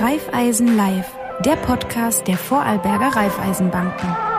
Raiffeisen 0.00 0.78
Live, 0.78 1.12
der 1.44 1.56
Podcast 1.56 2.26
der 2.26 2.38
Vorarlberger 2.38 3.14
Raiffeisenbanken. 3.14 4.29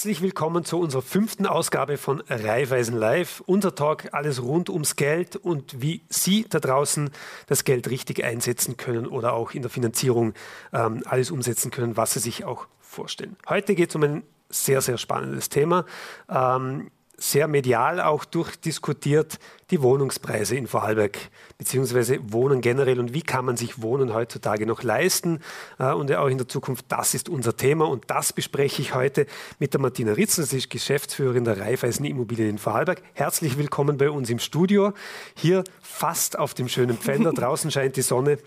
Herzlich 0.00 0.22
willkommen 0.22 0.64
zu 0.64 0.80
unserer 0.80 1.02
fünften 1.02 1.44
Ausgabe 1.44 1.98
von 1.98 2.22
Raiffeisen 2.26 2.96
Live. 2.96 3.42
Unser 3.44 3.74
Talk, 3.74 4.14
alles 4.14 4.42
rund 4.42 4.70
ums 4.70 4.96
Geld 4.96 5.36
und 5.36 5.82
wie 5.82 6.00
Sie 6.08 6.46
da 6.48 6.58
draußen 6.58 7.10
das 7.48 7.64
Geld 7.64 7.90
richtig 7.90 8.24
einsetzen 8.24 8.78
können 8.78 9.06
oder 9.06 9.34
auch 9.34 9.52
in 9.52 9.60
der 9.60 9.70
Finanzierung 9.70 10.32
ähm, 10.72 11.02
alles 11.04 11.30
umsetzen 11.30 11.70
können, 11.70 11.98
was 11.98 12.14
Sie 12.14 12.20
sich 12.20 12.46
auch 12.46 12.66
vorstellen. 12.80 13.36
Heute 13.46 13.74
geht 13.74 13.90
es 13.90 13.96
um 13.96 14.02
ein 14.02 14.22
sehr, 14.48 14.80
sehr 14.80 14.96
spannendes 14.96 15.50
Thema. 15.50 15.84
Ähm, 16.30 16.90
sehr 17.20 17.48
medial 17.48 18.00
auch 18.00 18.24
durchdiskutiert 18.24 19.38
die 19.70 19.82
Wohnungspreise 19.82 20.56
in 20.56 20.66
Vorarlberg, 20.66 21.18
beziehungsweise 21.58 22.18
Wohnen 22.32 22.60
generell 22.60 22.98
und 22.98 23.14
wie 23.14 23.22
kann 23.22 23.44
man 23.44 23.56
sich 23.56 23.82
Wohnen 23.82 24.14
heutzutage 24.14 24.66
noch 24.66 24.82
leisten 24.82 25.40
äh, 25.78 25.92
und 25.92 26.12
auch 26.12 26.26
in 26.26 26.38
der 26.38 26.48
Zukunft. 26.48 26.86
Das 26.88 27.14
ist 27.14 27.28
unser 27.28 27.56
Thema 27.56 27.86
und 27.88 28.10
das 28.10 28.32
bespreche 28.32 28.82
ich 28.82 28.94
heute 28.94 29.26
mit 29.58 29.74
der 29.74 29.80
Martina 29.80 30.12
Ritzen, 30.12 30.44
sie 30.44 30.58
ist 30.58 30.70
Geschäftsführerin 30.70 31.44
der 31.44 31.60
Raiffeisen 31.60 32.06
Immobilien 32.06 32.48
in 32.48 32.58
Vorarlberg. 32.58 33.02
Herzlich 33.12 33.58
willkommen 33.58 33.98
bei 33.98 34.10
uns 34.10 34.30
im 34.30 34.38
Studio, 34.38 34.92
hier 35.36 35.62
fast 35.82 36.38
auf 36.38 36.54
dem 36.54 36.68
schönen 36.68 36.96
Pfänder, 36.96 37.32
draußen 37.34 37.70
scheint 37.70 37.96
die 37.96 38.02
Sonne. 38.02 38.38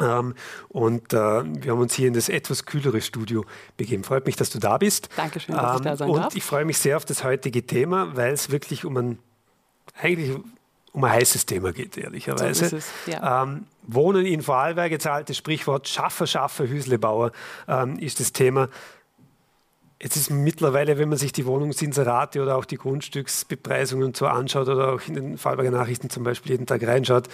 Ähm, 0.00 0.34
und 0.68 1.12
äh, 1.12 1.16
wir 1.16 1.72
haben 1.72 1.80
uns 1.80 1.94
hier 1.94 2.08
in 2.08 2.14
das 2.14 2.28
etwas 2.28 2.64
kühlere 2.64 3.00
Studio 3.00 3.44
begeben. 3.76 4.04
Freut 4.04 4.26
mich, 4.26 4.36
dass 4.36 4.50
du 4.50 4.58
da 4.58 4.78
bist. 4.78 5.08
Dankeschön, 5.16 5.54
dass 5.54 5.72
ähm, 5.72 5.76
ich 5.76 5.82
da 5.82 5.96
sein 5.96 6.10
und 6.10 6.20
darf. 6.20 6.34
ich 6.34 6.44
freue 6.44 6.64
mich 6.64 6.78
sehr 6.78 6.96
auf 6.96 7.04
das 7.04 7.24
heutige 7.24 7.66
Thema, 7.66 8.16
weil 8.16 8.32
es 8.32 8.50
wirklich 8.50 8.84
um 8.84 8.96
ein, 8.96 9.18
eigentlich 10.00 10.36
um 10.92 11.04
ein 11.04 11.12
heißes 11.12 11.46
Thema 11.46 11.72
geht, 11.72 11.96
ehrlicherweise. 11.96 12.68
So 12.68 12.76
es, 12.76 12.86
ja. 13.06 13.42
ähm, 13.42 13.66
Wohnen 13.82 14.26
in 14.26 14.42
Vorarlberg, 14.42 14.90
jetzt 14.90 15.06
altes 15.06 15.36
Sprichwort, 15.36 15.88
Schaffer, 15.88 16.26
Schaffer, 16.26 16.68
Hüslebauer 16.68 17.32
ähm, 17.66 17.98
ist 17.98 18.20
das 18.20 18.32
Thema. 18.32 18.68
Jetzt 20.00 20.16
ist 20.16 20.30
mittlerweile, 20.30 20.96
wenn 20.98 21.08
man 21.08 21.18
sich 21.18 21.32
die 21.32 21.44
Wohnungsinserate 21.44 22.40
oder 22.40 22.56
auch 22.56 22.64
die 22.64 22.76
Grundstücksbepreisungen 22.76 24.14
so 24.14 24.26
anschaut 24.26 24.68
oder 24.68 24.92
auch 24.92 25.00
in 25.08 25.14
den 25.14 25.38
Vorarlberger 25.38 25.76
Nachrichten 25.76 26.08
zum 26.08 26.22
Beispiel 26.22 26.52
jeden 26.52 26.66
Tag 26.66 26.86
reinschaut, 26.86 27.28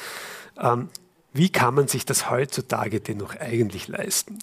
ähm, 0.59 0.89
wie 1.35 1.49
kann 1.49 1.75
man 1.75 1.89
sich 1.89 2.07
das 2.07 2.31
heutzutage 2.31 3.01
denn 3.01 3.19
noch 3.19 3.37
eigentlich 3.39 3.89
leisten? 3.89 4.39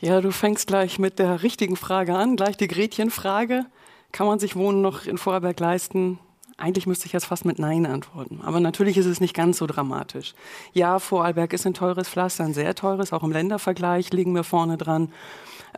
Ja, 0.00 0.20
du 0.20 0.30
fängst 0.30 0.68
gleich 0.68 1.00
mit 1.00 1.18
der 1.18 1.42
richtigen 1.42 1.76
Frage 1.76 2.14
an, 2.14 2.36
gleich 2.36 2.56
die 2.56 2.68
Gretchenfrage. 2.68 3.66
Kann 4.12 4.28
man 4.28 4.38
sich 4.38 4.54
Wohnen 4.54 4.80
noch 4.80 5.06
in 5.06 5.18
Vorarlberg 5.18 5.58
leisten? 5.58 6.20
Eigentlich 6.56 6.86
müsste 6.86 7.06
ich 7.06 7.12
jetzt 7.12 7.26
fast 7.26 7.44
mit 7.44 7.58
Nein 7.58 7.84
antworten. 7.84 8.40
Aber 8.44 8.60
natürlich 8.60 8.96
ist 8.96 9.06
es 9.06 9.20
nicht 9.20 9.34
ganz 9.34 9.58
so 9.58 9.66
dramatisch. 9.66 10.34
Ja, 10.72 11.00
Vorarlberg 11.00 11.52
ist 11.52 11.66
ein 11.66 11.74
teures 11.74 12.08
Pflaster, 12.08 12.44
ein 12.44 12.54
sehr 12.54 12.76
teures. 12.76 13.12
Auch 13.12 13.24
im 13.24 13.32
Ländervergleich 13.32 14.12
liegen 14.12 14.32
wir 14.32 14.44
vorne 14.44 14.78
dran. 14.78 15.12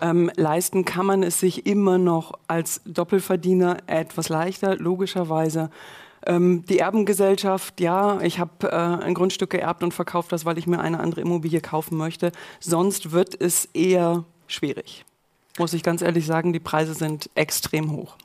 Ähm, 0.03 0.31
leisten 0.37 0.85
kann 0.85 1.07
man 1.07 1.23
es 1.23 1.41
sich 1.41 1.65
immer 1.65 1.97
noch 1.97 2.33
als 2.47 2.83
Doppelverdiener 2.85 3.79
etwas 3.87 4.29
leichter, 4.29 4.77
logischerweise. 4.77 5.71
Ähm, 6.29 6.65
die 6.67 6.79
Erbengesellschaft, 6.79 7.81
ja, 7.81 8.21
ich 8.21 8.39
habe 8.39 8.69
äh, 8.69 8.75
ein 8.77 9.15
Grundstück 9.15 9.49
geerbt 9.49 9.83
und 9.83 9.95
verkauft 9.95 10.31
das, 10.31 10.45
weil 10.45 10.59
ich 10.59 10.67
mir 10.67 10.79
eine 10.79 11.01
andere 11.01 11.23
Immobilie 11.23 11.63
kaufen 11.63 11.97
möchte. 11.97 12.33
Sonst 12.61 13.13
wird 13.13 13.41
es 13.41 13.65
eher 13.73 14.25
schwierig. 14.47 15.07
Muss 15.59 15.73
ich 15.73 15.83
ganz 15.83 16.03
ehrlich 16.03 16.27
sagen, 16.27 16.53
die 16.53 16.61
Preise 16.61 16.93
sind 16.93 17.31
extrem 17.35 17.91
hoch. 17.93 18.17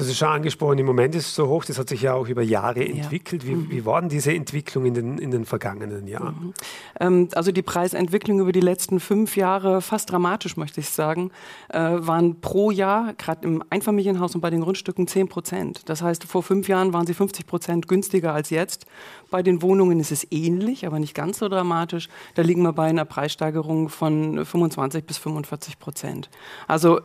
Das 0.00 0.08
ist 0.08 0.16
schon 0.16 0.28
angesprochen, 0.28 0.78
im 0.78 0.86
Moment 0.86 1.14
ist 1.14 1.26
es 1.26 1.34
so 1.34 1.46
hoch, 1.46 1.62
das 1.66 1.78
hat 1.78 1.90
sich 1.90 2.00
ja 2.00 2.14
auch 2.14 2.26
über 2.26 2.40
Jahre 2.40 2.82
entwickelt. 2.82 3.46
Wie, 3.46 3.54
mhm. 3.54 3.70
wie 3.70 3.84
war 3.84 4.00
denn 4.00 4.08
diese 4.08 4.32
Entwicklung 4.32 4.86
in 4.86 4.94
den, 4.94 5.18
in 5.18 5.30
den 5.30 5.44
vergangenen 5.44 6.06
Jahren? 6.06 6.36
Mhm. 6.40 6.54
Ähm, 6.98 7.28
also 7.34 7.52
die 7.52 7.60
Preisentwicklung 7.60 8.40
über 8.40 8.52
die 8.52 8.60
letzten 8.60 8.98
fünf 8.98 9.36
Jahre, 9.36 9.82
fast 9.82 10.10
dramatisch 10.10 10.56
möchte 10.56 10.80
ich 10.80 10.88
sagen, 10.88 11.32
äh, 11.68 11.78
waren 11.78 12.40
pro 12.40 12.70
Jahr, 12.70 13.12
gerade 13.12 13.46
im 13.46 13.62
Einfamilienhaus 13.68 14.34
und 14.34 14.40
bei 14.40 14.48
den 14.48 14.62
Grundstücken, 14.62 15.06
10 15.06 15.28
Prozent. 15.28 15.82
Das 15.90 16.00
heißt, 16.00 16.24
vor 16.24 16.42
fünf 16.42 16.66
Jahren 16.66 16.94
waren 16.94 17.06
sie 17.06 17.12
50 17.12 17.46
Prozent 17.46 17.86
günstiger 17.86 18.32
als 18.32 18.48
jetzt. 18.48 18.86
Bei 19.30 19.42
den 19.42 19.60
Wohnungen 19.60 20.00
ist 20.00 20.12
es 20.12 20.26
ähnlich, 20.30 20.86
aber 20.86 20.98
nicht 20.98 21.14
ganz 21.14 21.40
so 21.40 21.48
dramatisch. 21.50 22.08
Da 22.36 22.42
liegen 22.42 22.62
wir 22.62 22.72
bei 22.72 22.86
einer 22.86 23.04
Preissteigerung 23.04 23.90
von 23.90 24.46
25 24.46 25.04
bis 25.04 25.18
45 25.18 25.78
Prozent. 25.78 26.30
Also 26.66 27.02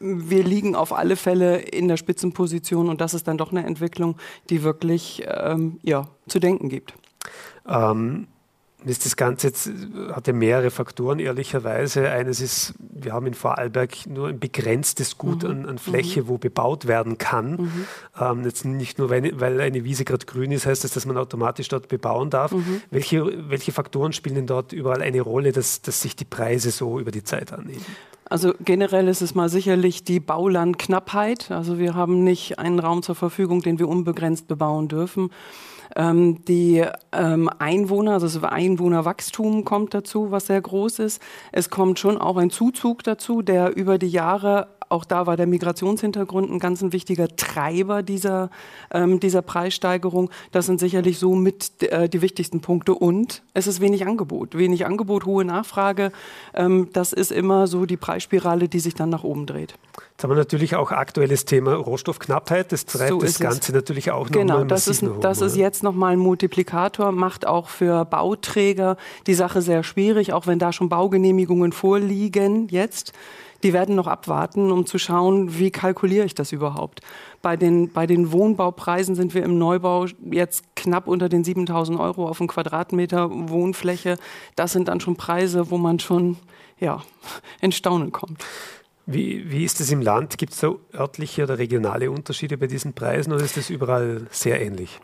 wir 0.00 0.42
liegen 0.42 0.74
auf 0.74 0.92
alle 0.92 1.14
Fälle 1.14 1.58
in 1.58 1.86
der 1.86 1.96
Spitze 1.96 2.23
Spitzenposition 2.24 2.88
und 2.88 3.00
das 3.00 3.14
ist 3.14 3.28
dann 3.28 3.38
doch 3.38 3.50
eine 3.50 3.64
Entwicklung, 3.64 4.16
die 4.50 4.62
wirklich 4.62 5.24
ähm, 5.26 5.78
ja, 5.82 6.08
zu 6.26 6.38
denken 6.38 6.68
gibt. 6.68 6.94
Ähm, 7.68 8.28
ist 8.84 9.04
das 9.04 9.16
Ganze 9.16 9.48
jetzt, 9.48 9.70
hat 10.12 10.26
ja 10.26 10.32
mehrere 10.32 10.70
Faktoren, 10.70 11.18
ehrlicherweise. 11.18 12.10
Eines 12.10 12.40
ist, 12.40 12.74
wir 12.78 13.12
haben 13.12 13.26
in 13.26 13.34
Vorarlberg 13.34 14.06
nur 14.06 14.28
ein 14.28 14.38
begrenztes 14.38 15.16
Gut 15.16 15.42
mhm. 15.42 15.50
an, 15.50 15.66
an, 15.66 15.78
Fläche, 15.78 16.22
mhm. 16.22 16.28
wo 16.28 16.38
bebaut 16.38 16.86
werden 16.86 17.18
kann. 17.18 17.52
Mhm. 17.52 17.86
Ähm, 18.20 18.44
jetzt 18.44 18.64
nicht 18.64 18.98
nur, 18.98 19.10
weil, 19.10 19.40
weil 19.40 19.60
eine 19.60 19.84
Wiese 19.84 20.04
gerade 20.04 20.26
grün 20.26 20.52
ist, 20.52 20.66
heißt 20.66 20.84
das, 20.84 20.92
dass 20.92 21.06
man 21.06 21.16
automatisch 21.16 21.68
dort 21.68 21.88
bebauen 21.88 22.30
darf. 22.30 22.52
Mhm. 22.52 22.82
Welche, 22.90 23.48
welche 23.50 23.72
Faktoren 23.72 24.12
spielen 24.12 24.34
denn 24.34 24.46
dort 24.46 24.72
überall 24.72 25.02
eine 25.02 25.20
Rolle, 25.20 25.52
dass, 25.52 25.82
dass 25.82 26.02
sich 26.02 26.14
die 26.16 26.26
Preise 26.26 26.70
so 26.70 27.00
über 27.00 27.10
die 27.10 27.24
Zeit 27.24 27.52
annehmen? 27.52 27.84
Also 28.26 28.54
generell 28.60 29.08
ist 29.08 29.20
es 29.20 29.34
mal 29.34 29.48
sicherlich 29.48 30.02
die 30.04 30.20
Baulandknappheit. 30.20 31.50
Also 31.50 31.78
wir 31.78 31.94
haben 31.94 32.24
nicht 32.24 32.58
einen 32.58 32.78
Raum 32.78 33.02
zur 33.02 33.14
Verfügung, 33.14 33.60
den 33.60 33.78
wir 33.78 33.88
unbegrenzt 33.88 34.48
bebauen 34.48 34.88
dürfen. 34.88 35.30
Ähm, 35.96 36.44
die 36.44 36.84
ähm, 37.12 37.48
Einwohner, 37.58 38.12
also 38.12 38.26
das 38.26 38.50
Einwohnerwachstum 38.50 39.64
kommt 39.64 39.94
dazu, 39.94 40.30
was 40.30 40.46
sehr 40.46 40.60
groß 40.60 40.98
ist. 40.98 41.22
Es 41.52 41.70
kommt 41.70 41.98
schon 41.98 42.18
auch 42.18 42.36
ein 42.36 42.50
Zuzug 42.50 43.02
dazu, 43.04 43.42
der 43.42 43.76
über 43.76 43.98
die 43.98 44.08
Jahre 44.08 44.68
auch 44.88 45.04
da 45.04 45.26
war 45.26 45.36
der 45.36 45.46
Migrationshintergrund 45.46 46.50
ein 46.50 46.58
ganz 46.58 46.82
ein 46.82 46.92
wichtiger 46.92 47.28
Treiber 47.28 48.02
dieser, 48.02 48.50
ähm, 48.90 49.20
dieser 49.20 49.42
Preissteigerung. 49.42 50.30
Das 50.52 50.66
sind 50.66 50.80
sicherlich 50.80 51.18
so 51.18 51.34
mit 51.34 51.82
äh, 51.82 52.08
die 52.08 52.22
wichtigsten 52.22 52.60
Punkte. 52.60 52.94
Und 52.94 53.42
es 53.54 53.66
ist 53.66 53.80
wenig 53.80 54.06
Angebot. 54.06 54.56
Wenig 54.56 54.86
Angebot, 54.86 55.24
hohe 55.26 55.44
Nachfrage. 55.44 56.12
Ähm, 56.54 56.88
das 56.92 57.12
ist 57.12 57.32
immer 57.32 57.66
so 57.66 57.86
die 57.86 57.96
Preisspirale, 57.96 58.68
die 58.68 58.80
sich 58.80 58.94
dann 58.94 59.10
nach 59.10 59.24
oben 59.24 59.46
dreht. 59.46 59.74
Jetzt 60.10 60.22
haben 60.22 60.30
wir 60.30 60.36
natürlich 60.36 60.76
auch 60.76 60.92
aktuelles 60.92 61.44
Thema 61.44 61.74
Rohstoffknappheit. 61.74 62.70
Das 62.70 62.86
treibt 62.86 63.10
so 63.10 63.18
das 63.18 63.40
Ganze 63.40 63.72
es. 63.72 63.74
natürlich 63.74 64.12
auch 64.12 64.26
noch 64.26 64.32
Genau, 64.32 64.64
das, 64.64 64.86
ist, 64.86 65.02
hoch, 65.02 65.18
das 65.20 65.40
ist 65.40 65.56
jetzt 65.56 65.82
nochmal 65.82 66.12
ein 66.12 66.20
Multiplikator, 66.20 67.10
macht 67.10 67.46
auch 67.46 67.68
für 67.68 68.04
Bauträger 68.04 68.96
die 69.26 69.34
Sache 69.34 69.60
sehr 69.60 69.82
schwierig, 69.82 70.32
auch 70.32 70.46
wenn 70.46 70.60
da 70.60 70.72
schon 70.72 70.88
Baugenehmigungen 70.88 71.72
vorliegen 71.72 72.68
jetzt 72.68 73.12
die 73.64 73.72
werden 73.72 73.96
noch 73.96 74.06
abwarten, 74.06 74.70
um 74.70 74.86
zu 74.86 74.98
schauen, 74.98 75.58
wie 75.58 75.70
kalkuliere 75.70 76.26
ich 76.26 76.34
das 76.34 76.52
überhaupt. 76.52 77.00
Bei 77.42 77.56
den, 77.56 77.90
bei 77.90 78.06
den 78.06 78.30
Wohnbaupreisen 78.30 79.14
sind 79.14 79.34
wir 79.34 79.42
im 79.42 79.58
Neubau 79.58 80.06
jetzt 80.30 80.76
knapp 80.76 81.08
unter 81.08 81.28
den 81.28 81.42
7000 81.42 81.98
Euro 81.98 82.28
auf 82.28 82.40
einen 82.40 82.48
Quadratmeter 82.48 83.30
Wohnfläche. 83.30 84.18
Das 84.54 84.72
sind 84.72 84.88
dann 84.88 85.00
schon 85.00 85.16
Preise, 85.16 85.70
wo 85.70 85.78
man 85.78 85.98
schon 85.98 86.36
ja, 86.78 87.02
in 87.60 87.72
Staunen 87.72 88.12
kommt. 88.12 88.44
Wie, 89.06 89.50
wie 89.50 89.64
ist 89.64 89.80
es 89.80 89.90
im 89.90 90.02
Land? 90.02 90.38
Gibt 90.38 90.52
es 90.52 90.60
so 90.60 90.80
örtliche 90.94 91.44
oder 91.44 91.58
regionale 91.58 92.10
Unterschiede 92.10 92.56
bei 92.58 92.66
diesen 92.66 92.92
Preisen 92.92 93.32
oder 93.32 93.44
ist 93.44 93.56
das 93.56 93.70
überall 93.70 94.26
sehr 94.30 94.62
ähnlich? 94.62 95.00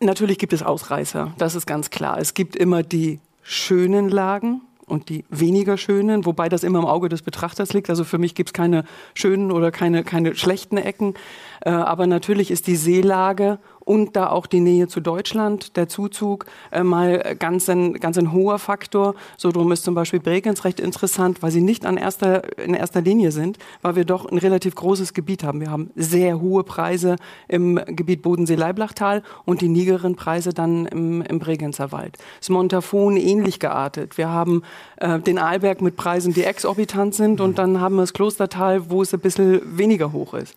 Natürlich 0.00 0.38
gibt 0.38 0.52
es 0.52 0.62
Ausreißer, 0.62 1.32
das 1.38 1.54
ist 1.54 1.66
ganz 1.66 1.90
klar. 1.90 2.18
Es 2.18 2.34
gibt 2.34 2.56
immer 2.56 2.82
die 2.82 3.20
schönen 3.42 4.08
Lagen, 4.08 4.62
und 4.92 5.08
die 5.08 5.24
weniger 5.30 5.78
schönen, 5.78 6.26
wobei 6.26 6.50
das 6.50 6.62
immer 6.62 6.78
im 6.78 6.84
Auge 6.84 7.08
des 7.08 7.22
Betrachters 7.22 7.72
liegt. 7.72 7.88
Also 7.88 8.04
für 8.04 8.18
mich 8.18 8.34
gibt 8.34 8.50
es 8.50 8.52
keine 8.52 8.84
schönen 9.14 9.50
oder 9.50 9.70
keine, 9.70 10.04
keine 10.04 10.34
schlechten 10.34 10.76
Ecken. 10.76 11.14
Äh, 11.62 11.70
aber 11.70 12.06
natürlich 12.06 12.50
ist 12.50 12.66
die 12.66 12.76
Seelage 12.76 13.58
und 13.84 14.16
da 14.16 14.30
auch 14.30 14.46
die 14.46 14.60
Nähe 14.60 14.88
zu 14.88 15.00
Deutschland, 15.00 15.76
der 15.76 15.88
Zuzug, 15.88 16.46
äh, 16.70 16.82
mal 16.82 17.36
ganz 17.38 17.68
ein, 17.68 17.94
ganz 17.94 18.18
ein 18.18 18.32
hoher 18.32 18.58
Faktor. 18.58 19.14
So 19.36 19.50
drum 19.50 19.72
ist 19.72 19.84
zum 19.84 19.94
Beispiel 19.94 20.20
Bregenz 20.20 20.64
recht 20.64 20.80
interessant, 20.80 21.42
weil 21.42 21.50
sie 21.50 21.60
nicht 21.60 21.86
an 21.86 21.96
erster, 21.96 22.58
in 22.58 22.74
erster 22.74 23.00
Linie 23.00 23.32
sind, 23.32 23.58
weil 23.82 23.96
wir 23.96 24.04
doch 24.04 24.26
ein 24.26 24.38
relativ 24.38 24.74
großes 24.74 25.14
Gebiet 25.14 25.44
haben. 25.44 25.60
Wir 25.60 25.70
haben 25.70 25.90
sehr 25.96 26.40
hohe 26.40 26.64
Preise 26.64 27.16
im 27.48 27.80
Gebiet 27.86 28.22
Bodensee-Leiblachtal 28.22 29.22
und 29.44 29.60
die 29.60 29.68
niederen 29.68 30.16
Preise 30.16 30.52
dann 30.52 30.86
im, 30.86 31.22
im 31.22 31.38
Bregenzer 31.38 31.92
Wald. 31.92 32.18
Das 32.38 32.48
Montafon 32.48 33.16
ähnlich 33.16 33.58
geartet. 33.58 34.18
Wir 34.18 34.28
haben 34.28 34.62
äh, 34.96 35.18
den 35.18 35.38
Arlberg 35.38 35.80
mit 35.80 35.96
Preisen, 35.96 36.32
die 36.32 36.44
exorbitant 36.44 37.14
sind 37.14 37.40
und 37.40 37.58
dann 37.58 37.80
haben 37.80 37.96
wir 37.96 38.02
das 38.02 38.12
Klostertal, 38.12 38.90
wo 38.90 39.02
es 39.02 39.12
ein 39.12 39.20
bisschen 39.20 39.60
weniger 39.78 40.12
hoch 40.12 40.34
ist. 40.34 40.54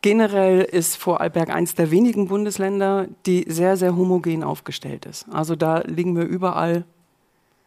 Generell 0.00 0.60
ist 0.60 0.96
Vorarlberg 0.96 1.50
eines 1.50 1.74
der 1.74 1.90
wenigen 1.90 2.28
Bundesländer, 2.28 3.08
die 3.26 3.44
sehr, 3.48 3.76
sehr 3.76 3.96
homogen 3.96 4.44
aufgestellt 4.44 5.06
ist. 5.06 5.26
Also 5.30 5.56
da 5.56 5.78
liegen 5.78 6.16
wir 6.16 6.24
überall 6.24 6.84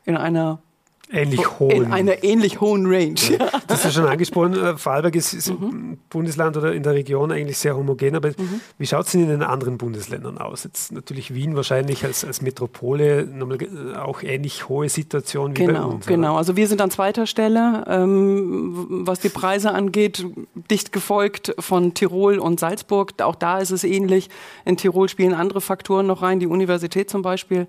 in 0.05 0.15
einer 0.15 0.61
ähnlich 1.11 1.59
hohen. 1.59 1.71
In 1.71 1.91
einer 1.91 2.23
ähnlich 2.23 2.61
hohen 2.61 2.85
Range. 2.85 3.15
Ja. 3.29 3.49
Das 3.67 3.79
ist 3.79 3.85
ja 3.85 3.91
schon 3.91 4.05
angesprochen. 4.05 4.53
Äh, 4.53 4.77
Vorarlberg 4.77 5.15
ist, 5.15 5.33
ist 5.33 5.49
mhm. 5.49 5.69
im 5.69 5.97
Bundesland 6.09 6.57
oder 6.57 6.73
in 6.73 6.83
der 6.83 6.93
Region 6.93 7.31
eigentlich 7.31 7.57
sehr 7.57 7.75
homogen. 7.75 8.15
Aber 8.15 8.29
mhm. 8.29 8.61
wie 8.77 8.85
schaut 8.85 9.05
es 9.05 9.11
denn 9.11 9.21
in 9.21 9.29
den 9.29 9.43
anderen 9.43 9.77
Bundesländern 9.77 10.37
aus? 10.37 10.63
Jetzt 10.63 10.91
natürlich 10.91 11.33
Wien 11.33 11.55
wahrscheinlich 11.55 12.03
als, 12.03 12.25
als 12.25 12.41
Metropole 12.41 13.21
äh, 13.21 13.97
auch 13.97 14.23
ähnlich 14.23 14.69
hohe 14.69 14.89
Situation 14.89 15.55
wie 15.57 15.65
genau, 15.65 15.87
bei 15.87 15.95
uns. 15.95 16.05
Genau, 16.05 16.37
also 16.37 16.55
wir 16.55 16.67
sind 16.67 16.81
an 16.81 16.91
zweiter 16.91 17.25
Stelle, 17.25 17.83
ähm, 17.87 18.85
was 19.05 19.19
die 19.19 19.29
Preise 19.29 19.71
angeht, 19.71 20.25
dicht 20.69 20.91
gefolgt 20.91 21.55
von 21.59 21.93
Tirol 21.93 22.39
und 22.39 22.59
Salzburg. 22.59 23.13
Auch 23.21 23.35
da 23.35 23.59
ist 23.59 23.71
es 23.71 23.83
ähnlich. 23.83 24.29
In 24.65 24.77
Tirol 24.77 25.09
spielen 25.09 25.33
andere 25.33 25.61
Faktoren 25.61 26.07
noch 26.07 26.21
rein, 26.21 26.39
die 26.39 26.47
Universität 26.47 27.09
zum 27.09 27.21
Beispiel. 27.21 27.67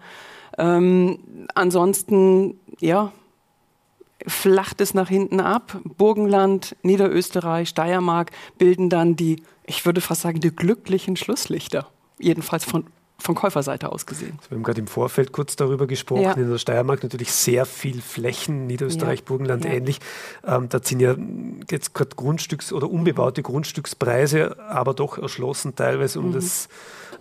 Ähm, 0.58 1.18
ansonsten, 1.54 2.60
ja, 2.80 3.12
flacht 4.26 4.80
es 4.80 4.94
nach 4.94 5.08
hinten 5.08 5.40
ab. 5.40 5.80
Burgenland, 5.84 6.76
Niederösterreich, 6.82 7.69
Steiermark 7.69 8.30
bilden 8.58 8.90
dann 8.90 9.16
die, 9.16 9.42
ich 9.64 9.84
würde 9.84 10.00
fast 10.00 10.22
sagen, 10.22 10.40
die 10.40 10.54
glücklichen 10.54 11.16
Schlusslichter. 11.16 11.88
Jedenfalls 12.19 12.64
von, 12.64 12.86
von 13.22 13.34
Käuferseite 13.34 13.92
aus 13.92 14.06
gesehen. 14.06 14.38
Wir 14.48 14.56
haben 14.56 14.62
gerade 14.62 14.80
im 14.80 14.86
Vorfeld 14.86 15.32
kurz 15.32 15.56
darüber 15.56 15.86
gesprochen. 15.86 16.22
Ja. 16.22 16.32
In 16.32 16.50
der 16.50 16.58
Steiermark 16.58 17.02
natürlich 17.02 17.32
sehr 17.32 17.66
viel 17.66 18.00
Flächen, 18.02 18.66
Niederösterreich, 18.66 19.20
ja. 19.20 19.24
Burgenland 19.26 19.64
ja. 19.64 19.72
ähnlich. 19.72 19.98
Ähm, 20.46 20.69
da 20.69 20.80
sind 20.82 21.00
ja 21.00 21.16
jetzt 21.70 21.94
gerade 21.94 22.10
Grundstücks- 22.16 22.72
oder 22.72 22.90
unbebaute 22.90 23.42
Grundstückspreise, 23.42 24.58
aber 24.69 24.94
doch 24.94 25.19
erschlossen 25.19 25.74
teilweise 25.74 26.19
um 26.19 26.28
mhm. 26.28 26.32
das 26.32 26.69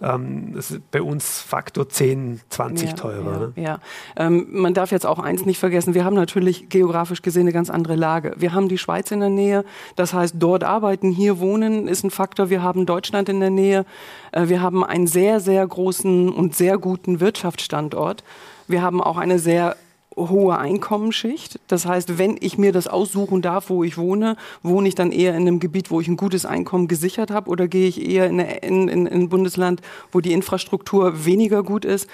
ähm, 0.01 0.53
das 0.53 0.71
ist 0.71 0.92
bei 0.92 1.01
uns 1.01 1.42
Faktor 1.42 1.88
10, 1.88 2.42
20 2.50 2.89
ja, 2.89 2.95
teurer. 2.95 3.31
Ja, 3.31 3.39
ne? 3.39 3.54
ja. 3.56 3.80
Ähm, 4.15 4.47
man 4.50 4.74
darf 4.74 4.92
jetzt 4.92 5.06
auch 5.06 5.19
eins 5.19 5.45
nicht 5.45 5.59
vergessen, 5.59 5.94
wir 5.94 6.06
haben 6.06 6.15
natürlich 6.15 6.69
geografisch 6.69 7.21
gesehen 7.21 7.42
eine 7.42 7.54
ganz 7.54 7.69
andere 7.69 7.95
Lage. 7.95 8.33
Wir 8.38 8.54
haben 8.54 8.68
die 8.68 8.77
Schweiz 8.77 9.12
in 9.12 9.19
der 9.19 9.30
Nähe, 9.30 9.63
das 9.95 10.13
heißt 10.13 10.36
dort 10.39 10.63
arbeiten, 10.63 11.12
hier 11.12 11.39
wohnen 11.39 11.88
ist 11.88 12.04
ein 12.04 12.12
Faktor. 12.12 12.50
Wir 12.50 12.63
haben 12.63 12.86
Deutschland 12.86 13.30
in 13.30 13.39
der 13.39 13.51
Nähe, 13.51 13.86
äh, 14.31 14.47
wir 14.47 14.62
haben 14.62 14.83
einen 14.83 15.07
sehr, 15.07 15.39
sehr 15.39 15.68
großen 15.92 16.30
und 16.30 16.56
sehr 16.56 16.78
guten 16.78 17.20
Wirtschaftsstandort. 17.20 18.24
Wir 18.68 18.82
haben 18.82 19.02
auch 19.02 19.18
eine 19.18 19.40
sehr 19.40 19.76
hohe 20.16 20.58
Einkommensschicht. 20.58 21.60
Das 21.68 21.86
heißt, 21.86 22.18
wenn 22.18 22.38
ich 22.40 22.58
mir 22.58 22.72
das 22.72 22.88
aussuchen 22.88 23.42
darf, 23.42 23.70
wo 23.70 23.84
ich 23.84 23.98
wohne, 23.98 24.38
wohne 24.64 24.88
ich 24.88 24.96
dann 24.96 25.12
eher 25.12 25.32
in 25.32 25.42
einem 25.42 25.60
Gebiet, 25.60 25.92
wo 25.92 26.00
ich 26.00 26.08
ein 26.08 26.16
gutes 26.16 26.46
Einkommen 26.46 26.88
gesichert 26.88 27.30
habe 27.30 27.50
oder 27.50 27.68
gehe 27.68 27.90
ich 27.90 28.10
eher 28.10 28.28
in, 28.28 28.40
in, 28.40 28.88
in 28.88 29.08
ein 29.08 29.30
Bundesland, 29.30 29.82
wo 30.14 30.22
die 30.22 30.32
Infrastruktur 30.32 31.26
weniger 31.26 31.62
gut 31.62 31.84
ist 31.84 32.10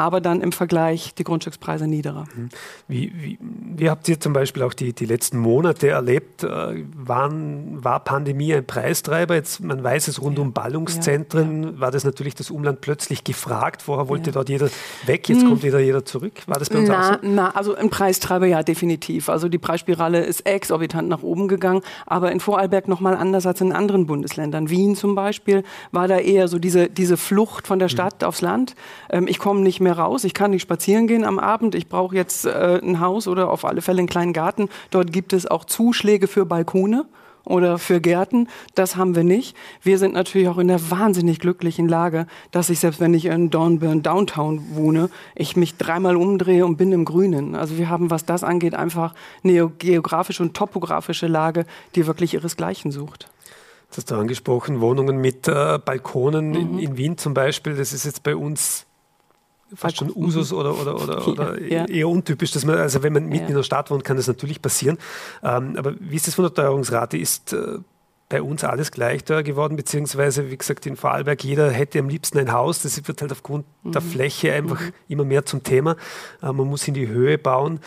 aber 0.00 0.20
dann 0.20 0.40
im 0.40 0.52
Vergleich 0.52 1.14
die 1.14 1.24
Grundstückspreise 1.24 1.86
niedriger. 1.86 2.24
Mhm. 2.34 2.48
Wie, 2.88 3.12
wie, 3.14 3.38
wie 3.76 3.90
habt 3.90 4.08
ihr 4.08 4.18
zum 4.18 4.32
Beispiel 4.32 4.62
auch 4.62 4.72
die, 4.72 4.92
die 4.92 5.04
letzten 5.04 5.38
Monate 5.38 5.88
erlebt? 5.88 6.42
Äh, 6.42 6.84
waren, 6.96 7.84
war 7.84 8.00
Pandemie 8.00 8.54
ein 8.54 8.64
Preistreiber? 8.64 9.34
Jetzt, 9.34 9.60
man 9.60 9.84
weiß 9.84 10.08
es 10.08 10.22
rund 10.22 10.38
ja. 10.38 10.44
um 10.44 10.52
Ballungszentren, 10.52 11.62
ja. 11.62 11.80
war 11.80 11.90
das 11.90 12.04
natürlich 12.04 12.34
das 12.34 12.50
Umland 12.50 12.80
plötzlich 12.80 13.24
gefragt. 13.24 13.82
Vorher 13.82 14.08
wollte 14.08 14.30
ja. 14.30 14.32
dort 14.32 14.48
jeder 14.48 14.68
weg, 15.04 15.28
jetzt 15.28 15.42
hm. 15.42 15.48
kommt 15.48 15.62
wieder 15.62 15.80
jeder 15.80 16.04
zurück. 16.04 16.32
War 16.46 16.58
das 16.58 16.70
bei 16.70 16.78
uns 16.78 16.88
na, 16.88 17.00
auch 17.00 17.12
so? 17.12 17.18
Na, 17.22 17.50
also 17.50 17.74
ein 17.74 17.90
Preistreiber 17.90 18.46
ja, 18.46 18.62
definitiv. 18.62 19.28
Also 19.28 19.48
die 19.48 19.58
Preisspirale 19.58 20.24
ist 20.24 20.46
exorbitant 20.46 21.08
nach 21.08 21.22
oben 21.22 21.46
gegangen, 21.46 21.82
aber 22.06 22.32
in 22.32 22.40
Vorarlberg 22.40 22.88
nochmal 22.88 23.16
anders 23.16 23.46
als 23.46 23.60
in 23.60 23.72
anderen 23.72 24.06
Bundesländern. 24.06 24.70
Wien 24.70 24.96
zum 24.96 25.14
Beispiel 25.14 25.62
war 25.92 26.08
da 26.08 26.18
eher 26.18 26.48
so 26.48 26.58
diese, 26.58 26.88
diese 26.88 27.16
Flucht 27.16 27.66
von 27.66 27.78
der 27.78 27.88
hm. 27.88 27.92
Stadt 27.92 28.22
hm. 28.22 28.28
aufs 28.28 28.40
Land. 28.40 28.74
Ähm, 29.10 29.26
ich 29.28 29.38
komme 29.38 29.60
nicht 29.60 29.80
mehr 29.80 29.89
mehr 29.90 29.98
raus, 29.98 30.24
ich 30.24 30.34
kann 30.34 30.52
nicht 30.52 30.62
spazieren 30.62 31.06
gehen 31.06 31.24
am 31.24 31.38
Abend, 31.38 31.74
ich 31.74 31.88
brauche 31.88 32.14
jetzt 32.14 32.46
äh, 32.46 32.80
ein 32.82 33.00
Haus 33.00 33.26
oder 33.26 33.50
auf 33.50 33.64
alle 33.64 33.82
Fälle 33.82 33.98
einen 33.98 34.08
kleinen 34.08 34.32
Garten. 34.32 34.68
Dort 34.90 35.12
gibt 35.12 35.32
es 35.32 35.46
auch 35.46 35.64
Zuschläge 35.64 36.28
für 36.28 36.46
Balkone 36.46 37.06
oder 37.44 37.78
für 37.78 38.00
Gärten. 38.00 38.48
Das 38.74 38.96
haben 38.96 39.16
wir 39.16 39.24
nicht. 39.24 39.56
Wir 39.82 39.98
sind 39.98 40.14
natürlich 40.14 40.48
auch 40.48 40.58
in 40.58 40.68
der 40.68 40.90
wahnsinnig 40.90 41.40
glücklichen 41.40 41.88
Lage, 41.88 42.26
dass 42.50 42.70
ich 42.70 42.78
selbst 42.78 43.00
wenn 43.00 43.14
ich 43.14 43.26
in 43.26 43.50
Dornbirn 43.50 44.02
Downtown 44.02 44.62
wohne, 44.74 45.10
ich 45.34 45.56
mich 45.56 45.76
dreimal 45.76 46.16
umdrehe 46.16 46.64
und 46.64 46.76
bin 46.76 46.92
im 46.92 47.04
Grünen. 47.04 47.54
Also 47.54 47.78
wir 47.78 47.88
haben, 47.88 48.10
was 48.10 48.24
das 48.24 48.44
angeht, 48.44 48.74
einfach 48.74 49.14
eine 49.42 49.68
geografische 49.70 50.42
und 50.42 50.54
topografische 50.54 51.26
Lage, 51.26 51.64
die 51.94 52.06
wirklich 52.06 52.34
ihresgleichen 52.34 52.92
sucht. 52.92 53.28
Das 53.88 53.98
hast 53.98 54.10
du 54.12 54.14
angesprochen, 54.14 54.80
Wohnungen 54.80 55.20
mit 55.20 55.48
äh, 55.48 55.78
Balkonen 55.84 56.50
mhm. 56.50 56.54
in, 56.54 56.78
in 56.78 56.96
Wien 56.96 57.18
zum 57.18 57.34
Beispiel. 57.34 57.74
Das 57.74 57.92
ist 57.92 58.04
jetzt 58.04 58.22
bei 58.22 58.36
uns 58.36 58.86
fast 59.74 59.98
schon 59.98 60.10
Usus 60.14 60.52
oder, 60.52 60.78
oder, 60.78 61.00
oder, 61.00 61.28
oder 61.28 61.62
ja, 61.62 61.84
eher 61.86 62.08
untypisch, 62.08 62.50
dass 62.52 62.64
man, 62.64 62.78
also 62.78 63.02
wenn 63.02 63.12
man 63.12 63.26
mitten 63.26 63.44
ja. 63.44 63.48
in 63.48 63.54
der 63.56 63.62
Stadt 63.62 63.90
wohnt, 63.90 64.04
kann 64.04 64.16
das 64.16 64.26
natürlich 64.26 64.60
passieren. 64.60 64.98
Ähm, 65.42 65.76
aber 65.76 65.94
wie 65.98 66.16
ist 66.16 66.26
das 66.26 66.34
von 66.34 66.44
der 66.44 66.54
Teuerungsrate? 66.54 67.16
Ist 67.16 67.52
äh, 67.52 67.78
bei 68.30 68.42
uns 68.42 68.62
alles 68.62 68.92
gleich 68.92 69.24
teuer 69.24 69.42
geworden, 69.42 69.76
beziehungsweise, 69.76 70.50
wie 70.50 70.56
gesagt, 70.56 70.86
in 70.86 70.96
Vorarlberg, 70.96 71.42
jeder 71.42 71.70
hätte 71.70 71.98
am 71.98 72.08
liebsten 72.08 72.38
ein 72.38 72.52
Haus. 72.52 72.80
Das 72.80 72.96
wird 73.06 73.20
halt 73.20 73.32
aufgrund 73.32 73.66
mhm. 73.82 73.92
der 73.92 74.00
Fläche 74.00 74.52
einfach 74.52 74.80
mhm. 74.80 74.92
immer 75.08 75.24
mehr 75.24 75.44
zum 75.44 75.62
Thema. 75.62 75.96
Äh, 76.40 76.52
man 76.52 76.68
muss 76.68 76.86
in 76.86 76.94
die 76.94 77.08
Höhe 77.08 77.38
bauen. 77.38 77.80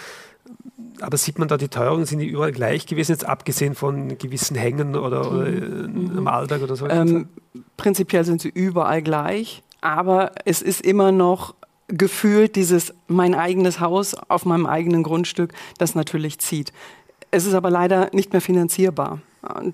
Aber 1.00 1.18
sieht 1.18 1.40
man 1.40 1.48
da 1.48 1.58
die 1.58 1.70
Teuerungen, 1.70 2.06
sind 2.06 2.20
die 2.20 2.28
überall 2.28 2.52
gleich 2.52 2.86
gewesen, 2.86 3.14
jetzt 3.14 3.26
abgesehen 3.26 3.74
von 3.74 4.18
gewissen 4.18 4.56
Hängen 4.56 4.96
oder, 4.96 5.32
oder 5.32 5.50
mhm. 5.50 6.18
am 6.18 6.28
Alltag 6.28 6.62
oder 6.62 6.76
so? 6.76 6.88
Ähm, 6.88 7.30
prinzipiell 7.78 8.26
sind 8.26 8.42
sie 8.42 8.50
überall 8.50 9.02
gleich, 9.02 9.64
aber 9.82 10.34
es 10.46 10.62
ist 10.62 10.82
immer 10.82 11.12
noch 11.12 11.56
gefühlt 11.98 12.56
dieses 12.56 12.94
mein 13.08 13.36
eigenes 13.36 13.80
Haus 13.80 14.16
auf 14.16 14.46
meinem 14.46 14.66
eigenen 14.66 15.04
Grundstück, 15.04 15.54
das 15.78 15.96
natürlich 15.96 16.40
zieht. 16.40 16.74
Es 17.32 17.46
ist 17.46 17.54
aber 17.54 17.70
leider 17.70 18.10
nicht 18.14 18.32
mehr 18.32 18.42
finanzierbar. 18.42 19.20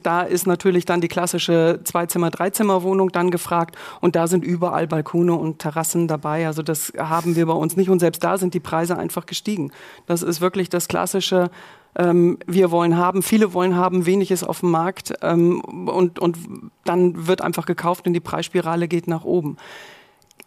Da 0.01 0.23
ist 0.23 0.47
natürlich 0.47 0.85
dann 0.85 0.99
die 0.99 1.07
klassische 1.07 1.81
Zweizimmer-, 1.83 2.31
Dreizimmer-Wohnung 2.31 3.11
dann 3.11 3.29
gefragt 3.29 3.77
und 4.01 4.15
da 4.15 4.25
sind 4.25 4.43
überall 4.43 4.87
Balkone 4.87 5.33
und 5.33 5.59
Terrassen 5.59 6.07
dabei. 6.07 6.47
Also 6.47 6.63
das 6.63 6.91
haben 6.97 7.35
wir 7.35 7.45
bei 7.45 7.53
uns 7.53 7.77
nicht 7.77 7.89
und 7.89 7.99
selbst 7.99 8.23
da 8.23 8.37
sind 8.37 8.55
die 8.55 8.59
Preise 8.59 8.97
einfach 8.97 9.27
gestiegen. 9.27 9.71
Das 10.07 10.23
ist 10.23 10.41
wirklich 10.41 10.69
das 10.69 10.87
klassische, 10.87 11.51
ähm, 11.95 12.39
wir 12.47 12.71
wollen 12.71 12.97
haben, 12.97 13.21
viele 13.21 13.53
wollen 13.53 13.75
haben, 13.75 14.07
wenig 14.07 14.31
ist 14.31 14.43
auf 14.43 14.61
dem 14.61 14.71
Markt 14.71 15.13
ähm, 15.21 15.61
und, 15.61 16.17
und 16.17 16.37
dann 16.83 17.27
wird 17.27 17.41
einfach 17.41 17.67
gekauft 17.67 18.07
und 18.07 18.13
die 18.13 18.19
Preisspirale 18.19 18.87
geht 18.87 19.07
nach 19.07 19.23
oben. 19.23 19.57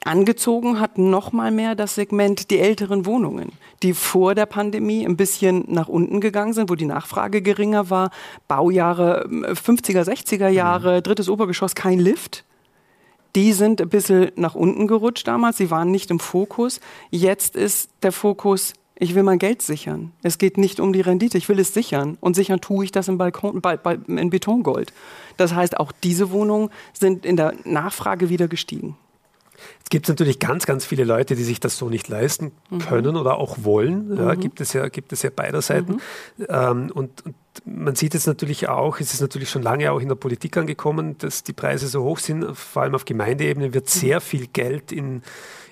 Angezogen 0.04 0.80
hat 0.80 0.98
noch 0.98 1.32
mal 1.32 1.50
mehr 1.50 1.74
das 1.74 1.94
Segment 1.94 2.50
die 2.50 2.58
älteren 2.58 3.06
Wohnungen, 3.06 3.52
die 3.82 3.94
vor 3.94 4.34
der 4.34 4.46
Pandemie 4.46 5.06
ein 5.06 5.16
bisschen 5.16 5.64
nach 5.68 5.88
unten 5.88 6.20
gegangen 6.20 6.52
sind, 6.52 6.70
wo 6.70 6.74
die 6.74 6.86
Nachfrage 6.86 7.42
geringer 7.42 7.88
war. 7.90 8.10
Baujahre 8.48 9.26
50er, 9.28 10.00
äh, 10.00 10.12
60er 10.12 10.48
Jahre, 10.48 10.96
mhm. 10.98 11.02
drittes 11.04 11.28
Obergeschoss, 11.28 11.74
kein 11.74 11.98
Lift. 11.98 12.44
Die 13.34 13.52
sind 13.52 13.80
ein 13.80 13.88
bisschen 13.88 14.32
nach 14.36 14.54
unten 14.54 14.86
gerutscht 14.86 15.26
damals. 15.26 15.56
Sie 15.56 15.70
waren 15.70 15.90
nicht 15.90 16.10
im 16.10 16.18
Fokus. 16.18 16.80
Jetzt 17.10 17.56
ist 17.56 17.90
der 18.02 18.12
Fokus, 18.12 18.74
ich 18.94 19.14
will 19.14 19.22
mein 19.22 19.38
Geld 19.38 19.62
sichern. 19.62 20.12
Es 20.22 20.36
geht 20.36 20.58
nicht 20.58 20.80
um 20.80 20.92
die 20.92 21.00
Rendite, 21.00 21.38
ich 21.38 21.48
will 21.48 21.58
es 21.58 21.72
sichern. 21.72 22.18
Und 22.20 22.34
sichern 22.34 22.60
tue 22.60 22.84
ich 22.84 22.92
das 22.92 23.08
in, 23.08 23.18
Balkon, 23.18 23.60
bei, 23.62 23.76
bei, 23.76 23.98
in 24.06 24.30
Betongold. 24.30 24.92
Das 25.38 25.54
heißt, 25.54 25.80
auch 25.80 25.92
diese 25.92 26.30
Wohnungen 26.30 26.68
sind 26.92 27.24
in 27.24 27.36
der 27.36 27.54
Nachfrage 27.64 28.28
wieder 28.28 28.48
gestiegen. 28.48 28.96
Es 29.82 29.90
gibt 29.90 30.08
natürlich 30.08 30.38
ganz, 30.38 30.66
ganz 30.66 30.84
viele 30.84 31.04
Leute, 31.04 31.34
die 31.34 31.44
sich 31.44 31.60
das 31.60 31.76
so 31.76 31.88
nicht 31.88 32.08
leisten 32.08 32.52
mhm. 32.70 32.78
können 32.80 33.16
oder 33.16 33.36
auch 33.36 33.58
wollen. 33.62 34.16
Ja, 34.16 34.34
mhm. 34.34 34.40
gibt, 34.40 34.60
es 34.60 34.72
ja, 34.72 34.88
gibt 34.88 35.12
es 35.12 35.22
ja 35.22 35.30
beider 35.34 35.62
Seiten. 35.62 36.00
Mhm. 36.36 36.46
Ähm, 36.48 36.90
und, 36.94 37.24
und, 37.26 37.34
man 37.66 37.94
sieht 37.94 38.14
jetzt 38.14 38.26
natürlich 38.26 38.70
auch, 38.70 38.98
es 38.98 39.12
ist 39.12 39.20
natürlich 39.20 39.50
schon 39.50 39.60
lange 39.60 39.92
auch 39.92 40.00
in 40.00 40.08
der 40.08 40.14
Politik 40.14 40.56
angekommen, 40.56 41.18
dass 41.18 41.42
die 41.42 41.52
Preise 41.52 41.86
so 41.86 42.02
hoch 42.02 42.18
sind. 42.18 42.56
Vor 42.56 42.82
allem 42.82 42.94
auf 42.94 43.04
Gemeindeebene 43.04 43.74
wird 43.74 43.84
mhm. 43.84 43.88
sehr 43.88 44.20
viel 44.20 44.46
Geld 44.46 44.90
in 44.90 45.22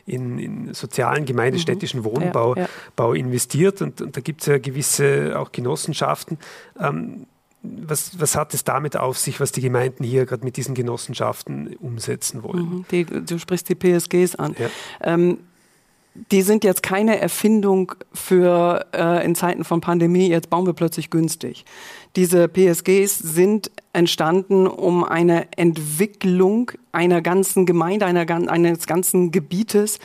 in, 0.06 0.38
in, 0.38 0.74
sozialen 0.74 1.24
gemeindestädtischen 1.24 2.00
mhm. 2.00 2.04
Wohnbau 2.04 2.56
ja, 2.56 2.68
ja. 2.98 3.14
investiert 3.14 3.80
und, 3.80 4.00
und 4.00 4.16
da 4.16 4.20
gibt 4.20 4.40
es 4.40 4.46
ja 4.46 4.58
gewisse 4.58 5.38
auch 5.38 5.52
Genossenschaften. 5.52 6.38
Ähm, 6.78 7.26
was, 7.62 8.18
was, 8.18 8.36
hat 8.36 8.54
es 8.54 8.64
damit 8.64 8.96
auf 8.96 9.18
sich, 9.18 9.40
was 9.40 9.52
die 9.52 9.60
Gemeinden 9.60 10.02
hier 10.02 10.24
gerade 10.26 10.44
mit 10.44 10.56
diesen 10.56 10.74
Genossenschaften 10.74 11.76
umsetzen 11.76 12.42
wollen? 12.42 12.70
Mhm, 12.70 12.84
die, 12.90 13.04
du 13.04 13.38
sprichst 13.38 13.68
die 13.68 13.74
PSGs 13.74 14.36
an. 14.36 14.56
Ja. 14.58 14.70
Ähm, 15.02 15.38
die 16.14 16.42
sind 16.42 16.64
jetzt 16.64 16.82
keine 16.82 17.20
Erfindung 17.20 17.92
für 18.12 18.86
äh, 18.92 19.24
in 19.24 19.34
Zeiten 19.34 19.64
von 19.64 19.80
Pandemie, 19.80 20.28
jetzt 20.28 20.50
bauen 20.50 20.66
wir 20.66 20.72
plötzlich 20.72 21.10
günstig. 21.10 21.64
Diese 22.16 22.48
PSGs 22.48 23.18
sind 23.18 23.70
entstanden, 23.92 24.66
um 24.66 25.04
eine 25.04 25.46
Entwicklung 25.56 26.72
einer 26.92 27.22
ganzen 27.22 27.66
Gemeinde, 27.66 28.06
einer, 28.06 28.28
eines 28.50 28.86
ganzen 28.86 29.30
Gebietes 29.30 30.00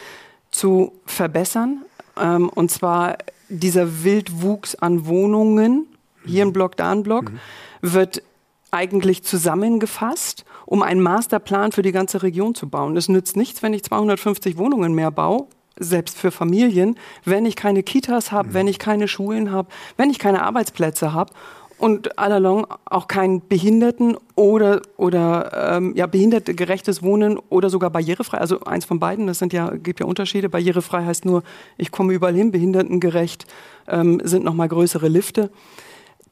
zu 0.52 0.94
verbessern. 1.06 1.84
Ähm, 2.22 2.50
und 2.50 2.70
zwar 2.70 3.18
dieser 3.50 4.04
Wildwuchs 4.04 4.76
an 4.76 5.08
Wohnungen 5.08 5.88
hier 6.26 6.46
ein 6.46 6.54
Block, 6.54 6.78
da 6.78 6.92
ein 6.92 7.04
Block, 7.04 7.32
mhm. 7.32 7.40
wird 7.82 8.24
eigentlich 8.72 9.24
zusammengefasst, 9.24 10.46
um 10.66 10.82
einen 10.82 11.02
Masterplan 11.02 11.72
für 11.72 11.82
die 11.82 11.92
ganze 11.92 12.24
Region 12.24 12.56
zu 12.56 12.70
bauen. 12.70 12.98
Es 12.98 13.08
nützt 13.08 13.38
nichts, 13.38 13.64
wenn 13.64 13.74
ich 13.74 13.84
250 13.84 14.58
Wohnungen 14.58 14.94
mehr 14.94 15.12
baue 15.12 15.48
selbst 15.78 16.18
für 16.18 16.32
Familien, 16.32 16.98
wenn 17.26 17.46
ich 17.46 17.56
keine 17.56 17.84
Kitas 17.84 18.32
habe, 18.32 18.50
mhm. 18.50 18.54
wenn 18.54 18.68
ich 18.68 18.80
keine 18.80 19.08
Schulen 19.08 19.52
habe, 19.52 19.68
wenn 19.98 20.10
ich 20.10 20.20
keine 20.20 20.42
Arbeitsplätze 20.44 21.14
habe 21.14 21.34
und 21.78 22.18
allalong 22.18 22.68
auch 22.86 23.08
kein 23.08 23.46
Behinderten 23.48 24.18
oder 24.36 24.82
oder 24.98 25.76
ähm, 25.76 25.94
ja 25.96 26.08
behindertegerechtes 26.08 27.04
Wohnen 27.04 27.38
oder 27.50 27.70
sogar 27.70 27.90
barrierefrei. 27.90 28.38
Also 28.38 28.62
eins 28.62 28.86
von 28.86 29.00
beiden. 29.00 29.28
Das 29.28 29.40
sind 29.40 29.52
ja 29.52 29.72
gibt 29.72 30.00
ja 30.00 30.06
Unterschiede. 30.06 30.48
Barrierefrei 30.48 31.04
heißt 31.04 31.26
nur, 31.26 31.44
ich 31.78 31.92
komme 31.92 32.14
überall 32.14 32.36
hin. 32.36 32.52
Behindertengerecht 32.52 33.46
ähm, 33.88 34.22
sind 34.24 34.46
noch 34.46 34.54
mal 34.54 34.70
größere 34.70 35.10
Lifte. 35.10 35.50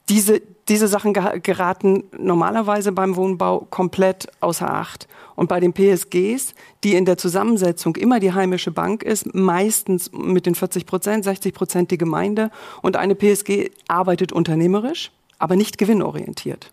Diese 0.10 0.42
diese 0.70 0.88
Sachen 0.88 1.12
geraten 1.12 2.06
normalerweise 2.18 2.94
beim 2.94 3.18
Wohnbau 3.18 3.68
komplett 3.70 4.30
außer 4.40 4.74
Acht. 4.74 5.10
Und 5.36 5.50
bei 5.50 5.60
den 5.60 5.74
PSGs, 5.74 6.54
die 6.86 6.96
in 6.96 7.04
der 7.04 7.18
Zusammensetzung 7.18 7.98
immer 7.98 8.22
die 8.22 8.32
heimische 8.32 8.72
Bank 8.72 9.04
ist, 9.04 9.36
meistens 9.36 10.10
mit 10.14 10.46
den 10.46 10.56
40 10.56 10.86
Prozent, 10.86 11.26
60 11.26 11.54
Prozent 11.54 11.92
die 11.92 11.98
Gemeinde 11.98 12.50
und 12.82 12.96
eine 12.96 13.14
PSG 13.14 13.72
arbeitet 13.90 14.32
unternehmerisch 14.32 15.12
aber 15.44 15.58
nicht 15.58 15.78
gewinnorientiert. 15.78 16.72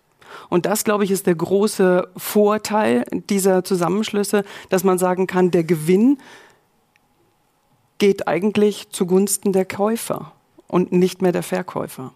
Und 0.48 0.64
das, 0.64 0.84
glaube 0.84 1.02
ich, 1.02 1.10
ist 1.10 1.26
der 1.26 1.34
große 1.34 2.06
Vorteil 2.16 3.04
dieser 3.28 3.64
Zusammenschlüsse, 3.64 4.44
dass 4.68 4.84
man 4.84 4.96
sagen 4.96 5.26
kann, 5.26 5.50
der 5.50 5.64
Gewinn 5.64 6.18
geht 7.98 8.28
eigentlich 8.28 8.90
zugunsten 8.90 9.52
der 9.52 9.64
Käufer 9.64 10.30
und 10.70 10.92
nicht 10.92 11.22
mehr 11.22 11.32
der 11.32 11.42
Verkäufer. 11.42 12.12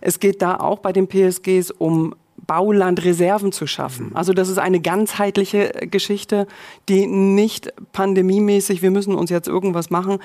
Es 0.00 0.18
geht 0.18 0.42
da 0.42 0.56
auch 0.56 0.78
bei 0.78 0.92
den 0.92 1.06
PSGs 1.08 1.70
um 1.70 2.14
Baulandreserven 2.46 3.52
zu 3.52 3.66
schaffen. 3.66 4.12
Also 4.14 4.32
das 4.32 4.48
ist 4.48 4.58
eine 4.58 4.80
ganzheitliche 4.80 5.70
Geschichte, 5.90 6.46
die 6.88 7.06
nicht 7.06 7.72
pandemiemäßig, 7.92 8.80
wir 8.80 8.90
müssen 8.90 9.14
uns 9.14 9.30
jetzt 9.30 9.48
irgendwas 9.48 9.90
machen, 9.90 10.18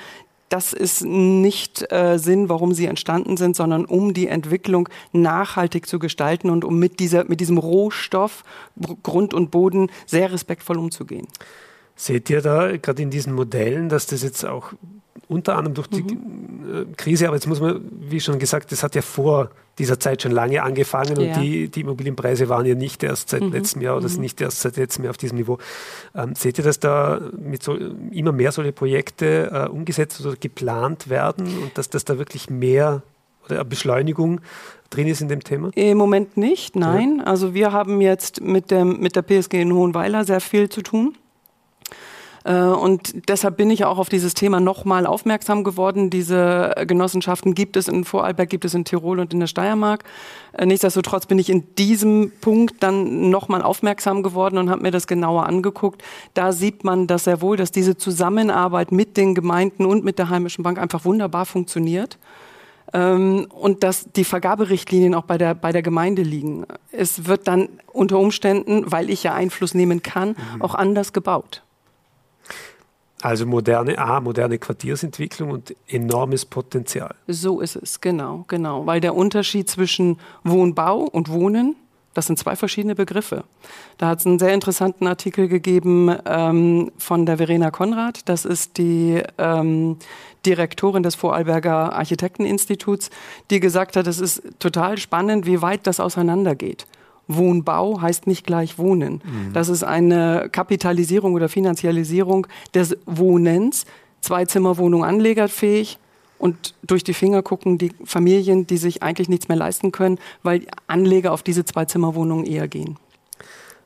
das 0.48 0.72
ist 0.72 1.04
nicht 1.04 1.90
äh, 1.92 2.18
Sinn, 2.18 2.48
warum 2.48 2.74
sie 2.74 2.86
entstanden 2.86 3.36
sind, 3.36 3.56
sondern 3.56 3.84
um 3.84 4.14
die 4.14 4.28
Entwicklung 4.28 4.88
nachhaltig 5.12 5.86
zu 5.86 5.98
gestalten 5.98 6.48
und 6.48 6.64
um 6.64 6.78
mit, 6.78 7.00
dieser, 7.00 7.24
mit 7.24 7.40
diesem 7.40 7.58
Rohstoff 7.58 8.44
Grund 9.02 9.34
und 9.34 9.50
Boden 9.50 9.90
sehr 10.06 10.32
respektvoll 10.32 10.78
umzugehen. 10.78 11.26
Seht 11.96 12.30
ihr 12.30 12.40
da 12.40 12.76
gerade 12.76 13.02
in 13.02 13.10
diesen 13.10 13.34
Modellen, 13.34 13.88
dass 13.88 14.06
das 14.06 14.22
jetzt 14.22 14.44
auch 14.44 14.72
unter 15.34 15.56
anderem 15.56 15.74
durch 15.74 15.88
die 15.88 16.02
mhm. 16.02 16.52
Äh, 16.64 16.94
Krise, 16.96 17.26
aber 17.26 17.36
jetzt 17.36 17.46
muss 17.46 17.60
man, 17.60 17.82
wie 18.00 18.20
schon 18.20 18.38
gesagt, 18.38 18.72
das 18.72 18.82
hat 18.82 18.94
ja 18.94 19.02
vor 19.02 19.50
dieser 19.78 19.98
Zeit 19.98 20.22
schon 20.22 20.32
lange 20.32 20.62
angefangen 20.62 21.20
ja. 21.20 21.34
und 21.34 21.42
die, 21.42 21.68
die 21.68 21.80
Immobilienpreise 21.80 22.48
waren 22.48 22.64
ja 22.64 22.74
nicht 22.74 23.02
erst 23.02 23.30
seit 23.30 23.42
mhm. 23.42 23.52
letztem 23.52 23.82
Jahr 23.82 23.96
oder 23.96 24.08
mhm. 24.08 24.20
nicht 24.20 24.40
erst 24.40 24.60
seit 24.60 24.76
letztem 24.76 25.04
Jahr 25.04 25.10
auf 25.10 25.16
diesem 25.16 25.36
Niveau. 25.36 25.58
Ähm, 26.14 26.34
seht 26.34 26.58
ihr, 26.58 26.64
dass 26.64 26.78
da 26.78 27.20
so, 27.60 27.76
immer 28.10 28.32
mehr 28.32 28.52
solche 28.52 28.72
Projekte 28.72 29.50
äh, 29.52 29.68
umgesetzt 29.68 30.24
oder 30.24 30.36
geplant 30.36 31.10
werden 31.10 31.46
und 31.62 31.76
dass 31.76 31.90
das 31.90 32.04
da 32.04 32.18
wirklich 32.18 32.48
mehr 32.48 33.02
oder 33.44 33.56
eine 33.56 33.64
Beschleunigung 33.64 34.40
drin 34.90 35.08
ist 35.08 35.20
in 35.20 35.28
dem 35.28 35.42
Thema? 35.42 35.70
Im 35.74 35.98
Moment 35.98 36.36
nicht, 36.36 36.76
nein. 36.76 37.18
Ja. 37.18 37.24
Also 37.24 37.52
wir 37.52 37.72
haben 37.72 38.00
jetzt 38.00 38.40
mit, 38.40 38.70
dem, 38.70 39.00
mit 39.00 39.16
der 39.16 39.22
PSG 39.22 39.54
in 39.54 39.72
Hohenweiler 39.72 40.24
sehr 40.24 40.40
viel 40.40 40.68
zu 40.68 40.82
tun. 40.82 41.16
Äh, 42.44 42.54
und 42.54 43.28
deshalb 43.28 43.56
bin 43.56 43.70
ich 43.70 43.84
auch 43.84 43.98
auf 43.98 44.08
dieses 44.08 44.34
Thema 44.34 44.60
nochmal 44.60 45.06
aufmerksam 45.06 45.64
geworden. 45.64 46.10
Diese 46.10 46.74
Genossenschaften 46.86 47.54
gibt 47.54 47.76
es 47.76 47.88
in 47.88 48.04
Vorarlberg, 48.04 48.48
gibt 48.48 48.64
es 48.64 48.74
in 48.74 48.84
Tirol 48.84 49.18
und 49.18 49.32
in 49.32 49.40
der 49.40 49.46
Steiermark. 49.46 50.04
Äh, 50.52 50.66
nichtsdestotrotz 50.66 51.26
bin 51.26 51.38
ich 51.38 51.50
in 51.50 51.74
diesem 51.76 52.32
Punkt 52.40 52.82
dann 52.82 53.30
nochmal 53.30 53.62
aufmerksam 53.62 54.22
geworden 54.22 54.58
und 54.58 54.70
habe 54.70 54.82
mir 54.82 54.90
das 54.90 55.06
genauer 55.06 55.46
angeguckt. 55.46 56.02
Da 56.34 56.52
sieht 56.52 56.84
man 56.84 57.06
das 57.06 57.24
sehr 57.24 57.40
wohl, 57.40 57.56
dass 57.56 57.72
diese 57.72 57.96
Zusammenarbeit 57.96 58.92
mit 58.92 59.16
den 59.16 59.34
Gemeinden 59.34 59.86
und 59.86 60.04
mit 60.04 60.18
der 60.18 60.28
heimischen 60.28 60.62
Bank 60.62 60.78
einfach 60.78 61.04
wunderbar 61.04 61.46
funktioniert 61.46 62.18
ähm, 62.92 63.46
und 63.50 63.82
dass 63.82 64.06
die 64.12 64.24
Vergaberichtlinien 64.24 65.14
auch 65.14 65.24
bei 65.24 65.36
der, 65.36 65.54
bei 65.54 65.72
der 65.72 65.82
Gemeinde 65.82 66.22
liegen. 66.22 66.64
Es 66.92 67.26
wird 67.26 67.48
dann 67.48 67.68
unter 67.92 68.18
Umständen, 68.18 68.90
weil 68.90 69.10
ich 69.10 69.22
ja 69.22 69.34
Einfluss 69.34 69.74
nehmen 69.74 70.02
kann, 70.02 70.30
mhm. 70.30 70.62
auch 70.62 70.74
anders 70.74 71.12
gebaut. 71.12 71.63
Also 73.24 73.46
moderne 73.46 73.96
A, 73.96 74.20
moderne 74.20 74.58
Quartiersentwicklung 74.58 75.48
und 75.50 75.74
enormes 75.88 76.44
Potenzial. 76.44 77.14
So 77.26 77.60
ist 77.60 77.74
es, 77.74 78.02
genau, 78.02 78.44
genau. 78.48 78.84
Weil 78.84 79.00
der 79.00 79.14
Unterschied 79.14 79.70
zwischen 79.70 80.18
Wohnbau 80.42 80.98
und 80.98 81.30
Wohnen, 81.30 81.74
das 82.12 82.26
sind 82.26 82.38
zwei 82.38 82.54
verschiedene 82.54 82.94
Begriffe. 82.94 83.44
Da 83.96 84.08
hat 84.08 84.18
es 84.18 84.26
einen 84.26 84.38
sehr 84.38 84.52
interessanten 84.52 85.06
Artikel 85.06 85.48
gegeben 85.48 86.14
ähm, 86.26 86.92
von 86.98 87.24
der 87.24 87.38
Verena 87.38 87.70
Konrad. 87.70 88.28
Das 88.28 88.44
ist 88.44 88.76
die 88.76 89.22
ähm, 89.38 89.96
Direktorin 90.44 91.02
des 91.02 91.14
Vorarlberger 91.14 91.94
Architekteninstituts, 91.94 93.08
die 93.48 93.58
gesagt 93.58 93.96
hat, 93.96 94.06
es 94.06 94.20
ist 94.20 94.42
total 94.58 94.98
spannend, 94.98 95.46
wie 95.46 95.62
weit 95.62 95.86
das 95.86 95.98
auseinandergeht. 95.98 96.86
Wohnbau 97.28 98.00
heißt 98.00 98.26
nicht 98.26 98.46
gleich 98.46 98.78
Wohnen. 98.78 99.22
Mhm. 99.24 99.52
Das 99.52 99.68
ist 99.68 99.82
eine 99.82 100.48
Kapitalisierung 100.50 101.34
oder 101.34 101.48
Finanzialisierung 101.48 102.46
des 102.74 102.96
Wohnens. 103.06 103.86
Zweizimmerwohnung 104.20 105.04
anlegerfähig 105.04 105.98
und 106.38 106.74
durch 106.82 107.04
die 107.04 107.14
Finger 107.14 107.42
gucken 107.42 107.78
die 107.78 107.92
Familien, 108.04 108.66
die 108.66 108.76
sich 108.76 109.02
eigentlich 109.02 109.28
nichts 109.28 109.48
mehr 109.48 109.56
leisten 109.56 109.92
können, 109.92 110.18
weil 110.42 110.66
Anleger 110.86 111.32
auf 111.32 111.42
diese 111.42 111.64
Zweizimmerwohnungen 111.64 112.46
eher 112.46 112.68
gehen. 112.68 112.98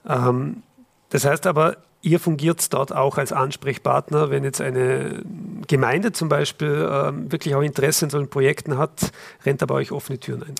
Ähm, 0.09 0.62
das 1.11 1.25
heißt 1.25 1.47
aber, 1.47 1.76
ihr 2.02 2.21
fungiert 2.21 2.73
dort 2.73 2.95
auch 2.95 3.18
als 3.18 3.33
Ansprechpartner, 3.33 4.30
wenn 4.30 4.45
jetzt 4.45 4.61
eine 4.61 5.23
Gemeinde 5.66 6.12
zum 6.12 6.28
Beispiel 6.28 6.88
ähm, 6.90 7.30
wirklich 7.30 7.54
auch 7.54 7.62
Interesse 7.62 8.07
in 8.07 8.11
solchen 8.11 8.30
Projekten 8.30 8.78
hat, 8.78 9.12
rennt 9.45 9.62
aber 9.62 9.75
euch 9.75 9.92
offene 9.92 10.18
Türen 10.18 10.42
ein. 10.42 10.54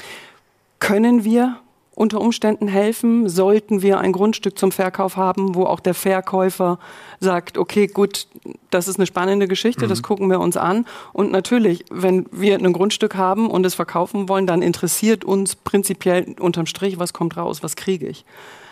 Können 0.79 1.25
wir, 1.25 1.59
unter 1.99 2.21
Umständen 2.21 2.69
helfen, 2.69 3.29
sollten 3.29 3.83
wir 3.83 3.99
ein 3.99 4.13
Grundstück 4.13 4.57
zum 4.57 4.71
Verkauf 4.71 5.17
haben, 5.17 5.57
wo 5.57 5.65
auch 5.65 5.81
der 5.81 5.95
Verkäufer 5.95 6.79
sagt, 7.19 7.59
okay, 7.59 7.89
gut, 7.89 8.29
das 8.71 8.87
ist 8.87 8.99
eine 8.99 9.07
spannende 9.07 9.49
Geschichte, 9.49 9.87
mhm. 9.87 9.89
das 9.89 10.03
gucken 10.03 10.31
wir 10.31 10.39
uns 10.39 10.57
an. 10.57 10.87
Und 11.13 11.33
natürlich, 11.33 11.85
wenn 11.91 12.27
wir 12.31 12.57
ein 12.57 12.73
Grundstück 12.73 13.17
haben 13.17 13.51
und 13.51 13.67
es 13.67 13.75
verkaufen 13.75 14.29
wollen, 14.29 14.47
dann 14.47 14.63
interessiert 14.63 15.25
uns 15.25 15.57
prinzipiell 15.57 16.37
unterm 16.39 16.67
Strich, 16.67 17.01
was 17.01 17.13
kommt 17.13 17.37
raus, 17.37 17.65
was 17.65 17.75
kriege 17.75 18.07
ich. 18.07 18.25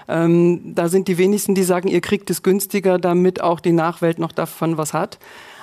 Ähm, 0.09 0.75
da 0.77 0.89
sind 0.89 1.09
die 1.09 1.19
wenigsten, 1.19 1.57
die 1.57 1.65
sagen, 1.65 1.89
ihr 1.89 2.01
kriegt 2.01 2.31
es 2.31 2.45
günstiger, 2.45 2.99
damit 2.99 3.41
auch 3.41 3.59
die 3.59 3.73
Nachwelt 3.73 4.21
noch 4.21 4.31
davon 4.31 4.79
was 4.79 4.95
hat. 4.95 5.19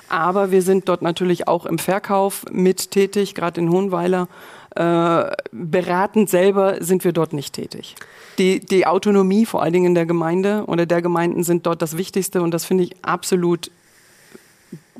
Aber 0.09 0.51
wir 0.51 0.61
sind 0.61 0.89
dort 0.89 1.01
natürlich 1.01 1.47
auch 1.47 1.65
im 1.65 1.79
Verkauf 1.79 2.45
mit 2.51 2.91
tätig, 2.91 3.35
gerade 3.35 3.61
in 3.61 3.71
Hohenweiler. 3.71 4.27
Äh, 4.75 5.31
beratend 5.51 6.29
selber 6.29 6.83
sind 6.83 7.03
wir 7.03 7.11
dort 7.11 7.33
nicht 7.33 7.53
tätig. 7.53 7.95
Die, 8.39 8.59
die 8.59 8.87
Autonomie 8.87 9.45
vor 9.45 9.61
allen 9.61 9.73
Dingen 9.73 9.85
in 9.87 9.95
der 9.95 10.07
Gemeinde 10.07 10.63
oder 10.65 10.85
der 10.85 11.01
Gemeinden 11.01 11.43
sind 11.43 11.67
dort 11.67 11.81
das 11.81 11.95
Wichtigste 11.97 12.41
und 12.41 12.51
das 12.51 12.65
finde 12.65 12.85
ich 12.85 12.95
absolut 13.03 13.69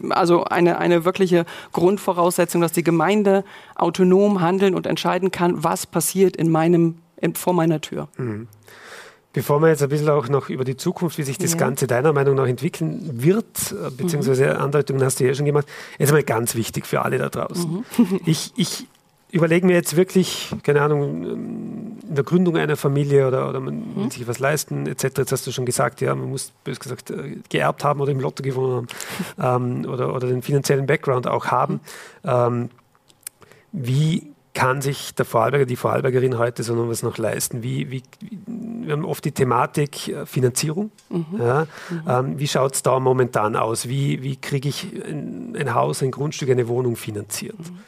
also 0.10 0.44
eine, 0.44 0.80
eine 0.80 1.06
wirkliche 1.06 1.46
Grundvoraussetzung, 1.72 2.62
dass 2.62 2.72
die 2.72 2.84
Gemeinde 2.84 3.44
autonom 3.76 4.42
handeln 4.42 4.76
und 4.76 4.86
entscheiden 4.86 5.32
kann, 5.32 5.64
was 5.64 5.86
passiert 5.86 6.36
in 6.36 6.52
meinem, 6.52 7.00
in, 7.18 7.36
vor 7.36 7.54
meiner 7.54 7.82
Tür. 7.82 8.08
Mhm. 8.18 8.48
Bevor 9.34 9.60
wir 9.62 9.70
jetzt 9.70 9.82
ein 9.82 9.90
bisschen 9.90 10.10
auch 10.10 10.30
noch 10.30 10.50
über 10.50 10.64
die 10.64 10.78
Zukunft, 10.78 11.18
wie 11.18 11.24
sich 11.24 11.40
das 11.40 11.54
ja. 11.54 11.58
Ganze 11.58 11.88
deiner 11.88 12.14
Meinung 12.14 12.36
nach 12.36 12.46
entwickeln 12.46 13.24
wird, 13.24 13.72
äh, 13.72 13.90
beziehungsweise 13.90 14.46
mhm. 14.46 14.62
Andeutungen 14.62 15.04
hast 15.04 15.20
du 15.20 15.26
ja 15.26 15.34
schon 15.34 15.46
gemacht, 15.46 15.66
ist 15.98 16.10
einmal 16.10 16.24
ganz 16.24 16.54
wichtig 16.54 16.86
für 16.86 17.02
alle 17.02 17.18
da 17.18 17.30
draußen. 17.30 17.84
Mhm. 17.98 18.20
Ich, 18.26 18.54
ich 18.56 18.88
überlege 19.34 19.66
mir 19.66 19.74
jetzt 19.74 19.96
wirklich, 19.96 20.54
keine 20.62 20.82
Ahnung, 20.82 21.24
in 22.04 22.16
der 22.16 22.24
Gründung 22.24 22.56
einer 22.56 22.78
Familie 22.78 23.28
oder, 23.28 23.50
oder 23.50 23.60
man 23.60 23.80
mhm. 23.80 23.96
will 23.96 24.12
sich 24.12 24.28
was 24.28 24.38
leisten, 24.38 24.86
etc. 24.86 25.04
Jetzt 25.18 25.32
hast 25.32 25.48
du 25.48 25.52
schon 25.52 25.66
gesagt, 25.66 26.02
ja, 26.02 26.14
man 26.14 26.30
muss, 26.30 26.52
bös 26.64 26.80
gesagt, 26.80 27.10
äh, 27.10 27.38
geerbt 27.50 27.84
haben 27.84 28.00
oder 28.00 28.12
im 28.12 28.20
Lotto 28.20 28.44
gewonnen 28.44 28.88
haben 29.38 29.84
ähm, 29.86 29.92
oder, 29.92 30.14
oder 30.14 30.28
den 30.28 30.44
finanziellen 30.44 30.86
Background 30.86 31.26
auch 31.26 31.48
haben. 31.48 31.80
Ähm, 32.24 32.70
wie 33.72 34.28
kann 34.54 34.84
sich 34.84 35.16
der 35.16 35.26
Vorarlberger, 35.26 35.66
die 35.66 35.76
Vorarlbergerin 35.76 36.38
heute 36.38 36.62
so 36.62 36.76
noch 36.76 36.88
was 36.88 37.02
noch 37.02 37.18
leisten? 37.18 37.64
Wie, 37.64 37.90
wie, 37.90 38.04
wir 38.46 38.94
haben 38.94 39.04
oft 39.04 39.26
die 39.26 39.32
Thematik 39.32 40.10
äh, 40.10 40.28
Finanzierung. 40.28 40.92
Mhm. 41.10 41.26
Ja, 41.40 41.66
mhm. 41.90 42.02
Ähm, 42.08 42.40
wie 42.40 42.48
schaut 42.48 42.76
es 42.76 42.84
da 42.84 43.00
momentan 43.00 43.56
aus? 43.56 43.90
Wie, 43.90 44.22
wie 44.22 44.36
kriege 44.36 44.70
ich 44.70 44.92
ein, 45.08 45.56
ein, 45.60 45.74
Haus, 45.74 46.04
ein 46.04 46.12
Grundstück, 46.12 46.52
eine 46.52 46.68
Wohnung 46.68 46.96
finanziert? 46.96 47.58
Mhm. 47.58 47.80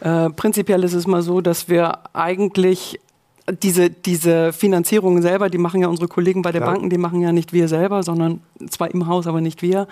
Äh, 0.00 0.30
prinzipiell 0.30 0.82
ist 0.84 0.94
es 0.94 1.06
mal 1.06 1.22
so, 1.22 1.40
dass 1.40 1.68
wir 1.68 1.98
eigentlich 2.14 3.00
diese, 3.62 3.90
diese 3.90 4.52
Finanzierung 4.52 5.22
selber, 5.22 5.50
die 5.50 5.58
machen 5.58 5.80
ja 5.80 5.88
unsere 5.88 6.08
Kollegen 6.08 6.42
bei 6.42 6.52
der 6.52 6.60
Banken, 6.60 6.90
die 6.90 6.98
machen 6.98 7.20
ja 7.20 7.32
nicht 7.32 7.52
wir 7.52 7.68
selber, 7.68 8.02
sondern 8.02 8.40
zwar 8.68 8.90
im 8.90 9.06
Haus, 9.06 9.26
aber 9.26 9.40
nicht 9.40 9.62
wir. 9.62 9.88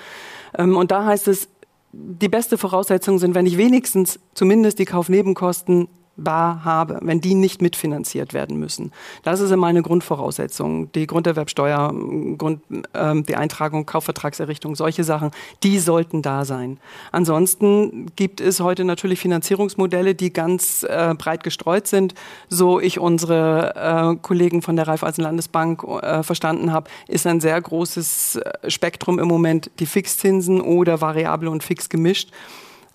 Ähm, 0.56 0.76
und 0.76 0.90
da 0.90 1.04
heißt 1.04 1.28
es, 1.28 1.48
die 1.92 2.28
beste 2.28 2.58
Voraussetzung 2.58 3.18
sind, 3.18 3.34
wenn 3.34 3.46
ich 3.46 3.56
wenigstens 3.56 4.20
zumindest 4.34 4.78
die 4.78 4.84
Kaufnebenkosten 4.84 5.88
bar 6.18 6.64
habe, 6.64 6.98
wenn 7.02 7.20
die 7.20 7.34
nicht 7.34 7.62
mitfinanziert 7.62 8.34
werden 8.34 8.58
müssen. 8.58 8.92
Das 9.22 9.40
ist 9.40 9.50
immer 9.50 9.68
eine 9.68 9.82
Grundvoraussetzung. 9.82 10.92
Die 10.92 11.06
Grunderwerbsteuer, 11.06 11.94
Grund, 12.36 12.60
äh, 12.92 13.22
die 13.22 13.36
Eintragung, 13.36 13.86
Kaufvertragserrichtung, 13.86 14.74
solche 14.74 15.04
Sachen, 15.04 15.30
die 15.62 15.78
sollten 15.78 16.20
da 16.22 16.44
sein. 16.44 16.78
Ansonsten 17.12 18.06
gibt 18.16 18.40
es 18.40 18.60
heute 18.60 18.84
natürlich 18.84 19.20
Finanzierungsmodelle, 19.20 20.14
die 20.14 20.32
ganz 20.32 20.82
äh, 20.82 21.14
breit 21.16 21.44
gestreut 21.44 21.86
sind. 21.86 22.14
So 22.48 22.80
ich 22.80 22.98
unsere 22.98 23.74
äh, 23.76 24.16
Kollegen 24.20 24.62
von 24.62 24.76
der 24.76 24.88
Raiffeisen 24.88 25.22
Landesbank 25.22 25.84
äh, 25.84 26.22
verstanden 26.22 26.72
habe, 26.72 26.90
ist 27.06 27.26
ein 27.26 27.40
sehr 27.40 27.60
großes 27.60 28.36
äh, 28.36 28.70
Spektrum 28.70 29.18
im 29.18 29.28
Moment 29.28 29.70
die 29.78 29.86
Fixzinsen 29.86 30.60
oder 30.60 31.00
variable 31.00 31.50
und 31.50 31.62
fix 31.62 31.88
gemischt 31.88 32.30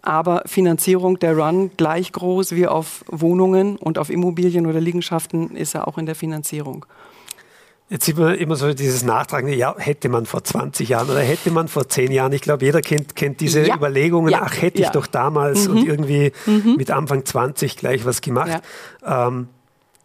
aber 0.04 0.44
Finanzierung 0.46 1.18
der 1.18 1.36
Run 1.36 1.72
gleich 1.78 2.12
groß 2.12 2.52
wie 2.52 2.68
auf 2.68 3.04
Wohnungen 3.08 3.78
und 3.78 3.98
auf 3.98 4.10
Immobilien 4.10 4.68
oder 4.68 4.80
Liegenschaften 4.80 5.56
ist 5.56 5.74
er 5.74 5.88
auch 5.88 5.98
in 5.98 6.06
der 6.06 6.16
Finanzierung. 6.16 6.86
Jetzt 7.90 8.06
sieht 8.06 8.18
man 8.18 8.36
immer 8.36 8.56
so 8.56 8.74
dieses 8.74 9.04
Nachtragende, 9.04 9.56
ja, 9.56 9.76
hätte 9.78 10.10
man 10.10 10.26
vor 10.26 10.44
20 10.44 10.90
Jahren 10.90 11.10
oder 11.10 11.20
hätte 11.20 11.52
man 11.52 11.68
vor 11.68 11.88
10 11.88 12.12
Jahren. 12.12 12.34
Ich 12.34 12.42
glaube, 12.42 12.66
jeder 12.66 12.82
kennt, 12.82 13.16
kennt 13.16 13.40
diese 13.40 13.66
ja. 13.66 13.76
Überlegungen, 13.76 14.32
ja. 14.32 14.42
ach, 14.44 14.62
hätte 14.62 14.82
ja. 14.82 14.88
ich 14.88 14.92
doch 14.92 15.08
damals 15.08 15.68
mhm. 15.68 15.78
und 15.78 15.88
irgendwie 15.88 16.32
mhm. 16.46 16.76
mit 16.78 16.92
Anfang 16.92 17.26
20 17.26 17.78
gleich 17.78 18.06
was 18.06 18.22
gemacht. 18.22 18.62
Ähm, 19.06 19.48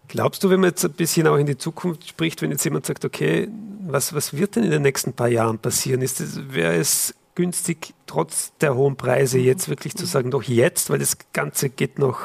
glaubst 0.06 0.44
du, 0.44 0.50
wenn 0.50 0.60
man 0.60 0.70
jetzt 0.70 0.84
ein 0.84 0.92
bisschen 0.92 1.26
auch 1.26 1.36
in 1.36 1.46
die 1.46 1.56
Zukunft 1.56 2.06
spricht, 2.08 2.42
wenn 2.42 2.50
jetzt 2.50 2.64
jemand 2.64 2.86
sagt, 2.86 3.04
okay, 3.04 3.48
was, 3.86 4.14
was 4.14 4.36
wird 4.36 4.56
denn 4.56 4.64
in 4.64 4.70
den 4.70 4.82
nächsten 4.82 5.12
paar 5.12 5.28
Jahren 5.28 5.58
passieren? 5.58 6.02
Ist 6.02 6.20
es, 6.20 6.52
wäre 6.52 6.74
es 6.74 7.14
günstig, 7.38 7.94
trotz 8.08 8.52
der 8.60 8.74
hohen 8.74 8.96
Preise 8.96 9.38
jetzt 9.38 9.68
wirklich 9.68 9.94
zu 9.94 10.06
sagen, 10.06 10.32
doch 10.32 10.42
jetzt, 10.42 10.90
weil 10.90 10.98
das 10.98 11.16
Ganze 11.32 11.68
geht 11.68 12.00
noch. 12.00 12.18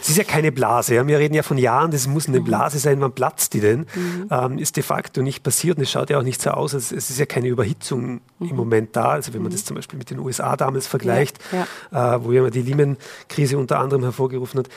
Es 0.00 0.08
ist 0.10 0.18
ja 0.18 0.24
keine 0.24 0.50
Blase. 0.50 0.96
Ja. 0.96 1.06
Wir 1.06 1.20
reden 1.20 1.32
ja 1.32 1.44
von 1.44 1.56
Jahren, 1.56 1.92
das 1.92 2.08
muss 2.08 2.26
eine 2.26 2.40
mhm. 2.40 2.44
Blase 2.44 2.80
sein. 2.80 3.00
Wann 3.00 3.12
platzt 3.12 3.54
die 3.54 3.60
denn? 3.60 3.86
Mhm. 3.94 4.28
Ähm, 4.30 4.58
ist 4.58 4.76
de 4.76 4.82
facto 4.82 5.22
nicht 5.22 5.44
passiert 5.44 5.78
und 5.78 5.84
es 5.84 5.90
schaut 5.92 6.10
ja 6.10 6.18
auch 6.18 6.24
nicht 6.24 6.42
so 6.42 6.50
aus. 6.50 6.74
Es, 6.74 6.90
es 6.90 7.08
ist 7.08 7.20
ja 7.20 7.24
keine 7.24 7.46
Überhitzung 7.46 8.20
mhm. 8.40 8.48
im 8.50 8.56
Moment 8.56 8.96
da. 8.96 9.10
Also 9.10 9.32
wenn 9.32 9.42
man 9.42 9.52
das 9.52 9.64
zum 9.64 9.76
Beispiel 9.76 9.96
mit 9.96 10.10
den 10.10 10.18
USA 10.18 10.56
damals 10.56 10.88
vergleicht, 10.88 11.38
ja, 11.52 11.66
ja. 11.92 12.16
Äh, 12.16 12.24
wo 12.24 12.32
ja 12.32 12.50
die 12.50 12.62
Lehman-Krise 12.62 13.56
unter 13.56 13.78
anderem 13.78 14.02
hervorgerufen 14.02 14.58
hat, 14.58 14.68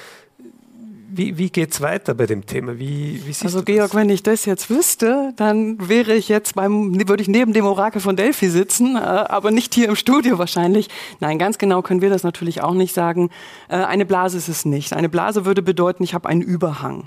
wie, 1.11 1.37
wie 1.37 1.49
geht 1.49 1.71
es 1.71 1.81
weiter 1.81 2.13
bei 2.13 2.25
dem 2.25 2.45
Thema? 2.45 2.77
Wie, 2.79 3.21
wie 3.25 3.35
also 3.43 3.63
Georg, 3.63 3.95
wenn 3.95 4.09
ich 4.09 4.23
das 4.23 4.45
jetzt 4.45 4.69
wüsste, 4.69 5.33
dann 5.35 5.89
wäre 5.89 6.13
ich 6.13 6.29
jetzt 6.29 6.55
beim, 6.55 7.07
würde 7.07 7.21
ich 7.21 7.27
neben 7.27 7.53
dem 7.53 7.65
Orakel 7.65 8.01
von 8.01 8.15
Delphi 8.15 8.49
sitzen, 8.49 8.95
äh, 8.95 8.99
aber 8.99 9.51
nicht 9.51 9.73
hier 9.73 9.89
im 9.89 9.95
Studio 9.95 10.37
wahrscheinlich. 10.37 10.89
Nein, 11.19 11.39
ganz 11.39 11.57
genau 11.57 11.81
können 11.81 12.01
wir 12.01 12.09
das 12.09 12.23
natürlich 12.23 12.61
auch 12.61 12.73
nicht 12.73 12.93
sagen. 12.93 13.29
Äh, 13.67 13.77
eine 13.77 14.05
Blase 14.05 14.37
ist 14.37 14.47
es 14.47 14.65
nicht. 14.65 14.93
Eine 14.93 15.09
Blase 15.09 15.45
würde 15.45 15.61
bedeuten, 15.61 16.03
ich 16.03 16.13
habe 16.13 16.29
einen 16.29 16.41
Überhang. 16.41 17.05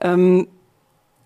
Ähm, 0.00 0.48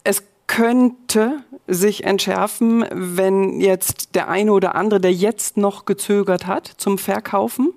es 0.05 0.23
könnte 0.47 1.45
sich 1.67 2.05
entschärfen, 2.05 2.85
wenn 2.93 3.61
jetzt 3.61 4.15
der 4.15 4.29
eine 4.29 4.53
oder 4.53 4.75
andere, 4.75 5.01
der 5.01 5.13
jetzt 5.13 5.57
noch 5.57 5.85
gezögert 5.85 6.47
hat 6.47 6.67
zum 6.77 6.99
Verkaufen, 6.99 7.73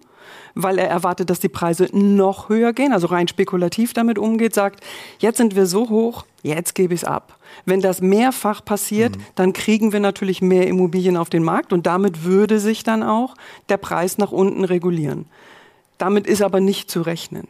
weil 0.55 0.77
er 0.77 0.87
erwartet, 0.87 1.29
dass 1.29 1.39
die 1.39 1.49
Preise 1.49 1.87
noch 1.91 2.49
höher 2.49 2.73
gehen, 2.73 2.93
also 2.93 3.07
rein 3.07 3.27
spekulativ 3.27 3.93
damit 3.93 4.19
umgeht, 4.19 4.53
sagt, 4.53 4.83
jetzt 5.19 5.37
sind 5.37 5.55
wir 5.55 5.65
so 5.65 5.89
hoch, 5.89 6.25
jetzt 6.43 6.75
gebe 6.75 6.93
ich 6.93 7.01
es 7.01 7.07
ab. 7.07 7.37
Wenn 7.65 7.81
das 7.81 8.01
mehrfach 8.01 8.63
passiert, 8.63 9.17
mhm. 9.17 9.21
dann 9.35 9.53
kriegen 9.53 9.93
wir 9.93 9.99
natürlich 9.99 10.41
mehr 10.41 10.67
Immobilien 10.67 11.17
auf 11.17 11.29
den 11.29 11.43
Markt 11.43 11.73
und 11.73 11.85
damit 11.85 12.23
würde 12.23 12.59
sich 12.59 12.83
dann 12.83 13.03
auch 13.03 13.35
der 13.69 13.77
Preis 13.77 14.17
nach 14.17 14.31
unten 14.31 14.63
regulieren. 14.63 15.25
Damit 15.97 16.27
ist 16.27 16.41
aber 16.41 16.59
nicht 16.59 16.89
zu 16.89 17.01
rechnen. 17.01 17.47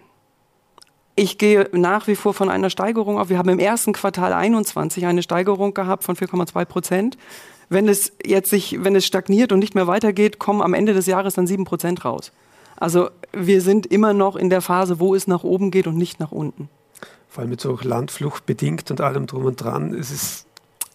Ich 1.15 1.37
gehe 1.37 1.69
nach 1.73 2.07
wie 2.07 2.15
vor 2.15 2.33
von 2.33 2.49
einer 2.49 2.71
Steigerung 2.71 3.19
auf. 3.19 3.29
Wir 3.29 3.37
haben 3.37 3.49
im 3.49 3.59
ersten 3.59 3.93
Quartal 3.93 4.33
21 4.33 5.05
eine 5.05 5.21
Steigerung 5.21 5.73
gehabt 5.73 6.03
von 6.03 6.15
4,2 6.15 6.65
Prozent. 6.65 7.17
Wenn 7.69 7.87
es 7.87 8.13
jetzt 8.25 8.49
sich, 8.49 8.83
wenn 8.83 8.95
es 8.95 9.05
stagniert 9.05 9.51
und 9.51 9.59
nicht 9.59 9.75
mehr 9.75 9.87
weitergeht, 9.87 10.39
kommen 10.39 10.61
am 10.61 10.73
Ende 10.73 10.93
des 10.93 11.05
Jahres 11.05 11.35
dann 11.35 11.45
7 11.45 11.65
Prozent 11.65 12.03
raus. 12.03 12.31
Also 12.77 13.09
wir 13.31 13.61
sind 13.61 13.85
immer 13.85 14.13
noch 14.13 14.35
in 14.35 14.49
der 14.49 14.61
Phase, 14.61 14.99
wo 14.99 15.15
es 15.15 15.27
nach 15.27 15.43
oben 15.43 15.71
geht 15.71 15.87
und 15.87 15.97
nicht 15.97 16.19
nach 16.19 16.31
unten. 16.31 16.69
Vor 17.29 17.41
allem 17.41 17.49
mit 17.49 17.61
so 17.61 17.77
Landflucht 17.81 18.45
bedingt 18.45 18.91
und 18.91 19.01
allem 19.01 19.25
drum 19.25 19.45
und 19.45 19.55
dran. 19.55 19.93
Es 19.93 20.11
ist 20.11 20.45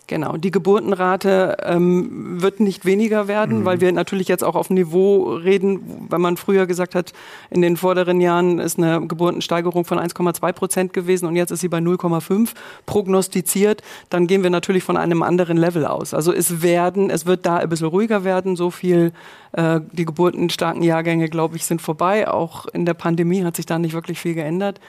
Genau, 0.09 0.39
die 0.39 0.51
Geburtenrate 0.51 1.59
ähm, 1.63 2.41
wird 2.41 2.61
nicht 2.61 2.87
weniger 2.87 3.29
werden, 3.29 3.61
mhm. 3.61 3.65
weil 3.67 3.83
wir 3.83 3.93
natürlich 3.93 4.27
jetzt 4.27 4.43
auch 4.43 4.55
auf 4.55 4.71
Niveau 4.71 5.35
reden, 5.35 6.07
weil 6.09 6.19
man 6.19 6.39
früher 6.39 6.67
gesagt 6.67 6.95
hat, 6.95 7.13
in 7.51 7.61
den 7.61 7.77
vorderen 7.77 8.19
Jahren 8.23 8.59
ist 8.59 8.79
eine 8.79 9.07
Geburtensteigerung 9.07 9.85
von 9.85 9.99
1,2 9.99 10.53
Prozent 10.55 10.93
gewesen 10.95 11.27
und 11.27 11.37
jetzt 11.37 11.51
ist 11.51 11.61
sie 11.61 11.69
bei 11.69 11.77
0,5 11.77 12.53
prognostiziert. 12.87 13.83
Dann 14.09 14.27
gehen 14.27 14.43
wir 14.43 14.49
natürlich 14.49 14.83
von 14.83 14.97
einem 14.97 15.23
anderen 15.23 15.59
Level 15.59 15.85
aus. 15.85 16.15
Also 16.15 16.33
es 16.33 16.63
werden, 16.63 17.11
es 17.11 17.27
wird 17.27 17.45
da 17.45 17.59
ein 17.59 17.69
bisschen 17.69 17.89
ruhiger 17.89 18.25
werden. 18.25 18.57
So 18.57 18.71
viel, 18.71 19.13
äh, 19.53 19.83
die 19.93 20.07
geburtenstarken 20.07 20.83
Jahrgänge, 20.83 21.29
glaube 21.29 21.57
ich, 21.57 21.67
sind 21.67 21.83
vorbei. 21.83 22.29
Auch 22.29 22.65
in 22.65 22.87
der 22.87 22.95
Pandemie 22.95 23.45
hat 23.45 23.57
sich 23.57 23.67
da 23.67 23.79
nicht 23.79 23.93
wirklich 23.93 24.19
viel 24.19 24.33
geändert. 24.33 24.81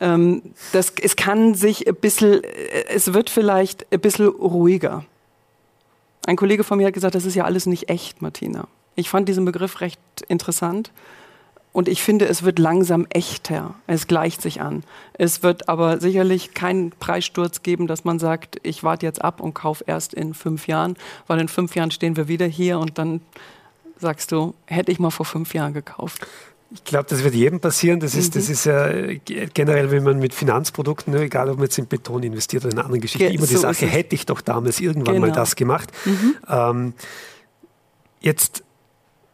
Ähm, 0.00 0.42
das, 0.72 0.92
es 1.02 1.16
kann 1.16 1.54
sich 1.54 1.88
ein 1.88 1.94
bisschen, 1.94 2.44
äh, 2.44 2.84
es 2.88 3.12
wird 3.14 3.30
vielleicht 3.30 3.86
ein 3.92 4.00
bisschen 4.00 4.26
ruhiger. 4.28 5.04
Ein 6.26 6.36
Kollege 6.36 6.64
von 6.64 6.78
mir 6.78 6.86
hat 6.86 6.94
gesagt, 6.94 7.14
das 7.14 7.24
ist 7.24 7.34
ja 7.34 7.44
alles 7.44 7.66
nicht 7.66 7.88
echt, 7.88 8.22
Martina. 8.22 8.68
Ich 8.96 9.08
fand 9.08 9.28
diesen 9.28 9.44
Begriff 9.44 9.80
recht 9.80 10.00
interessant. 10.28 10.92
Und 11.72 11.88
ich 11.88 12.02
finde, 12.02 12.26
es 12.26 12.42
wird 12.42 12.58
langsam 12.58 13.06
echter. 13.10 13.74
Es 13.86 14.06
gleicht 14.06 14.42
sich 14.42 14.60
an. 14.60 14.82
Es 15.12 15.42
wird 15.42 15.68
aber 15.68 16.00
sicherlich 16.00 16.54
keinen 16.54 16.90
Preissturz 16.90 17.62
geben, 17.62 17.86
dass 17.86 18.04
man 18.04 18.18
sagt, 18.18 18.58
ich 18.62 18.82
warte 18.82 19.06
jetzt 19.06 19.22
ab 19.22 19.40
und 19.40 19.54
kaufe 19.54 19.84
erst 19.86 20.14
in 20.14 20.34
fünf 20.34 20.66
Jahren, 20.66 20.96
weil 21.26 21.38
in 21.40 21.48
fünf 21.48 21.76
Jahren 21.76 21.90
stehen 21.90 22.16
wir 22.16 22.26
wieder 22.26 22.46
hier 22.46 22.78
und 22.78 22.98
dann 22.98 23.20
sagst 24.00 24.32
du, 24.32 24.54
hätte 24.66 24.90
ich 24.90 24.98
mal 24.98 25.10
vor 25.10 25.26
fünf 25.26 25.54
Jahren 25.54 25.72
gekauft. 25.74 26.26
Ich 26.70 26.84
glaube, 26.84 27.06
das 27.08 27.24
wird 27.24 27.34
jedem 27.34 27.60
passieren. 27.60 27.98
Das 27.98 28.14
ist, 28.14 28.34
mhm. 28.34 28.38
das 28.38 28.48
ist 28.50 28.64
ja 28.66 28.90
generell, 29.54 29.90
wenn 29.90 30.02
man 30.02 30.18
mit 30.18 30.34
Finanzprodukten, 30.34 31.14
ne, 31.14 31.22
egal 31.22 31.48
ob 31.48 31.56
man 31.56 31.64
jetzt 31.64 31.78
in 31.78 31.86
Beton 31.86 32.22
investiert 32.22 32.64
oder 32.64 32.72
in 32.72 32.78
anderen 32.78 33.00
Geschichten, 33.00 33.28
Ge 33.28 33.36
immer 33.36 33.46
so 33.46 33.54
die 33.54 33.60
Sache, 33.60 33.86
hätte 33.86 34.14
ich 34.14 34.26
doch 34.26 34.42
damals 34.42 34.78
irgendwann 34.80 35.14
genau. 35.14 35.28
mal 35.28 35.32
das 35.32 35.56
gemacht. 35.56 35.90
Mhm. 36.04 36.34
Ähm, 36.46 36.92
jetzt 38.20 38.62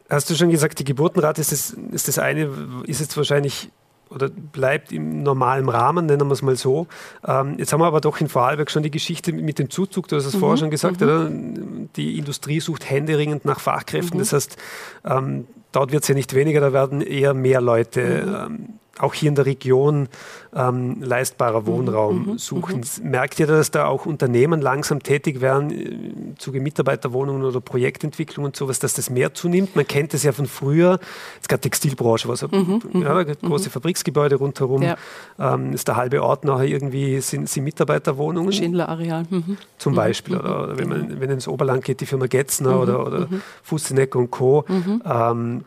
hast 0.08 0.30
du 0.30 0.36
schon 0.36 0.50
gesagt, 0.50 0.78
die 0.78 0.84
Geburtenrate 0.84 1.40
ist 1.40 1.50
das, 1.50 1.76
ist 1.90 2.06
das 2.06 2.18
eine, 2.18 2.50
ist 2.86 3.00
jetzt 3.00 3.16
wahrscheinlich 3.16 3.70
oder 4.10 4.28
bleibt 4.28 4.92
im 4.92 5.22
normalen 5.22 5.68
Rahmen, 5.68 6.06
nennen 6.06 6.28
wir 6.28 6.32
es 6.32 6.42
mal 6.42 6.56
so. 6.56 6.86
Ähm, 7.26 7.56
jetzt 7.58 7.72
haben 7.72 7.80
wir 7.80 7.86
aber 7.86 8.00
doch 8.00 8.20
in 8.20 8.28
Vorarlberg 8.28 8.70
schon 8.70 8.82
die 8.82 8.90
Geschichte 8.90 9.32
mit 9.32 9.58
dem 9.58 9.70
Zuzug, 9.70 10.08
du 10.08 10.16
hast 10.16 10.26
es 10.26 10.34
mhm. 10.34 10.40
vorher 10.40 10.56
schon 10.58 10.70
gesagt, 10.70 11.00
mhm. 11.00 11.88
die 11.96 12.18
Industrie 12.18 12.60
sucht 12.60 12.88
händeringend 12.88 13.44
nach 13.44 13.58
Fachkräften. 13.60 14.18
Mhm. 14.18 14.22
Das 14.22 14.32
heißt, 14.32 14.56
ähm, 15.04 15.46
dort 15.74 15.92
wird 15.92 16.04
es 16.04 16.08
ja 16.08 16.14
nicht 16.14 16.34
weniger, 16.34 16.60
da 16.60 16.72
werden 16.72 17.00
eher 17.00 17.34
mehr 17.34 17.60
Leute 17.60 18.24
mhm. 18.26 18.34
ähm, 18.34 18.68
auch 18.98 19.14
hier 19.14 19.28
in 19.28 19.34
der 19.34 19.46
Region 19.46 20.08
ähm, 20.54 21.02
leistbarer 21.02 21.62
mhm, 21.62 21.66
Wohnraum 21.66 22.26
mhm, 22.26 22.38
suchen. 22.38 22.84
Mhm. 23.02 23.10
Merkt 23.10 23.40
ihr, 23.40 23.46
dass 23.46 23.70
da 23.70 23.86
auch 23.86 24.06
Unternehmen 24.06 24.60
langsam 24.60 25.02
tätig 25.02 25.40
werden 25.40 25.70
im 25.70 26.38
Zuge 26.38 26.60
Mitarbeiterwohnungen 26.60 27.44
oder 27.44 27.60
Projektentwicklung 27.60 28.44
und 28.44 28.56
sowas, 28.56 28.78
dass 28.78 28.94
das 28.94 29.10
mehr 29.10 29.34
zunimmt? 29.34 29.74
Man 29.74 29.86
kennt 29.86 30.14
es 30.14 30.22
ja 30.22 30.32
von 30.32 30.46
früher, 30.46 31.00
es 31.40 31.48
gab 31.48 31.60
Textilbranche, 31.62 32.28
was 32.28 32.42
mhm, 32.42 32.80
ja, 32.94 33.14
mhm, 33.14 33.34
große 33.42 33.70
Fabriksgebäude 33.70 34.36
rundherum, 34.36 34.82
ja. 34.82 34.96
ähm, 35.38 35.72
ist 35.72 35.88
der 35.88 35.96
halbe 35.96 36.22
Ort 36.22 36.44
nachher 36.44 36.66
irgendwie, 36.66 37.20
sind, 37.20 37.48
sind 37.48 37.64
Mitarbeiterwohnungen. 37.64 38.52
Schindler-Areal. 38.52 39.26
Zum 39.78 39.94
Beispiel, 39.94 40.36
oder, 40.36 40.64
oder, 40.64 40.78
wenn 40.78 40.88
man 40.88 41.20
wenn 41.20 41.30
ins 41.30 41.48
Oberland 41.48 41.84
geht, 41.84 42.00
die 42.00 42.06
Firma 42.06 42.26
Getzner 42.26 42.80
oder, 42.80 43.04
oder 43.06 43.28
Fußeneck 43.62 44.14
und 44.14 44.30
Co. 44.30 44.64
Ähm, 44.68 45.64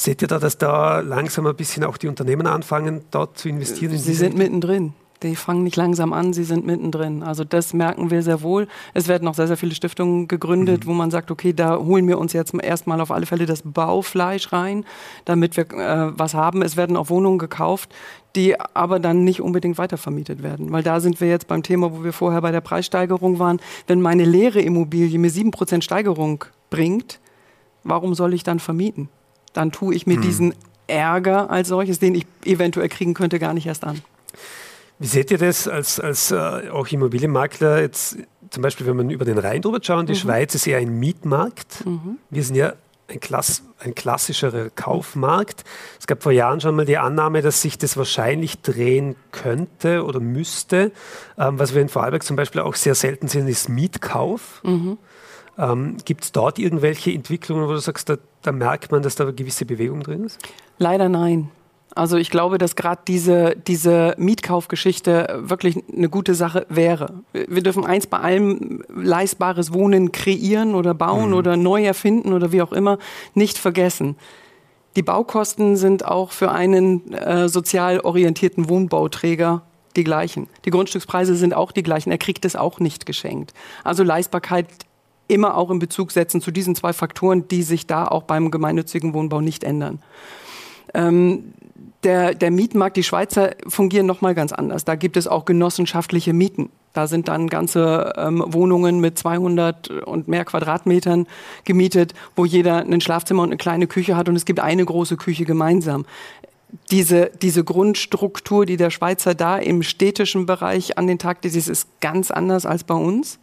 Seht 0.00 0.22
ihr 0.22 0.28
da, 0.28 0.38
dass 0.38 0.56
da 0.56 1.00
langsam 1.00 1.46
ein 1.46 1.54
bisschen 1.54 1.84
auch 1.84 1.98
die 1.98 2.08
Unternehmen 2.08 2.46
anfangen, 2.46 3.02
dort 3.10 3.36
zu 3.36 3.50
investieren? 3.50 3.92
In 3.92 3.98
sie 3.98 4.14
sind 4.14 4.34
mittendrin. 4.34 4.94
Die 5.22 5.36
fangen 5.36 5.62
nicht 5.62 5.76
langsam 5.76 6.14
an, 6.14 6.32
sie 6.32 6.44
sind 6.44 6.64
mittendrin. 6.64 7.22
Also 7.22 7.44
das 7.44 7.74
merken 7.74 8.10
wir 8.10 8.22
sehr 8.22 8.40
wohl. 8.40 8.66
Es 8.94 9.08
werden 9.08 9.28
auch 9.28 9.34
sehr, 9.34 9.46
sehr 9.46 9.58
viele 9.58 9.74
Stiftungen 9.74 10.26
gegründet, 10.26 10.86
mhm. 10.86 10.88
wo 10.88 10.94
man 10.94 11.10
sagt, 11.10 11.30
okay, 11.30 11.52
da 11.52 11.76
holen 11.76 12.08
wir 12.08 12.18
uns 12.18 12.32
jetzt 12.32 12.54
erstmal 12.54 12.98
auf 13.02 13.10
alle 13.10 13.26
Fälle 13.26 13.44
das 13.44 13.60
Baufleisch 13.62 14.54
rein, 14.54 14.86
damit 15.26 15.58
wir 15.58 15.70
äh, 15.70 16.18
was 16.18 16.32
haben. 16.32 16.62
Es 16.62 16.78
werden 16.78 16.96
auch 16.96 17.10
Wohnungen 17.10 17.38
gekauft, 17.38 17.90
die 18.36 18.58
aber 18.58 19.00
dann 19.00 19.22
nicht 19.22 19.42
unbedingt 19.42 19.76
weitervermietet 19.76 20.42
werden. 20.42 20.72
Weil 20.72 20.82
da 20.82 21.00
sind 21.00 21.20
wir 21.20 21.28
jetzt 21.28 21.46
beim 21.46 21.62
Thema, 21.62 21.92
wo 21.92 22.04
wir 22.04 22.14
vorher 22.14 22.40
bei 22.40 22.52
der 22.52 22.62
Preissteigerung 22.62 23.38
waren. 23.38 23.60
Wenn 23.86 24.00
meine 24.00 24.24
leere 24.24 24.62
Immobilie 24.62 25.18
mir 25.18 25.30
7% 25.30 25.82
Steigerung 25.82 26.46
bringt, 26.70 27.20
warum 27.84 28.14
soll 28.14 28.32
ich 28.32 28.44
dann 28.44 28.60
vermieten? 28.60 29.10
Dann 29.52 29.72
tue 29.72 29.94
ich 29.94 30.06
mir 30.06 30.16
hm. 30.16 30.22
diesen 30.22 30.54
Ärger 30.86 31.50
als 31.50 31.68
solches, 31.68 31.98
den 31.98 32.14
ich 32.14 32.26
eventuell 32.44 32.88
kriegen 32.88 33.14
könnte, 33.14 33.38
gar 33.38 33.54
nicht 33.54 33.66
erst 33.66 33.84
an. 33.84 34.00
Wie 34.98 35.06
seht 35.06 35.30
ihr 35.30 35.38
das 35.38 35.66
als, 35.66 35.98
als 35.98 36.30
äh, 36.30 36.68
auch 36.70 36.86
Immobilienmakler 36.88 37.80
jetzt 37.80 38.18
zum 38.50 38.62
Beispiel, 38.62 38.86
wenn 38.86 38.96
man 38.96 39.10
über 39.10 39.24
den 39.24 39.38
Rhein 39.38 39.62
drüber 39.62 39.78
schauen, 39.80 40.06
die 40.06 40.12
mhm. 40.12 40.18
Schweiz 40.18 40.54
ist 40.54 40.66
eher 40.66 40.78
ein 40.78 40.98
Mietmarkt. 40.98 41.86
Mhm. 41.86 42.18
Wir 42.28 42.42
sind 42.42 42.56
ja 42.56 42.74
ein, 43.08 43.20
Klass, 43.20 43.62
ein 43.78 43.94
klassischerer 43.94 44.70
Kaufmarkt. 44.70 45.64
Es 45.98 46.06
gab 46.06 46.22
vor 46.22 46.32
Jahren 46.32 46.60
schon 46.60 46.76
mal 46.76 46.84
die 46.84 46.98
Annahme, 46.98 47.42
dass 47.42 47.62
sich 47.62 47.78
das 47.78 47.96
wahrscheinlich 47.96 48.60
drehen 48.60 49.16
könnte 49.32 50.04
oder 50.04 50.20
müsste. 50.20 50.92
Ähm, 51.38 51.58
was 51.58 51.74
wir 51.74 51.82
in 51.82 51.88
Vorarlberg 51.88 52.22
zum 52.22 52.36
Beispiel 52.36 52.60
auch 52.60 52.74
sehr 52.74 52.94
selten 52.94 53.28
sehen, 53.28 53.48
ist 53.48 53.68
Mietkauf. 53.68 54.60
Mhm. 54.64 54.98
Ähm, 55.58 55.96
Gibt 56.04 56.24
es 56.24 56.32
dort 56.32 56.58
irgendwelche 56.58 57.12
Entwicklungen, 57.12 57.66
wo 57.68 57.72
du 57.72 57.78
sagst, 57.78 58.08
da, 58.08 58.16
da 58.42 58.52
merkt 58.52 58.92
man, 58.92 59.02
dass 59.02 59.16
da 59.16 59.24
eine 59.24 59.34
gewisse 59.34 59.66
Bewegung 59.66 60.02
drin 60.02 60.24
ist? 60.24 60.38
Leider 60.78 61.08
nein. 61.08 61.50
Also 61.94 62.16
ich 62.16 62.30
glaube, 62.30 62.58
dass 62.58 62.76
gerade 62.76 63.02
diese, 63.06 63.56
diese 63.56 64.14
Mietkaufgeschichte 64.16 65.40
wirklich 65.42 65.76
eine 65.92 66.08
gute 66.08 66.34
Sache 66.34 66.64
wäre. 66.68 67.14
Wir 67.32 67.62
dürfen 67.62 67.84
eins 67.84 68.06
bei 68.06 68.18
allem 68.18 68.84
leistbares 68.94 69.72
Wohnen 69.72 70.12
kreieren 70.12 70.74
oder 70.74 70.94
bauen 70.94 71.30
mhm. 71.30 71.36
oder 71.36 71.56
neu 71.56 71.82
erfinden 71.82 72.32
oder 72.32 72.52
wie 72.52 72.62
auch 72.62 72.72
immer 72.72 72.98
nicht 73.34 73.58
vergessen. 73.58 74.16
Die 74.96 75.02
Baukosten 75.02 75.76
sind 75.76 76.04
auch 76.04 76.32
für 76.32 76.50
einen 76.50 77.12
äh, 77.12 77.48
sozial 77.48 78.00
orientierten 78.00 78.68
Wohnbauträger 78.68 79.62
die 79.96 80.04
gleichen. 80.04 80.48
Die 80.64 80.70
Grundstückspreise 80.70 81.34
sind 81.34 81.54
auch 81.54 81.72
die 81.72 81.82
gleichen. 81.82 82.10
Er 82.10 82.18
kriegt 82.18 82.44
es 82.44 82.54
auch 82.54 82.78
nicht 82.80 83.06
geschenkt. 83.06 83.52
Also 83.82 84.04
Leistbarkeit 84.04 84.66
immer 85.30 85.56
auch 85.56 85.70
in 85.70 85.78
Bezug 85.78 86.12
setzen 86.12 86.40
zu 86.40 86.50
diesen 86.50 86.74
zwei 86.74 86.92
Faktoren, 86.92 87.48
die 87.48 87.62
sich 87.62 87.86
da 87.86 88.06
auch 88.06 88.24
beim 88.24 88.50
gemeinnützigen 88.50 89.14
Wohnbau 89.14 89.40
nicht 89.40 89.64
ändern. 89.64 90.00
Ähm, 90.94 91.54
der, 92.02 92.34
der 92.34 92.50
Mietmarkt, 92.50 92.96
die 92.96 93.02
Schweizer 93.02 93.50
fungieren 93.66 94.06
nochmal 94.06 94.34
ganz 94.34 94.52
anders. 94.52 94.84
Da 94.84 94.94
gibt 94.94 95.16
es 95.16 95.26
auch 95.26 95.44
genossenschaftliche 95.44 96.32
Mieten. 96.32 96.70
Da 96.92 97.06
sind 97.06 97.28
dann 97.28 97.48
ganze 97.48 98.14
ähm, 98.16 98.42
Wohnungen 98.46 99.00
mit 99.00 99.18
200 99.18 99.90
und 99.90 100.26
mehr 100.26 100.44
Quadratmetern 100.44 101.26
gemietet, 101.64 102.14
wo 102.34 102.44
jeder 102.44 102.78
ein 102.78 103.00
Schlafzimmer 103.00 103.42
und 103.42 103.50
eine 103.50 103.58
kleine 103.58 103.86
Küche 103.86 104.16
hat 104.16 104.28
und 104.28 104.36
es 104.36 104.44
gibt 104.44 104.60
eine 104.60 104.84
große 104.84 105.16
Küche 105.16 105.44
gemeinsam. 105.44 106.06
Diese, 106.90 107.30
diese 107.42 107.64
Grundstruktur, 107.64 108.64
die 108.64 108.76
der 108.76 108.90
Schweizer 108.90 109.34
da 109.34 109.58
im 109.58 109.82
städtischen 109.82 110.46
Bereich 110.46 110.98
an 110.98 111.06
den 111.06 111.18
Tag 111.18 111.44
legt, 111.44 111.54
ist 111.54 111.88
ganz 112.00 112.30
anders 112.30 112.64
als 112.64 112.84
bei 112.84 112.94
uns. 112.94 113.38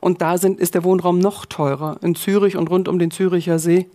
Und 0.00 0.20
da 0.20 0.38
sind, 0.38 0.60
ist 0.60 0.74
der 0.74 0.84
Wohnraum 0.84 1.18
noch 1.18 1.46
teurer. 1.46 1.98
In 2.02 2.14
Zürich 2.14 2.56
und 2.56 2.68
rund 2.70 2.88
um 2.88 2.98
den 2.98 3.10
Züricher 3.10 3.58
See 3.58 3.86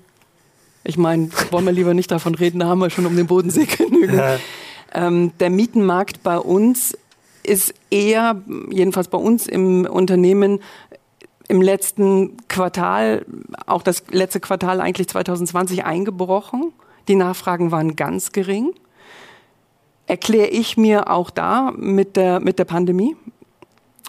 ich 0.83 0.97
meine, 0.97 1.29
wollen 1.51 1.65
wir 1.65 1.71
lieber 1.71 1.93
nicht 1.93 2.11
davon 2.11 2.35
reden, 2.35 2.59
da 2.59 2.67
haben 2.67 2.79
wir 2.79 2.89
schon 2.89 3.05
um 3.05 3.15
den 3.15 3.27
Bodensee 3.27 3.65
genügend. 3.77 4.17
Ja. 4.17 4.37
Ähm, 4.93 5.31
der 5.39 5.49
Mietenmarkt 5.49 6.23
bei 6.23 6.37
uns 6.37 6.97
ist 7.43 7.73
eher, 7.89 8.41
jedenfalls 8.69 9.07
bei 9.07 9.17
uns 9.17 9.47
im 9.47 9.85
Unternehmen, 9.85 10.59
im 11.47 11.61
letzten 11.61 12.37
Quartal, 12.47 13.25
auch 13.65 13.81
das 13.81 14.03
letzte 14.09 14.39
Quartal 14.39 14.81
eigentlich 14.81 15.07
2020 15.09 15.83
eingebrochen. 15.83 16.73
Die 17.07 17.15
Nachfragen 17.15 17.71
waren 17.71 17.95
ganz 17.95 18.31
gering. 18.31 18.71
Erkläre 20.05 20.47
ich 20.47 20.77
mir 20.77 21.09
auch 21.09 21.29
da 21.29 21.71
mit 21.75 22.15
der, 22.15 22.39
mit 22.39 22.59
der 22.59 22.65
Pandemie, 22.65 23.15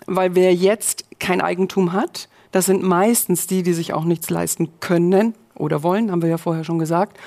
weil 0.07 0.35
wer 0.35 0.55
jetzt 0.55 1.05
kein 1.21 1.41
Eigentum 1.41 1.93
hat, 1.93 2.29
das 2.51 2.67
sind 2.67 2.83
meistens 2.83 3.47
die, 3.47 3.63
die 3.63 3.73
sich 3.73 3.93
auch 3.93 4.05
nichts 4.05 4.31
leisten 4.31 4.71
können, 4.81 5.35
oder 5.61 5.83
wollen, 5.83 6.11
haben 6.11 6.23
wir 6.23 6.29
ja 6.29 6.39
vorher 6.39 6.65
schon 6.65 6.79
gesagt. 6.79 7.19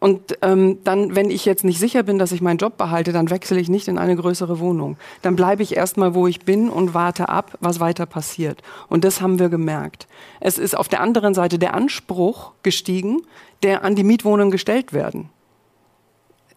Und 0.00 0.38
ähm, 0.40 0.78
dann, 0.82 1.14
wenn 1.14 1.30
ich 1.30 1.44
jetzt 1.44 1.62
nicht 1.62 1.78
sicher 1.78 2.02
bin, 2.02 2.18
dass 2.18 2.32
ich 2.32 2.40
meinen 2.40 2.56
Job 2.56 2.78
behalte, 2.78 3.12
dann 3.12 3.28
wechsle 3.28 3.60
ich 3.60 3.68
nicht 3.68 3.86
in 3.86 3.98
eine 3.98 4.16
größere 4.16 4.58
Wohnung. 4.58 4.96
Dann 5.20 5.36
bleibe 5.36 5.62
ich 5.62 5.76
erstmal, 5.76 6.14
wo 6.14 6.26
ich 6.26 6.40
bin 6.40 6.70
und 6.70 6.94
warte 6.94 7.28
ab, 7.28 7.58
was 7.60 7.80
weiter 7.80 8.06
passiert. 8.06 8.62
Und 8.88 9.04
das 9.04 9.20
haben 9.20 9.38
wir 9.38 9.50
gemerkt. 9.50 10.08
Es 10.40 10.56
ist 10.56 10.74
auf 10.74 10.88
der 10.88 11.02
anderen 11.02 11.34
Seite 11.34 11.58
der 11.58 11.74
Anspruch 11.74 12.52
gestiegen, 12.62 13.22
der 13.62 13.84
an 13.84 13.94
die 13.94 14.04
Mietwohnungen 14.04 14.50
gestellt 14.50 14.94
werden 14.94 15.28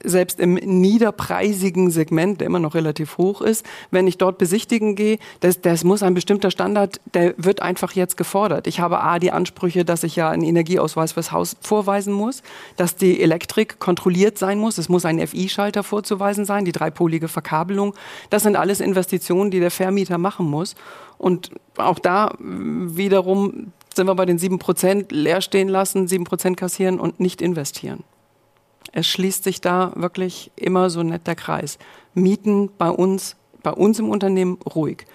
selbst 0.04 0.40
im 0.40 0.56
niederpreisigen 0.56 1.92
Segment, 1.92 2.42
der 2.42 2.48
immer 2.48 2.60
noch 2.60 2.76
relativ 2.76 3.18
hoch 3.18 3.42
ist, 3.42 3.66
wenn 3.92 4.08
ich 4.08 4.18
dort 4.18 4.38
besichtigen 4.38 4.96
gehe, 4.96 5.18
das, 5.40 5.62
das 5.62 5.84
muss 5.84 6.04
ein 6.04 6.14
bestimmter 6.14 6.52
Standard, 6.52 7.00
der 7.14 7.34
wird 7.38 7.62
einfach 7.62 7.94
jetzt 7.94 8.18
gefordert. 8.18 8.68
Ich 8.68 8.80
habe 8.80 9.02
A, 9.02 9.20
die 9.20 9.32
Ansprüche, 9.32 9.86
dass 9.86 10.04
ich 10.04 10.16
ja 10.16 10.30
einen 10.30 10.44
Energieausweis 10.44 11.14
fürs 11.14 11.32
Haus 11.32 11.56
vorweisen 11.62 12.14
muss, 12.14 12.44
dass 12.76 12.96
die 12.96 13.22
Elektrik 13.22 13.80
kontrolliert 13.80 14.38
sein 14.38 14.60
muss, 14.60 14.78
es 14.78 14.90
muss 14.90 15.06
ein 15.06 15.26
FI-Schalter 15.26 15.84
vorzuweisen 15.84 16.46
sein, 16.46 16.66
die 16.66 16.72
dreipolige 16.72 17.28
Verkabelung. 17.28 17.94
Das 18.30 18.44
sind 18.44 18.56
alles 18.56 18.80
Investitionen, 18.80 19.52
die 19.52 19.60
der 19.60 19.72
Vermieter 19.72 20.18
machen 20.18 20.46
muss. 20.46 20.76
Und 21.18 21.52
auch 21.78 22.00
da 22.00 22.36
wiederum 22.40 23.72
sind 23.94 24.08
wir 24.08 24.16
bei 24.16 24.26
den 24.26 24.38
sieben 24.38 24.60
Prozent 24.60 25.12
leer 25.12 25.42
stehen 25.42 25.70
lassen, 25.70 26.08
sieben 26.08 26.24
Prozent 26.24 26.58
kassieren 26.58 27.00
und 27.00 27.20
nicht 27.20 27.42
investieren. 27.42 28.04
Es 28.94 29.08
schließt 29.08 29.44
sich 29.44 29.60
da 29.60 29.92
wirklich 29.96 30.52
immer 30.56 30.90
so 30.92 31.02
nett 31.02 31.26
der 31.26 31.36
Kreis. 31.36 31.80
Mieten 32.14 32.70
bei 32.78 32.90
uns, 32.90 33.36
bei 33.64 33.72
uns 33.72 34.00
im 34.00 34.08
Unternehmen 34.08 34.60
ruhig. 34.76 35.06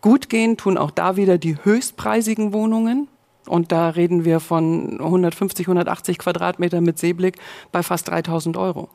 Gut 0.00 0.28
gehen 0.28 0.56
tun 0.56 0.76
auch 0.76 0.90
da 0.90 1.16
wieder 1.16 1.38
die 1.38 1.56
höchstpreisigen 1.62 2.52
Wohnungen. 2.52 3.08
Und 3.46 3.72
da 3.72 3.90
reden 3.90 4.24
wir 4.24 4.40
von 4.40 5.00
150, 5.00 5.66
180 5.66 6.18
Quadratmeter 6.18 6.80
mit 6.80 6.98
Seeblick 6.98 7.38
bei 7.72 7.82
fast 7.82 8.08
3000 8.08 8.56
Euro. 8.56 8.88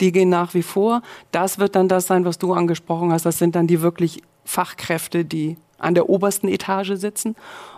Die 0.00 0.12
gehen 0.12 0.30
nach 0.30 0.54
wie 0.54 0.62
vor. 0.62 1.02
Das 1.30 1.58
wird 1.58 1.76
dann 1.76 1.88
das 1.88 2.06
sein, 2.06 2.24
was 2.24 2.38
du 2.38 2.54
angesprochen 2.54 3.12
hast. 3.12 3.26
Das 3.26 3.38
sind 3.38 3.54
dann 3.54 3.66
die 3.66 3.82
wirklich 3.82 4.22
Fachkräfte, 4.44 5.24
die 5.26 5.56
an 5.78 5.94
der 5.94 6.08
obersten 6.08 6.48
Etage 6.48 6.92
sitzen 6.94 7.36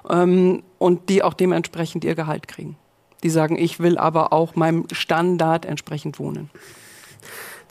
ähm, 0.09 0.63
und 0.79 1.09
die 1.09 1.25
auch 1.25 1.35
dementsprechend 1.35 2.05
ihr 2.05 2.15
Gehalt 2.15 2.47
kriegen 2.47 2.77
die 3.23 3.31
sagen, 3.31 3.59
ich 3.59 3.81
will 3.81 3.99
aber 3.99 4.33
auch 4.33 4.55
meinem 4.55 4.87
Standard 4.93 5.67
entsprechend 5.67 6.19
wohnen. 6.19 6.51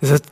Das 0.02 0.12
heißt, 0.12 0.26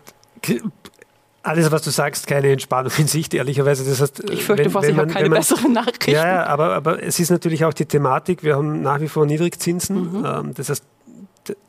alles, 1.46 1.72
was 1.72 1.84
du 1.84 1.92
sagst, 1.92 2.28
keine 2.28 2.52
Entspannung 2.52 2.92
in 2.98 3.08
Sicht, 3.08 3.34
ehrlicherweise. 3.34 3.88
Das 3.88 4.02
heißt, 4.02 4.30
ich 4.30 4.44
fürchte 4.44 4.66
wenn, 4.66 4.72
fast, 4.72 4.90
ich 4.90 4.98
habe 4.98 5.08
keine 5.08 5.30
man, 5.30 5.40
besseren 5.40 5.74
Nachrichten. 5.74 6.12
Ja, 6.12 6.46
aber, 6.46 6.74
aber 6.74 7.04
es 7.04 7.20
ist 7.20 7.30
natürlich 7.30 7.66
auch 7.66 7.74
die 7.74 7.86
Thematik, 7.86 8.44
wir 8.44 8.56
haben 8.56 8.82
nach 8.82 9.00
wie 9.00 9.08
vor 9.08 9.26
Niedrigzinsen. 9.26 10.20
Mhm. 10.20 10.26
Ähm, 10.26 10.54
das 10.56 10.70
heißt, 10.70 10.84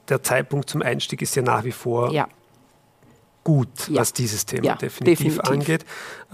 der 0.08 0.22
Zeitpunkt 0.22 0.70
zum 0.70 0.82
Einstieg 0.82 1.20
ist 1.20 1.34
ja 1.36 1.42
nach 1.42 1.64
wie 1.64 1.72
vor 1.72 2.10
ja. 2.12 2.26
gut, 3.44 3.68
ja. 3.88 4.00
was 4.00 4.14
dieses 4.14 4.46
Thema 4.46 4.64
ja, 4.64 4.74
definitiv, 4.76 5.18
definitiv, 5.18 5.50
angeht. 5.50 5.84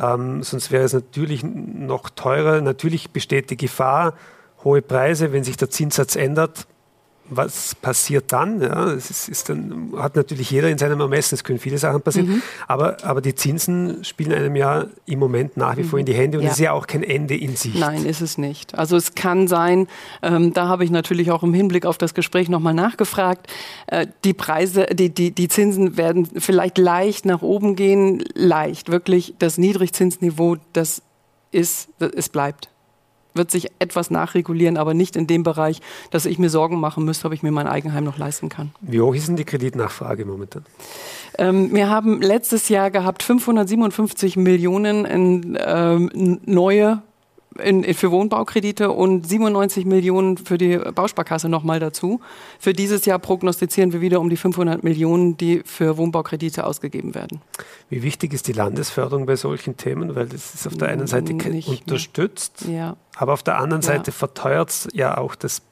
Ähm, 0.00 0.42
sonst 0.44 0.70
wäre 0.70 0.84
es 0.84 0.92
natürlich 0.92 1.42
noch 1.42 2.10
teurer. 2.10 2.60
Natürlich 2.60 3.10
besteht 3.10 3.50
die 3.50 3.56
Gefahr, 3.56 4.14
hohe 4.62 4.82
Preise, 4.82 5.32
wenn 5.32 5.42
sich 5.42 5.56
der 5.56 5.70
Zinssatz 5.70 6.14
ändert, 6.14 6.68
was 7.28 7.74
passiert 7.74 8.32
dann? 8.32 8.60
Ja, 8.60 8.92
es 8.92 9.10
ist, 9.10 9.28
ist, 9.28 9.48
dann, 9.48 9.92
hat 9.96 10.16
natürlich 10.16 10.50
jeder 10.50 10.68
in 10.68 10.78
seinem 10.78 11.00
Ermessen, 11.00 11.34
es 11.34 11.44
können 11.44 11.58
viele 11.58 11.78
Sachen 11.78 12.02
passieren, 12.02 12.28
mhm. 12.28 12.42
aber, 12.68 12.96
aber 13.04 13.20
die 13.20 13.34
Zinsen 13.34 14.04
spielen 14.04 14.32
einem 14.32 14.56
ja 14.56 14.86
im 15.06 15.18
Moment 15.18 15.56
nach 15.56 15.76
wie 15.76 15.84
vor 15.84 15.98
in 15.98 16.06
die 16.06 16.14
Hände 16.14 16.38
und 16.38 16.44
es 16.44 16.52
ist 16.52 16.60
ja 16.60 16.72
auch 16.72 16.86
kein 16.86 17.02
Ende 17.02 17.36
in 17.36 17.56
Sicht. 17.56 17.78
Nein, 17.78 18.04
ist 18.04 18.20
es 18.20 18.38
nicht. 18.38 18.76
Also 18.76 18.96
es 18.96 19.14
kann 19.14 19.48
sein, 19.48 19.88
ähm, 20.22 20.52
da 20.52 20.68
habe 20.68 20.84
ich 20.84 20.90
natürlich 20.90 21.30
auch 21.30 21.42
im 21.42 21.54
Hinblick 21.54 21.86
auf 21.86 21.98
das 21.98 22.14
Gespräch 22.14 22.48
nochmal 22.48 22.74
nachgefragt, 22.74 23.46
äh, 23.86 24.06
die 24.24 24.34
Preise, 24.34 24.86
die, 24.92 25.10
die, 25.10 25.30
die 25.30 25.48
Zinsen 25.48 25.96
werden 25.96 26.28
vielleicht 26.36 26.78
leicht 26.78 27.24
nach 27.24 27.42
oben 27.42 27.76
gehen, 27.76 28.24
leicht, 28.34 28.90
wirklich 28.90 29.34
das 29.38 29.58
Niedrigzinsniveau, 29.58 30.56
das 30.72 31.02
ist, 31.52 31.88
es 31.98 32.28
bleibt 32.28 32.71
wird 33.34 33.50
sich 33.50 33.70
etwas 33.78 34.10
nachregulieren, 34.10 34.76
aber 34.76 34.94
nicht 34.94 35.16
in 35.16 35.26
dem 35.26 35.42
Bereich, 35.42 35.80
dass 36.10 36.26
ich 36.26 36.38
mir 36.38 36.50
Sorgen 36.50 36.80
machen 36.80 37.04
müsste, 37.04 37.26
ob 37.26 37.32
ich 37.32 37.42
mir 37.42 37.52
mein 37.52 37.66
Eigenheim 37.66 38.04
noch 38.04 38.18
leisten 38.18 38.48
kann. 38.48 38.72
Wie 38.80 39.00
hoch 39.00 39.14
ist 39.14 39.28
denn 39.28 39.36
die 39.36 39.44
Kreditnachfrage 39.44 40.24
momentan? 40.24 40.64
Ähm, 41.38 41.74
wir 41.74 41.88
haben 41.88 42.20
letztes 42.20 42.68
Jahr 42.68 42.90
gehabt 42.90 43.22
557 43.22 44.36
Millionen 44.36 45.04
in 45.04 45.58
ähm, 45.64 46.40
neue 46.44 47.02
in, 47.58 47.84
für 47.94 48.10
Wohnbaukredite 48.10 48.90
und 48.90 49.26
97 49.26 49.84
Millionen 49.84 50.36
für 50.36 50.58
die 50.58 50.78
Bausparkasse 50.78 51.48
nochmal 51.48 51.80
dazu. 51.80 52.20
Für 52.58 52.72
dieses 52.72 53.04
Jahr 53.04 53.18
prognostizieren 53.18 53.92
wir 53.92 54.00
wieder 54.00 54.20
um 54.20 54.30
die 54.30 54.36
500 54.36 54.82
Millionen, 54.84 55.36
die 55.36 55.62
für 55.64 55.96
Wohnbaukredite 55.96 56.64
ausgegeben 56.66 57.14
werden. 57.14 57.40
Wie 57.88 58.02
wichtig 58.02 58.32
ist 58.32 58.48
die 58.48 58.52
Landesförderung 58.52 59.26
bei 59.26 59.36
solchen 59.36 59.76
Themen? 59.76 60.14
Weil 60.14 60.26
das 60.26 60.54
ist 60.54 60.66
auf 60.66 60.74
der 60.74 60.88
einen 60.88 61.06
Seite 61.06 61.32
Nicht 61.34 61.68
unterstützt, 61.68 62.64
ja. 62.68 62.96
aber 63.16 63.32
auf 63.32 63.42
der 63.42 63.58
anderen 63.58 63.82
Seite 63.82 64.10
ja. 64.10 64.16
verteuert 64.16 64.70
es 64.70 64.88
ja 64.92 65.18
auch 65.18 65.34
das 65.34 65.62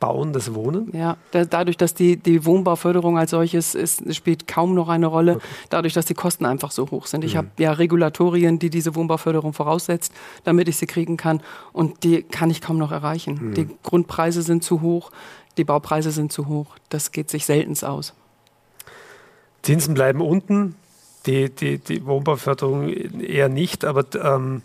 Bauen, 0.00 0.32
das 0.32 0.54
Wohnen? 0.54 0.90
Ja, 0.92 1.16
da, 1.32 1.44
dadurch, 1.44 1.76
dass 1.76 1.92
die, 1.92 2.16
die 2.16 2.44
Wohnbauförderung 2.44 3.18
als 3.18 3.32
solches 3.32 3.74
ist, 3.74 4.14
spielt 4.14 4.46
kaum 4.46 4.74
noch 4.74 4.88
eine 4.88 5.06
Rolle, 5.06 5.36
okay. 5.36 5.46
dadurch, 5.70 5.92
dass 5.92 6.06
die 6.06 6.14
Kosten 6.14 6.46
einfach 6.46 6.70
so 6.70 6.90
hoch 6.90 7.06
sind. 7.06 7.24
Ich 7.24 7.34
mhm. 7.34 7.38
habe 7.38 7.48
ja 7.58 7.72
Regulatorien, 7.72 8.58
die 8.58 8.70
diese 8.70 8.94
Wohnbauförderung 8.94 9.52
voraussetzt, 9.52 10.12
damit 10.44 10.68
ich 10.68 10.76
sie 10.76 10.86
kriegen 10.86 11.16
kann 11.16 11.42
und 11.72 12.04
die 12.04 12.22
kann 12.22 12.50
ich 12.50 12.60
kaum 12.60 12.78
noch 12.78 12.92
erreichen. 12.92 13.48
Mhm. 13.48 13.54
Die 13.54 13.68
Grundpreise 13.82 14.42
sind 14.42 14.62
zu 14.62 14.82
hoch, 14.82 15.10
die 15.56 15.64
Baupreise 15.64 16.12
sind 16.12 16.32
zu 16.32 16.46
hoch. 16.46 16.76
Das 16.88 17.10
geht 17.10 17.28
sich 17.28 17.44
selten 17.44 17.68
aus. 17.84 18.14
Zinsen 19.62 19.94
bleiben 19.94 20.20
unten, 20.20 20.76
die, 21.26 21.50
die, 21.50 21.78
die 21.78 22.06
Wohnbauförderung 22.06 22.88
eher 22.88 23.48
nicht, 23.48 23.84
aber 23.84 24.04
ähm, 24.14 24.62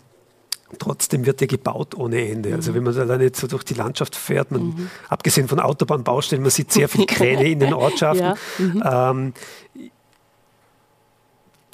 Trotzdem 0.78 1.26
wird 1.26 1.40
ja 1.40 1.46
gebaut 1.46 1.94
ohne 1.94 2.28
Ende. 2.28 2.54
Also 2.54 2.74
wenn 2.74 2.82
man 2.82 3.20
jetzt 3.20 3.40
so 3.40 3.46
durch 3.46 3.64
die 3.64 3.74
Landschaft 3.74 4.16
fährt, 4.16 4.50
man, 4.50 4.62
mhm. 4.62 4.90
abgesehen 5.08 5.48
von 5.48 5.60
Autobahnbaustellen, 5.60 6.42
man 6.42 6.50
sieht 6.50 6.72
sehr 6.72 6.88
viele 6.88 7.06
Kräne 7.06 7.48
in 7.48 7.60
den 7.60 7.74
Ortschaften. 7.74 8.24
Ja. 8.24 8.34
Mhm. 8.58 8.82
Ähm, 8.84 9.90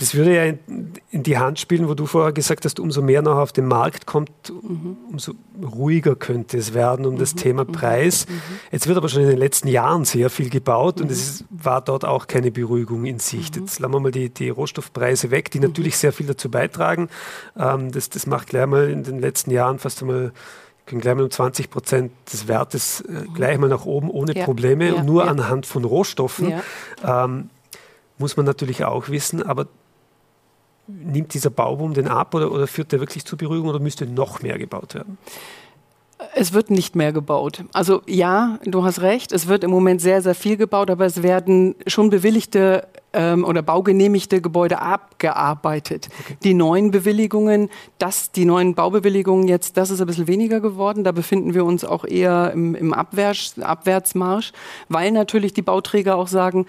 das 0.01 0.15
würde 0.15 0.35
ja 0.35 0.45
in, 0.45 0.59
in, 1.11 1.23
die 1.23 1.37
Hand 1.37 1.59
spielen, 1.59 1.87
wo 1.87 1.93
du 1.93 2.07
vorher 2.07 2.33
gesagt 2.33 2.65
hast, 2.65 2.81
umso 2.81 3.03
mehr 3.03 3.21
noch 3.21 3.37
auf 3.37 3.53
den 3.53 3.67
Markt 3.67 4.07
kommt, 4.07 4.31
mhm. 4.49 4.97
umso 5.11 5.35
ruhiger 5.63 6.17
könnte 6.17 6.57
es 6.57 6.73
werden 6.73 7.05
um 7.05 7.15
mhm. 7.15 7.19
das 7.19 7.35
Thema 7.35 7.65
mhm. 7.65 7.73
Preis. 7.73 8.27
Mhm. 8.27 8.41
Jetzt 8.73 8.87
wird 8.87 8.97
aber 8.97 9.11
schon 9.11 9.23
in 9.23 9.29
den 9.29 9.37
letzten 9.37 9.69
Jahren 9.69 10.07
sehr 10.07 10.31
viel 10.31 10.49
gebaut 10.49 11.03
und 11.03 11.11
es 11.11 11.43
mhm. 11.43 11.65
war 11.65 11.83
dort 11.83 12.07
auch 12.07 12.29
keine 12.29 12.51
Beruhigung 12.51 13.05
in 13.05 13.19
Sicht. 13.19 13.57
Jetzt 13.57 13.79
lassen 13.79 13.93
wir 13.93 14.01
mal 14.01 14.11
die, 14.11 14.31
die 14.31 14.49
Rohstoffpreise 14.49 15.31
weg, 15.31 15.51
die 15.51 15.61
natürlich 15.61 15.99
sehr 15.99 16.15
viel 16.15 16.27
dazu 16.27 16.51
beitragen. 16.51 17.11
Ähm, 17.59 17.93
das, 17.93 18.09
das 18.09 18.27
macht 18.27 18.49
gleich 18.49 18.67
mal 18.67 18.89
in 18.89 19.03
den 19.03 19.21
letzten 19.21 19.51
Jahren 19.51 19.79
fast 19.79 20.01
einmal 20.01 20.33
können 20.87 21.03
gleich 21.03 21.15
mal 21.15 21.25
um 21.25 21.31
20 21.31 21.71
Prozent 21.71 22.11
des 22.33 22.49
Wertes 22.49 23.03
äh, 23.03 23.27
gleich 23.35 23.59
mal 23.59 23.69
nach 23.69 23.85
oben 23.85 24.11
ohne 24.11 24.35
ja. 24.35 24.45
Probleme 24.45 24.89
ja. 24.89 24.95
und 24.95 25.05
nur 25.05 25.25
ja. 25.25 25.31
anhand 25.31 25.67
von 25.67 25.85
Rohstoffen. 25.85 26.55
Ähm, 27.05 27.51
muss 28.21 28.37
man 28.37 28.47
natürlich 28.47 28.85
auch 28.85 29.09
wissen, 29.09 29.43
aber 29.43 29.67
nimmt 31.05 31.35
dieser 31.35 31.51
Bauboom 31.51 31.95
denn 31.95 32.09
ab 32.09 32.35
oder, 32.35 32.53
oder 32.53 32.67
führt 32.67 32.93
der 32.93 33.01
wirklich 33.01 33.25
zur 33.25 33.39
Beruhigung 33.39 33.69
oder 33.69 33.81
müsste 33.81 34.07
noch 34.07 34.43
mehr 34.43 34.59
gebaut 34.59 34.95
werden? 34.95 35.19
Es 36.35 36.53
wird 36.53 36.71
nicht 36.71 36.97
mehr 36.97 37.13
gebaut. 37.13 37.65
Also 37.73 38.03
ja, 38.07 38.59
du 38.65 38.85
hast 38.85 39.01
recht, 39.01 39.33
es 39.33 39.49
wird 39.49 39.65
im 39.65 39.71
Moment 39.71 40.01
sehr, 40.01 40.21
sehr 40.21 40.35
viel 40.35 40.57
gebaut, 40.57 40.91
aber 40.91 41.07
es 41.07 41.23
werden 41.23 41.75
schon 41.87 42.11
bewilligte 42.11 42.87
ähm, 43.13 43.45
oder 43.45 43.63
baugenehmigte 43.63 44.41
Gebäude 44.41 44.81
abgearbeitet. 44.81 46.09
Okay. 46.21 46.37
Die 46.45 46.55
neuen 46.55 46.91
Bewilligungen, 46.91 47.71
das, 47.99 48.33
die 48.33 48.45
neuen 48.45 48.75
Baubewilligungen 48.75 49.49
jetzt, 49.49 49.77
das 49.77 49.91
ist 49.91 50.01
ein 50.01 50.07
bisschen 50.07 50.29
weniger 50.29 50.61
geworden. 50.61 51.05
Da 51.05 51.13
befinden 51.13 51.55
wir 51.55 51.65
uns 51.65 51.85
auch 51.85 52.05
eher 52.05 52.53
im, 52.53 52.75
im 52.75 52.93
Abwärts, 52.93 53.59
Abwärtsmarsch, 53.59 54.53
weil 54.89 55.13
natürlich 55.13 55.55
die 55.55 55.63
Bauträger 55.63 56.17
auch 56.17 56.29
sagen, 56.29 56.67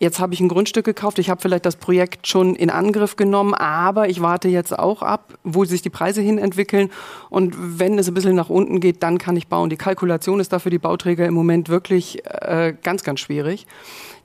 jetzt 0.00 0.18
habe 0.18 0.34
ich 0.34 0.40
ein 0.40 0.48
Grundstück 0.48 0.86
gekauft, 0.86 1.18
ich 1.18 1.30
habe 1.30 1.40
vielleicht 1.40 1.66
das 1.66 1.76
Projekt 1.76 2.26
schon 2.26 2.56
in 2.56 2.70
Angriff 2.70 3.16
genommen, 3.16 3.54
aber 3.54 4.08
ich 4.08 4.20
warte 4.20 4.48
jetzt 4.48 4.76
auch 4.76 5.02
ab, 5.02 5.38
wo 5.44 5.64
sich 5.64 5.82
die 5.82 5.90
Preise 5.90 6.22
hin 6.22 6.38
entwickeln. 6.38 6.90
Und 7.28 7.54
wenn 7.78 7.98
es 7.98 8.08
ein 8.08 8.14
bisschen 8.14 8.34
nach 8.34 8.48
unten 8.48 8.80
geht, 8.80 9.02
dann 9.02 9.18
kann 9.18 9.36
ich 9.36 9.46
bauen. 9.46 9.70
Die 9.70 9.76
Kalkulation 9.76 10.40
ist 10.40 10.52
dafür 10.52 10.70
die 10.70 10.78
Bauträger 10.78 11.26
im 11.26 11.34
Moment 11.34 11.68
wirklich 11.68 12.24
äh, 12.24 12.74
ganz, 12.82 13.04
ganz 13.04 13.20
schwierig. 13.20 13.66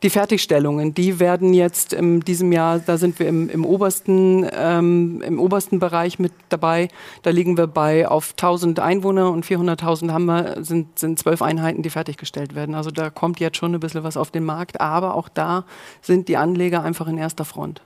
Die 0.03 0.09
Fertigstellungen, 0.09 0.93
die 0.93 1.19
werden 1.19 1.53
jetzt 1.53 1.93
in 1.93 2.19
diesem 2.19 2.51
Jahr, 2.51 2.79
da 2.79 2.97
sind 2.97 3.17
wir 3.19 3.27
im, 3.27 3.49
im 3.49 3.65
obersten, 3.65 4.47
ähm, 4.51 5.21
im 5.21 5.39
obersten 5.39 5.79
Bereich 5.79 6.19
mit 6.19 6.33
dabei. 6.49 6.89
Da 7.23 7.29
liegen 7.29 7.57
wir 7.57 7.67
bei 7.67 8.07
auf 8.07 8.31
1000 8.31 8.79
Einwohner 8.79 9.31
und 9.31 9.45
400.000 9.45 10.11
haben 10.11 10.25
wir, 10.25 10.63
sind, 10.63 10.99
sind 10.99 11.17
zwölf 11.19 11.41
Einheiten, 11.41 11.81
die 11.81 11.89
fertiggestellt 11.89 12.55
werden. 12.55 12.75
Also 12.75 12.91
da 12.91 13.09
kommt 13.09 13.39
jetzt 13.39 13.57
schon 13.57 13.73
ein 13.73 13.79
bisschen 13.79 14.03
was 14.03 14.17
auf 14.17 14.31
den 14.31 14.43
Markt, 14.43 14.81
aber 14.81 15.15
auch 15.15 15.29
da 15.29 15.65
sind 16.01 16.27
die 16.27 16.37
Anleger 16.37 16.83
einfach 16.83 17.07
in 17.07 17.17
erster 17.17 17.45
Front. 17.45 17.81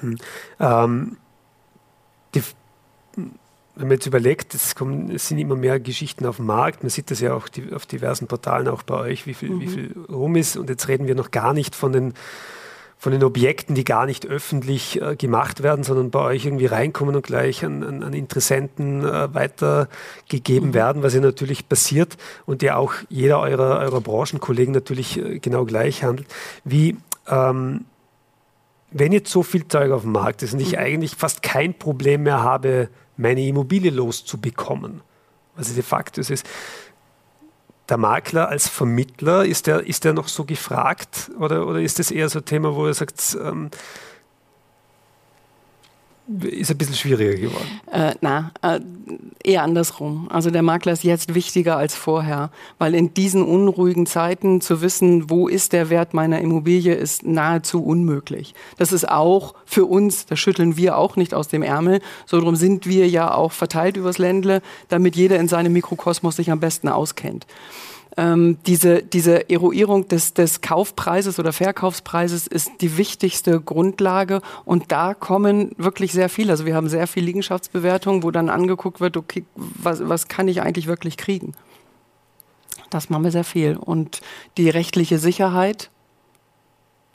Hm. 0.00 0.18
Ähm, 0.60 1.16
die 2.34 2.42
wenn 3.76 3.88
man 3.88 3.96
jetzt 3.96 4.06
überlegt, 4.06 4.54
es, 4.54 4.74
kommen, 4.74 5.10
es 5.10 5.28
sind 5.28 5.38
immer 5.38 5.54
mehr 5.54 5.78
Geschichten 5.78 6.24
auf 6.26 6.36
dem 6.36 6.46
Markt, 6.46 6.82
man 6.82 6.90
sieht 6.90 7.10
das 7.10 7.20
ja 7.20 7.34
auch 7.34 7.48
die, 7.48 7.72
auf 7.74 7.84
diversen 7.84 8.26
Portalen, 8.26 8.68
auch 8.68 8.82
bei 8.82 8.96
euch, 8.96 9.26
wie 9.26 9.34
viel, 9.34 9.50
mhm. 9.50 9.60
wie 9.60 9.68
viel 9.68 9.94
rum 10.08 10.34
ist. 10.34 10.56
Und 10.56 10.70
jetzt 10.70 10.88
reden 10.88 11.06
wir 11.06 11.14
noch 11.14 11.30
gar 11.30 11.52
nicht 11.52 11.74
von 11.74 11.92
den, 11.92 12.14
von 12.96 13.12
den 13.12 13.22
Objekten, 13.22 13.74
die 13.74 13.84
gar 13.84 14.06
nicht 14.06 14.26
öffentlich 14.26 15.02
äh, 15.02 15.14
gemacht 15.14 15.62
werden, 15.62 15.84
sondern 15.84 16.10
bei 16.10 16.20
euch 16.20 16.46
irgendwie 16.46 16.66
reinkommen 16.66 17.14
und 17.14 17.26
gleich 17.26 17.66
an, 17.66 17.84
an, 17.84 18.02
an 18.02 18.14
Interessenten 18.14 19.04
äh, 19.04 19.34
weitergegeben 19.34 20.70
mhm. 20.70 20.74
werden, 20.74 21.02
was 21.02 21.12
ja 21.12 21.20
natürlich 21.20 21.68
passiert 21.68 22.16
und 22.46 22.62
ja 22.62 22.76
auch 22.76 22.94
jeder 23.10 23.40
eurer, 23.40 23.80
eurer 23.80 24.00
Branchenkollegen 24.00 24.72
natürlich 24.72 25.18
äh, 25.18 25.38
genau 25.38 25.66
gleich 25.66 26.02
handelt. 26.02 26.28
Wie, 26.64 26.96
ähm, 27.28 27.84
wenn 28.90 29.12
jetzt 29.12 29.30
so 29.30 29.42
viel 29.42 29.66
Zeug 29.68 29.90
auf 29.90 30.02
dem 30.02 30.12
Markt 30.12 30.42
ist 30.42 30.54
und 30.54 30.60
ich 30.60 30.72
mhm. 30.72 30.78
eigentlich 30.78 31.16
fast 31.16 31.42
kein 31.42 31.74
Problem 31.74 32.22
mehr 32.22 32.42
habe, 32.42 32.88
meine 33.16 33.44
Immobilie 33.46 33.90
loszubekommen. 33.90 35.00
Also 35.56 35.74
de 35.74 35.82
facto 35.82 36.20
ist 36.20 36.46
der 37.88 37.96
Makler 37.96 38.48
als 38.48 38.68
Vermittler, 38.68 39.44
ist 39.44 39.66
der, 39.66 39.86
ist 39.86 40.04
der 40.04 40.12
noch 40.12 40.28
so 40.28 40.44
gefragt 40.44 41.30
oder, 41.38 41.66
oder 41.66 41.80
ist 41.80 41.98
das 41.98 42.10
eher 42.10 42.28
so 42.28 42.40
ein 42.40 42.44
Thema, 42.44 42.74
wo 42.74 42.86
er 42.86 42.94
sagt, 42.94 43.38
ähm, 43.42 43.70
ist 46.42 46.70
ein 46.70 46.78
bisschen 46.78 46.96
schwieriger 46.96 47.34
geworden. 47.34 47.80
Äh, 47.90 48.14
na, 48.20 48.50
äh, 48.62 48.80
eher 49.44 49.62
andersrum. 49.62 50.28
Also 50.30 50.50
der 50.50 50.62
Makler 50.62 50.92
ist 50.92 51.04
jetzt 51.04 51.34
wichtiger 51.34 51.76
als 51.76 51.94
vorher, 51.94 52.50
weil 52.78 52.94
in 52.94 53.14
diesen 53.14 53.44
unruhigen 53.44 54.06
Zeiten 54.06 54.60
zu 54.60 54.82
wissen, 54.82 55.30
wo 55.30 55.46
ist 55.46 55.72
der 55.72 55.88
Wert 55.88 56.14
meiner 56.14 56.40
Immobilie, 56.40 56.94
ist 56.94 57.24
nahezu 57.24 57.84
unmöglich. 57.84 58.54
Das 58.76 58.92
ist 58.92 59.08
auch 59.08 59.54
für 59.64 59.84
uns, 59.84 60.26
das 60.26 60.40
schütteln 60.40 60.76
wir 60.76 60.98
auch 60.98 61.16
nicht 61.16 61.32
aus 61.32 61.48
dem 61.48 61.62
Ärmel. 61.62 62.00
So 62.26 62.38
darum 62.38 62.56
sind 62.56 62.86
wir 62.86 63.08
ja 63.08 63.32
auch 63.32 63.52
verteilt 63.52 63.96
übers 63.96 64.18
Ländle, 64.18 64.62
damit 64.88 65.14
jeder 65.14 65.38
in 65.38 65.46
seinem 65.48 65.72
Mikrokosmos 65.72 66.36
sich 66.36 66.50
am 66.50 66.60
besten 66.60 66.88
auskennt 66.88 67.46
ähm, 68.16 68.58
diese, 68.66 69.02
diese 69.02 69.50
Eruierung 69.50 70.08
des, 70.08 70.32
des 70.34 70.60
Kaufpreises 70.60 71.38
oder 71.38 71.52
Verkaufspreises 71.52 72.46
ist 72.46 72.70
die 72.80 72.96
wichtigste 72.96 73.60
Grundlage 73.60 74.40
und 74.64 74.90
da 74.90 75.14
kommen 75.14 75.72
wirklich 75.76 76.12
sehr 76.12 76.28
viele. 76.28 76.52
Also 76.52 76.64
wir 76.66 76.74
haben 76.74 76.88
sehr 76.88 77.06
viel 77.06 77.24
Liegenschaftsbewertung, 77.24 78.22
wo 78.22 78.30
dann 78.30 78.48
angeguckt 78.48 79.00
wird, 79.00 79.16
okay, 79.16 79.44
was, 79.54 80.08
was 80.08 80.28
kann 80.28 80.48
ich 80.48 80.62
eigentlich 80.62 80.86
wirklich 80.86 81.16
kriegen? 81.16 81.52
Das 82.90 83.10
machen 83.10 83.24
wir 83.24 83.32
sehr 83.32 83.44
viel. 83.44 83.76
Und 83.76 84.20
die 84.56 84.70
rechtliche 84.70 85.18
Sicherheit, 85.18 85.90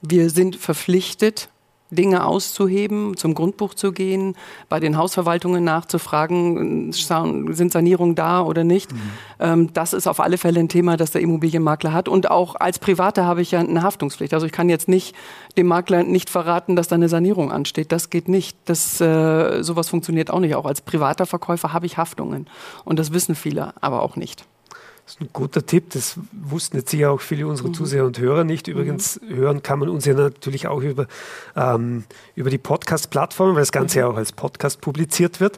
wir 0.01 0.29
sind 0.29 0.55
verpflichtet, 0.55 1.49
Dinge 1.91 2.25
auszuheben, 2.25 3.17
zum 3.17 3.35
Grundbuch 3.35 3.73
zu 3.73 3.91
gehen, 3.91 4.35
bei 4.69 4.79
den 4.79 4.97
Hausverwaltungen 4.97 5.63
nachzufragen, 5.63 6.91
sind 6.91 7.71
Sanierungen 7.71 8.15
da 8.15 8.41
oder 8.41 8.63
nicht. 8.63 8.91
Mhm. 8.91 8.99
Ähm, 9.39 9.73
das 9.73 9.93
ist 9.93 10.07
auf 10.07 10.19
alle 10.19 10.37
Fälle 10.37 10.59
ein 10.59 10.69
Thema, 10.69 10.97
das 10.97 11.11
der 11.11 11.21
Immobilienmakler 11.21 11.93
hat. 11.93 12.07
Und 12.07 12.31
auch 12.31 12.55
als 12.55 12.79
Privater 12.79 13.25
habe 13.25 13.41
ich 13.41 13.51
ja 13.51 13.59
eine 13.59 13.83
Haftungspflicht. 13.83 14.33
Also 14.33 14.45
ich 14.45 14.51
kann 14.51 14.69
jetzt 14.69 14.87
nicht 14.87 15.15
dem 15.57 15.67
Makler 15.67 16.03
nicht 16.03 16.29
verraten, 16.29 16.75
dass 16.75 16.87
da 16.87 16.95
eine 16.95 17.09
Sanierung 17.09 17.51
ansteht. 17.51 17.91
Das 17.91 18.09
geht 18.09 18.29
nicht. 18.29 18.57
Das, 18.65 19.01
äh, 19.01 19.61
sowas 19.61 19.89
funktioniert 19.89 20.31
auch 20.31 20.39
nicht. 20.39 20.55
Auch 20.55 20.65
als 20.65 20.81
privater 20.81 21.25
Verkäufer 21.25 21.73
habe 21.73 21.85
ich 21.85 21.97
Haftungen. 21.97 22.47
Und 22.85 22.99
das 22.99 23.11
wissen 23.11 23.35
viele, 23.35 23.73
aber 23.81 24.01
auch 24.01 24.15
nicht. 24.15 24.45
Das 25.11 25.17
ist 25.17 25.21
ein 25.23 25.33
guter 25.33 25.65
Tipp, 25.65 25.89
das 25.89 26.17
wussten 26.31 26.77
jetzt 26.77 26.89
sicher 26.89 27.11
auch 27.11 27.19
viele 27.19 27.45
unserer 27.45 27.67
mhm. 27.67 27.73
Zuseher 27.73 28.05
und 28.05 28.17
Hörer 28.17 28.45
nicht. 28.45 28.69
Übrigens 28.69 29.19
mhm. 29.19 29.35
hören 29.35 29.61
kann 29.61 29.77
man 29.77 29.89
uns 29.89 30.05
ja 30.05 30.13
natürlich 30.13 30.69
auch 30.69 30.81
über, 30.81 31.05
ähm, 31.53 32.05
über 32.33 32.49
die 32.49 32.57
Podcast-Plattform, 32.57 33.55
weil 33.55 33.61
das 33.61 33.73
Ganze 33.73 33.97
mhm. 33.97 34.01
ja 34.03 34.07
auch 34.07 34.15
als 34.15 34.31
Podcast 34.31 34.79
publiziert 34.79 35.41
wird. 35.41 35.57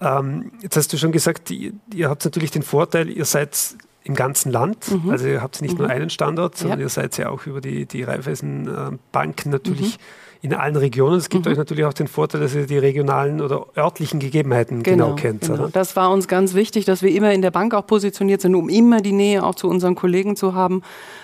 Ähm, 0.00 0.52
jetzt 0.62 0.78
hast 0.78 0.90
du 0.90 0.96
schon 0.96 1.12
gesagt, 1.12 1.50
ihr, 1.50 1.72
ihr, 1.92 2.08
habt 2.08 2.24
natürlich 2.24 2.50
den 2.50 2.62
Vorteil, 2.62 3.10
ihr 3.10 3.26
seid 3.26 3.76
im 4.04 4.14
ganzen 4.14 4.50
Land. 4.50 4.90
Mhm. 4.90 5.10
Also 5.10 5.26
ihr 5.26 5.42
habt 5.42 5.60
nicht 5.60 5.76
nur 5.76 5.88
mhm. 5.88 5.92
einen 5.92 6.08
Standort, 6.08 6.56
sondern 6.56 6.78
ja. 6.78 6.86
ihr 6.86 6.88
seid 6.88 7.18
ja 7.18 7.28
auch 7.28 7.44
über 7.44 7.60
die, 7.60 7.84
die 7.84 8.04
Raiffeisenbanken 8.04 9.52
natürlich 9.52 9.98
mhm 9.98 10.23
in 10.44 10.52
allen 10.52 10.76
Regionen. 10.76 11.16
Es 11.16 11.30
gibt 11.30 11.46
mhm. 11.46 11.52
euch 11.52 11.58
natürlich 11.58 11.86
auch 11.86 11.94
den 11.94 12.06
Vorteil, 12.06 12.42
dass 12.42 12.54
ihr 12.54 12.66
die 12.66 12.76
regionalen 12.76 13.40
oder 13.40 13.64
örtlichen 13.78 14.20
Gegebenheiten 14.20 14.82
genau, 14.82 15.06
genau 15.06 15.16
kennt. 15.16 15.40
Genau. 15.40 15.68
Das 15.68 15.96
war 15.96 16.10
uns 16.10 16.28
ganz 16.28 16.52
wichtig, 16.52 16.84
dass 16.84 17.00
wir 17.00 17.10
immer 17.12 17.32
in 17.32 17.40
der 17.40 17.50
Bank 17.50 17.72
auch 17.72 17.86
positioniert 17.86 18.42
sind, 18.42 18.54
um 18.54 18.68
immer 18.68 19.00
die 19.00 19.12
Nähe 19.12 19.42
auch 19.42 19.54
zu 19.54 19.68
unseren 19.68 19.94
Kollegen 19.94 20.36
zu 20.36 20.52
haben. 20.52 20.82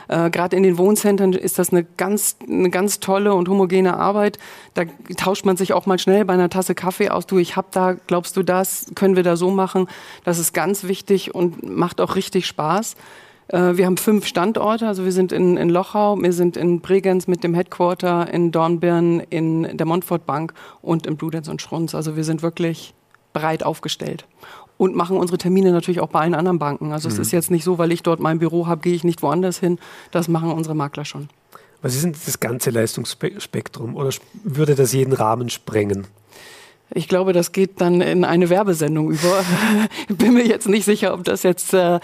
Äh, 0.08 0.30
Gerade 0.30 0.56
in 0.56 0.62
den 0.62 0.78
Wohnzentren 0.78 1.34
ist 1.34 1.58
das 1.58 1.68
eine 1.68 1.84
ganz, 1.98 2.36
eine 2.48 2.70
ganz 2.70 3.00
tolle 3.00 3.34
und 3.34 3.46
homogene 3.46 3.98
Arbeit. 3.98 4.38
Da 4.72 4.84
tauscht 5.18 5.44
man 5.44 5.58
sich 5.58 5.74
auch 5.74 5.84
mal 5.84 5.98
schnell 5.98 6.24
bei 6.24 6.32
einer 6.32 6.48
Tasse 6.48 6.74
Kaffee 6.74 7.10
aus. 7.10 7.26
Du, 7.26 7.36
ich 7.36 7.56
hab 7.56 7.72
da, 7.72 7.96
glaubst 8.06 8.38
du 8.38 8.42
das? 8.42 8.86
Können 8.94 9.16
wir 9.16 9.22
da 9.22 9.36
so 9.36 9.50
machen? 9.50 9.86
Das 10.24 10.38
ist 10.38 10.54
ganz 10.54 10.84
wichtig 10.84 11.34
und 11.34 11.62
macht 11.62 12.00
auch 12.00 12.16
richtig 12.16 12.46
Spaß. 12.46 12.96
Äh, 13.52 13.76
wir 13.76 13.86
haben 13.86 13.96
fünf 13.96 14.26
Standorte, 14.26 14.86
also 14.86 15.04
wir 15.04 15.12
sind 15.12 15.32
in, 15.32 15.56
in 15.56 15.68
Lochau, 15.68 16.20
wir 16.20 16.32
sind 16.32 16.56
in 16.56 16.80
Bregenz 16.80 17.26
mit 17.26 17.44
dem 17.44 17.54
Headquarter, 17.54 18.32
in 18.32 18.52
Dornbirn, 18.52 19.20
in 19.30 19.76
der 19.76 19.86
Montfort 19.86 20.26
Bank 20.26 20.54
und 20.82 21.06
in 21.06 21.16
Bludenz 21.16 21.48
und 21.48 21.60
Schrunz. 21.60 21.94
Also 21.94 22.16
wir 22.16 22.24
sind 22.24 22.42
wirklich 22.42 22.94
breit 23.32 23.62
aufgestellt 23.62 24.26
und 24.76 24.96
machen 24.96 25.16
unsere 25.16 25.38
Termine 25.38 25.72
natürlich 25.72 26.00
auch 26.00 26.08
bei 26.08 26.20
allen 26.20 26.34
anderen 26.34 26.58
Banken. 26.58 26.92
Also 26.92 27.08
mhm. 27.08 27.14
es 27.14 27.18
ist 27.18 27.32
jetzt 27.32 27.50
nicht 27.50 27.64
so, 27.64 27.78
weil 27.78 27.92
ich 27.92 28.02
dort 28.02 28.20
mein 28.20 28.38
Büro 28.38 28.66
habe, 28.66 28.80
gehe 28.80 28.94
ich 28.94 29.04
nicht 29.04 29.22
woanders 29.22 29.58
hin. 29.58 29.78
Das 30.10 30.28
machen 30.28 30.50
unsere 30.52 30.74
Makler 30.74 31.04
schon. 31.04 31.28
Was 31.82 31.94
ist 31.94 32.04
denn 32.04 32.12
das 32.12 32.40
ganze 32.40 32.70
Leistungsspektrum 32.70 33.96
oder 33.96 34.10
würde 34.44 34.74
das 34.74 34.92
jeden 34.92 35.12
Rahmen 35.12 35.48
sprengen? 35.48 36.06
Ich 36.92 37.08
glaube, 37.08 37.32
das 37.32 37.52
geht 37.52 37.80
dann 37.80 38.00
in 38.00 38.24
eine 38.24 38.50
Werbesendung 38.50 39.10
über. 39.12 39.44
ich 40.08 40.16
bin 40.16 40.34
mir 40.34 40.46
jetzt 40.46 40.68
nicht 40.68 40.84
sicher, 40.84 41.14
ob 41.14 41.24
das 41.24 41.42
jetzt 41.42 41.72
äh, 41.72 42.00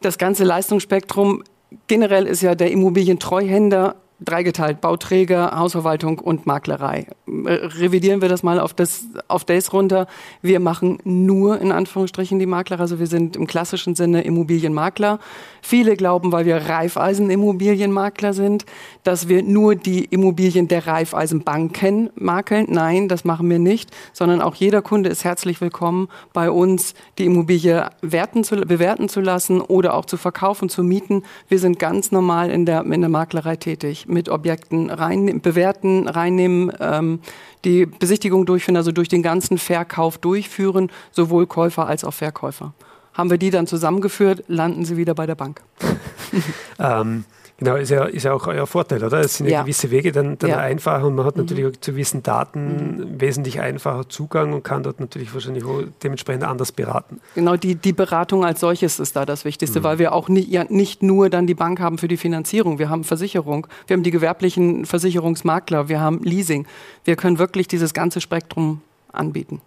das 0.00 0.18
ganze 0.18 0.44
Leistungsspektrum. 0.44 1.42
Generell 1.86 2.26
ist 2.26 2.42
ja 2.42 2.54
der 2.54 2.70
Immobilientreuhänder 2.70 3.96
dreigeteilt, 4.20 4.80
Bauträger, 4.80 5.58
Hausverwaltung 5.58 6.18
und 6.18 6.46
Maklerei. 6.46 7.06
Äh, 7.26 7.52
revidieren 7.52 8.20
wir 8.20 8.28
das 8.28 8.42
mal 8.42 8.60
auf 8.60 8.74
das, 8.74 9.04
auf 9.28 9.44
das 9.44 9.72
runter. 9.72 10.06
Wir 10.42 10.60
machen 10.60 10.98
nur 11.04 11.60
in 11.60 11.72
Anführungsstrichen 11.72 12.38
die 12.38 12.46
Makler, 12.46 12.80
also 12.80 12.98
wir 12.98 13.06
sind 13.06 13.36
im 13.36 13.46
klassischen 13.46 13.94
Sinne 13.94 14.22
Immobilienmakler. 14.22 15.18
Viele 15.62 15.96
glauben, 15.96 16.32
weil 16.32 16.44
wir 16.44 16.56
Raiffeisen-Immobilienmakler 16.56 18.32
sind, 18.32 18.66
dass 19.04 19.28
wir 19.28 19.42
nur 19.42 19.74
die 19.74 20.04
Immobilien 20.04 20.68
der 20.68 20.86
Raiffeisenbanken 20.86 22.10
makeln. 22.14 22.66
Nein, 22.68 23.08
das 23.08 23.24
machen 23.24 23.48
wir 23.48 23.58
nicht, 23.58 23.90
sondern 24.12 24.42
auch 24.42 24.54
jeder 24.54 24.82
Kunde 24.82 25.08
ist 25.08 25.24
herzlich 25.24 25.60
willkommen, 25.60 26.08
bei 26.32 26.50
uns 26.50 26.94
die 27.18 27.26
Immobilie 27.26 27.88
werten 28.02 28.44
zu, 28.44 28.56
bewerten 28.56 29.08
zu 29.08 29.20
lassen 29.20 29.60
oder 29.60 29.94
auch 29.94 30.04
zu 30.04 30.16
verkaufen, 30.16 30.68
zu 30.68 30.82
mieten. 30.82 31.22
Wir 31.48 31.58
sind 31.58 31.78
ganz 31.78 32.12
normal 32.12 32.50
in 32.50 32.66
der, 32.66 32.84
in 32.84 33.00
der 33.00 33.10
Maklerei 33.10 33.56
tätig 33.56 34.06
mit 34.10 34.28
Objekten 34.28 34.90
rein, 34.90 35.40
bewerten, 35.40 36.08
reinnehmen, 36.08 36.72
ähm, 36.80 37.20
die 37.64 37.86
Besichtigung 37.86 38.46
durchführen, 38.46 38.76
also 38.76 38.92
durch 38.92 39.08
den 39.08 39.22
ganzen 39.22 39.58
Verkauf 39.58 40.18
durchführen, 40.18 40.90
sowohl 41.12 41.46
Käufer 41.46 41.86
als 41.86 42.04
auch 42.04 42.14
Verkäufer. 42.14 42.72
Haben 43.14 43.30
wir 43.30 43.38
die 43.38 43.50
dann 43.50 43.66
zusammengeführt, 43.66 44.44
landen 44.48 44.84
sie 44.84 44.96
wieder 44.96 45.14
bei 45.14 45.26
der 45.26 45.34
Bank. 45.34 45.60
ähm, 46.78 47.24
Genau, 47.60 47.76
ist 47.76 47.90
ja, 47.90 48.04
ist 48.04 48.24
ja 48.24 48.32
auch 48.32 48.46
euer 48.46 48.66
Vorteil, 48.66 49.04
oder? 49.04 49.20
Es 49.20 49.36
sind 49.36 49.46
ja, 49.46 49.52
ja. 49.52 49.62
gewisse 49.62 49.90
Wege 49.90 50.12
dann, 50.12 50.38
dann 50.38 50.50
ja. 50.50 50.58
einfacher 50.58 51.06
und 51.06 51.14
man 51.14 51.26
hat 51.26 51.36
natürlich 51.36 51.64
mhm. 51.64 51.80
zu 51.80 51.92
gewissen 51.92 52.22
Daten 52.22 52.96
mhm. 52.96 53.20
wesentlich 53.20 53.60
einfacher 53.60 54.08
Zugang 54.08 54.54
und 54.54 54.64
kann 54.64 54.82
dort 54.82 54.98
natürlich 54.98 55.32
wahrscheinlich 55.34 55.64
dementsprechend 56.02 56.44
anders 56.44 56.72
beraten. 56.72 57.20
Genau, 57.34 57.56
die, 57.56 57.74
die 57.74 57.92
Beratung 57.92 58.44
als 58.46 58.60
solches 58.60 58.98
ist 58.98 59.14
da 59.14 59.26
das 59.26 59.44
Wichtigste, 59.44 59.80
mhm. 59.80 59.84
weil 59.84 59.98
wir 59.98 60.12
auch 60.12 60.28
nicht, 60.28 60.48
ja, 60.48 60.64
nicht 60.68 61.02
nur 61.02 61.28
dann 61.28 61.46
die 61.46 61.54
Bank 61.54 61.80
haben 61.80 61.98
für 61.98 62.08
die 62.08 62.16
Finanzierung, 62.16 62.78
wir 62.78 62.88
haben 62.88 63.04
Versicherung, 63.04 63.66
wir 63.86 63.94
haben 63.94 64.02
die 64.02 64.10
gewerblichen 64.10 64.86
Versicherungsmakler, 64.86 65.88
wir 65.88 66.00
haben 66.00 66.20
Leasing. 66.22 66.66
Wir 67.04 67.16
können 67.16 67.38
wirklich 67.38 67.68
dieses 67.68 67.92
ganze 67.92 68.22
Spektrum 68.22 68.80
anbieten. 69.12 69.60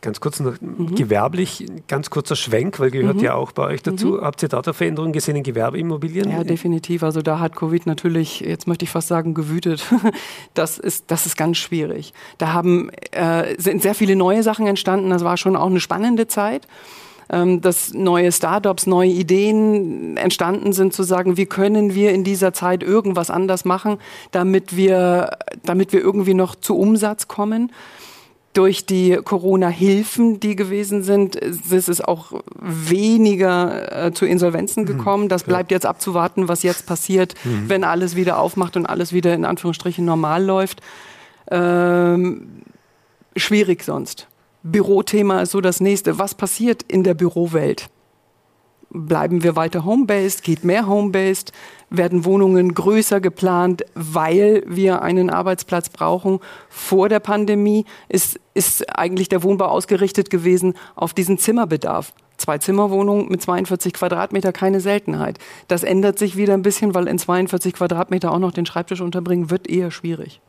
Ganz 0.00 0.20
kurz 0.20 0.40
noch 0.40 0.60
mhm. 0.60 0.94
gewerblich, 0.94 1.66
ganz 1.88 2.10
kurzer 2.10 2.36
Schwenk, 2.36 2.78
weil 2.78 2.90
gehört 2.90 3.16
mhm. 3.16 3.24
ja 3.24 3.34
auch 3.34 3.52
bei 3.52 3.64
euch 3.64 3.82
dazu. 3.82 4.12
Mhm. 4.12 4.20
Habt 4.20 4.42
ihr 4.42 4.48
da 4.48 4.62
Veränderungen 4.62 5.12
gesehen 5.12 5.36
in 5.36 5.42
Gewerbeimmobilien? 5.42 6.30
Ja, 6.30 6.44
definitiv. 6.44 7.02
Also 7.02 7.22
da 7.22 7.38
hat 7.38 7.56
Covid 7.56 7.86
natürlich, 7.86 8.40
jetzt 8.40 8.66
möchte 8.66 8.84
ich 8.84 8.90
fast 8.90 9.08
sagen, 9.08 9.34
gewütet. 9.34 9.84
Das 10.54 10.78
ist, 10.78 11.10
das 11.10 11.26
ist 11.26 11.36
ganz 11.36 11.58
schwierig. 11.58 12.12
Da 12.38 12.52
haben, 12.52 12.90
äh, 13.10 13.54
sind 13.58 13.82
sehr 13.82 13.94
viele 13.94 14.16
neue 14.16 14.42
Sachen 14.42 14.66
entstanden. 14.66 15.10
Das 15.10 15.24
war 15.24 15.36
schon 15.36 15.56
auch 15.56 15.66
eine 15.66 15.80
spannende 15.80 16.28
Zeit 16.28 16.66
ähm, 17.28 17.60
dass 17.60 17.92
neue 17.92 18.30
Startups, 18.32 18.86
neue 18.86 19.10
Ideen 19.10 20.16
entstanden 20.16 20.72
sind, 20.72 20.92
zu 20.92 21.02
sagen, 21.02 21.36
wie 21.36 21.46
können 21.46 21.94
wir 21.94 22.12
in 22.12 22.24
dieser 22.24 22.52
Zeit 22.52 22.82
irgendwas 22.82 23.30
anders 23.30 23.64
machen, 23.64 23.98
damit 24.30 24.76
wir, 24.76 25.30
damit 25.64 25.92
wir 25.92 26.00
irgendwie 26.00 26.34
noch 26.34 26.54
zu 26.54 26.76
Umsatz 26.76 27.28
kommen 27.28 27.72
durch 28.56 28.86
die 28.86 29.18
Corona-Hilfen, 29.22 30.40
die 30.40 30.56
gewesen 30.56 31.02
sind, 31.02 31.36
ist 31.36 31.88
es 31.88 32.00
auch 32.00 32.32
weniger 32.58 34.06
äh, 34.06 34.12
zu 34.12 34.24
Insolvenzen 34.24 34.84
mhm. 34.84 34.86
gekommen. 34.86 35.28
Das 35.28 35.44
bleibt 35.44 35.70
jetzt 35.70 35.84
abzuwarten, 35.84 36.48
was 36.48 36.62
jetzt 36.62 36.86
passiert, 36.86 37.34
mhm. 37.44 37.68
wenn 37.68 37.84
alles 37.84 38.16
wieder 38.16 38.38
aufmacht 38.38 38.76
und 38.76 38.86
alles 38.86 39.12
wieder 39.12 39.34
in 39.34 39.44
Anführungsstrichen 39.44 40.04
normal 40.04 40.42
läuft. 40.42 40.80
Ähm, 41.50 42.62
schwierig 43.36 43.84
sonst. 43.84 44.26
Bürothema 44.62 45.42
ist 45.42 45.50
so 45.50 45.60
das 45.60 45.80
nächste. 45.80 46.18
Was 46.18 46.34
passiert 46.34 46.82
in 46.88 47.04
der 47.04 47.14
Bürowelt? 47.14 47.90
Bleiben 48.90 49.42
wir 49.42 49.56
weiter 49.56 49.84
home-based? 49.84 50.42
Geht 50.42 50.64
mehr 50.64 50.86
home-based? 50.86 51.52
Werden 51.90 52.24
Wohnungen 52.24 52.74
größer 52.74 53.20
geplant, 53.20 53.84
weil 53.94 54.62
wir 54.66 55.02
einen 55.02 55.28
Arbeitsplatz 55.28 55.88
brauchen? 55.88 56.40
Vor 56.68 57.08
der 57.08 57.20
Pandemie 57.20 57.84
ist, 58.08 58.40
ist 58.54 58.96
eigentlich 58.96 59.28
der 59.28 59.42
Wohnbau 59.42 59.66
ausgerichtet 59.66 60.30
gewesen 60.30 60.74
auf 60.94 61.14
diesen 61.14 61.38
Zimmerbedarf. 61.38 62.12
Zwei 62.36 62.58
Zimmerwohnungen 62.58 63.28
mit 63.28 63.42
42 63.42 63.94
Quadratmeter, 63.94 64.52
keine 64.52 64.80
Seltenheit. 64.80 65.38
Das 65.68 65.82
ändert 65.82 66.18
sich 66.18 66.36
wieder 66.36 66.54
ein 66.54 66.62
bisschen, 66.62 66.94
weil 66.94 67.08
in 67.08 67.18
42 67.18 67.72
Quadratmeter 67.72 68.30
auch 68.30 68.38
noch 68.38 68.52
den 68.52 68.66
Schreibtisch 68.66 69.00
unterbringen, 69.00 69.50
wird 69.50 69.68
eher 69.68 69.90
schwierig. 69.90 70.40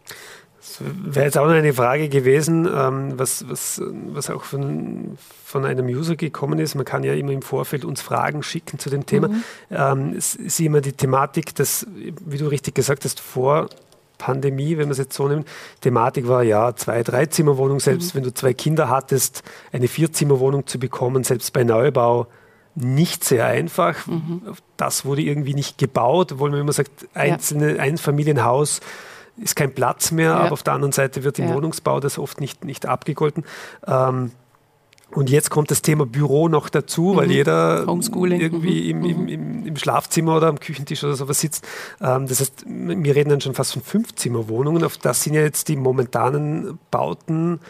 Das 0.80 1.15
wäre 1.15 1.25
jetzt 1.25 1.38
auch 1.38 1.47
noch 1.47 1.53
eine 1.53 1.73
Frage 1.73 2.10
gewesen, 2.10 2.67
ähm, 2.73 3.13
was, 3.17 3.45
was, 3.49 3.82
was 4.13 4.30
auch 4.30 4.43
von, 4.43 5.17
von 5.43 5.65
einem 5.65 5.88
User 5.88 6.15
gekommen 6.15 6.60
ist. 6.60 6.75
Man 6.75 6.86
kann 6.86 7.03
ja 7.03 7.13
immer 7.13 7.32
im 7.32 7.41
Vorfeld 7.41 7.86
uns 7.86 8.01
Fragen 8.01 8.43
schicken 8.43 8.80
zu 8.80 8.89
dem 8.89 9.06
Thema. 9.06 9.30
Mhm. 9.30 9.43
Ähm, 9.71 10.13
es 10.17 10.36
ist 10.36 10.60
immer 10.60 10.82
die 10.82 10.93
Thematik, 10.93 11.56
dass, 11.56 11.88
wie 11.95 12.38
du 12.38 12.47
richtig 12.47 12.75
gesagt 12.75 13.06
hast, 13.06 13.19
vor 13.19 13.69
Pandemie, 14.17 14.77
wenn 14.77 14.86
man 14.86 14.91
es 14.91 14.97
jetzt 14.97 15.15
so 15.15 15.27
nimmt, 15.27 15.47
Thematik 15.82 16.27
war 16.27 16.43
ja 16.43 16.75
zwei, 16.75 17.03
drei 17.03 17.27
Zimmerwohnung, 17.27 17.80
selbst 17.80 18.13
mhm. 18.13 18.17
wenn 18.17 18.23
du 18.25 18.34
zwei 18.34 18.53
Kinder 18.53 18.89
hattest, 18.89 19.43
eine 19.71 19.88
Vierzimmerwohnung 19.88 20.67
zu 20.67 20.80
bekommen, 20.80 21.23
selbst 21.23 21.53
bei 21.53 21.63
Neubau 21.63 22.27
nicht 22.75 23.23
sehr 23.23 23.45
einfach. 23.45 24.06
Mhm. 24.06 24.41
Das 24.75 25.03
wurde 25.03 25.21
irgendwie 25.21 25.56
nicht 25.56 25.77
gebaut, 25.77 26.34
obwohl 26.34 26.51
man 26.51 26.60
immer 26.60 26.73
sagt, 26.73 26.91
einzelne 27.13 27.77
ja. 27.77 27.82
Einfamilienhaus 27.82 28.82
ist 29.38 29.56
kein 29.56 29.73
Platz 29.73 30.12
mehr, 30.12 30.32
ja. 30.32 30.38
aber 30.38 30.54
auf 30.54 30.63
der 30.63 30.73
anderen 30.73 30.91
Seite 30.91 31.23
wird 31.23 31.39
im 31.39 31.50
ja. 31.50 31.56
Wohnungsbau 31.56 32.00
das 32.00 32.17
oft 32.17 32.41
nicht, 32.41 32.65
nicht 32.65 32.86
abgegolten. 32.86 33.43
Ähm, 33.86 34.32
und 35.12 35.30
jetzt 35.30 35.50
kommt 35.50 35.71
das 35.71 35.82
Thema 35.82 36.06
Büro 36.06 36.50
noch 36.50 36.67
dazu, 36.67 37.15
weil 37.15 37.28
mhm. 37.28 37.32
jeder 37.32 37.88
irgendwie 37.88 38.93
mhm. 38.93 39.06
im, 39.06 39.28
im, 39.28 39.65
im, 39.65 39.76
Schlafzimmer 39.78 40.36
oder 40.36 40.47
am 40.47 40.60
Küchentisch 40.60 41.04
oder 41.04 41.15
sowas 41.15 41.39
sitzt. 41.39 41.65
Ähm, 42.02 42.28
das 42.28 42.41
heißt, 42.41 42.65
wir 42.67 43.15
reden 43.15 43.30
dann 43.30 43.41
schon 43.41 43.54
fast 43.54 43.73
von 43.73 43.82
Fünfzimmerwohnungen. 43.82 44.84
Auf 44.84 44.97
das 44.97 45.23
sind 45.23 45.34
ja 45.34 45.41
jetzt 45.41 45.69
die 45.69 45.78
momentanen 45.78 46.78
Bauten 46.91 47.62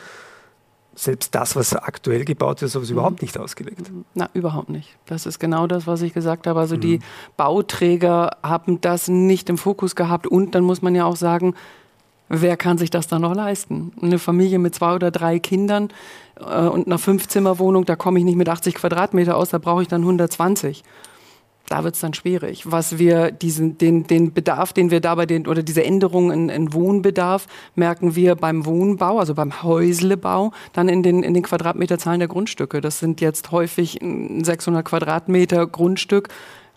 selbst 0.97 1.35
das, 1.35 1.55
was 1.55 1.75
aktuell 1.75 2.25
gebaut 2.25 2.61
wird, 2.61 2.73
ist 2.73 2.89
mhm. 2.89 2.95
überhaupt 2.95 3.21
nicht 3.21 3.37
ausgelegt. 3.37 3.91
Na, 4.15 4.29
überhaupt 4.33 4.69
nicht. 4.69 4.97
Das 5.05 5.25
ist 5.25 5.39
genau 5.39 5.67
das, 5.67 5.85
was 5.85 6.01
ich 6.01 6.13
gesagt 6.13 6.47
habe. 6.47 6.59
Also 6.59 6.75
mhm. 6.75 6.81
die 6.81 6.99
Bauträger 7.37 8.37
haben 8.43 8.81
das 8.81 9.07
nicht 9.07 9.49
im 9.49 9.57
Fokus 9.57 9.95
gehabt 9.95 10.27
und 10.27 10.55
dann 10.55 10.63
muss 10.63 10.81
man 10.81 10.95
ja 10.95 11.05
auch 11.05 11.15
sagen, 11.15 11.53
wer 12.29 12.57
kann 12.57 12.77
sich 12.77 12.89
das 12.89 13.07
dann 13.07 13.21
noch 13.21 13.35
leisten? 13.35 13.93
Eine 14.01 14.19
Familie 14.19 14.59
mit 14.59 14.75
zwei 14.75 14.95
oder 14.95 15.11
drei 15.11 15.39
Kindern 15.39 15.89
äh, 16.39 16.67
und 16.67 16.87
einer 16.87 16.97
Fünfzimmerwohnung, 16.97 17.85
da 17.85 17.95
komme 17.95 18.19
ich 18.19 18.25
nicht 18.25 18.35
mit 18.35 18.49
80 18.49 18.75
Quadratmeter 18.75 19.37
aus, 19.37 19.49
da 19.49 19.59
brauche 19.59 19.83
ich 19.83 19.87
dann 19.87 20.01
120 20.01 20.83
da 21.69 21.83
wird 21.83 21.95
es 21.95 22.01
dann 22.01 22.13
schwierig. 22.13 22.63
Was 22.71 22.97
wir 22.97 23.31
diesen, 23.31 23.77
den, 23.77 24.07
den 24.07 24.33
Bedarf, 24.33 24.71
den 24.71 24.89
wir 24.89 25.01
dabei 25.01 25.25
den, 25.25 25.47
oder 25.47 25.63
diese 25.63 25.83
Änderungen 25.83 26.31
in, 26.31 26.49
in 26.49 26.73
Wohnbedarf, 26.73 27.47
merken 27.75 28.15
wir 28.15 28.35
beim 28.35 28.65
Wohnbau, 28.65 29.19
also 29.19 29.33
beim 29.35 29.63
Häuslebau, 29.63 30.51
dann 30.71 30.87
in 30.87 31.03
den, 31.03 31.23
in 31.23 31.33
den 31.33 31.43
Quadratmeterzahlen 31.43 32.19
der 32.19 32.29
Grundstücke. 32.29 32.79
Das 32.79 32.99
sind 32.99 33.19
jetzt 33.19 33.51
häufig 33.51 33.99
600 34.01 34.85
Quadratmeter 34.85 35.67
Grundstück. 35.67 36.29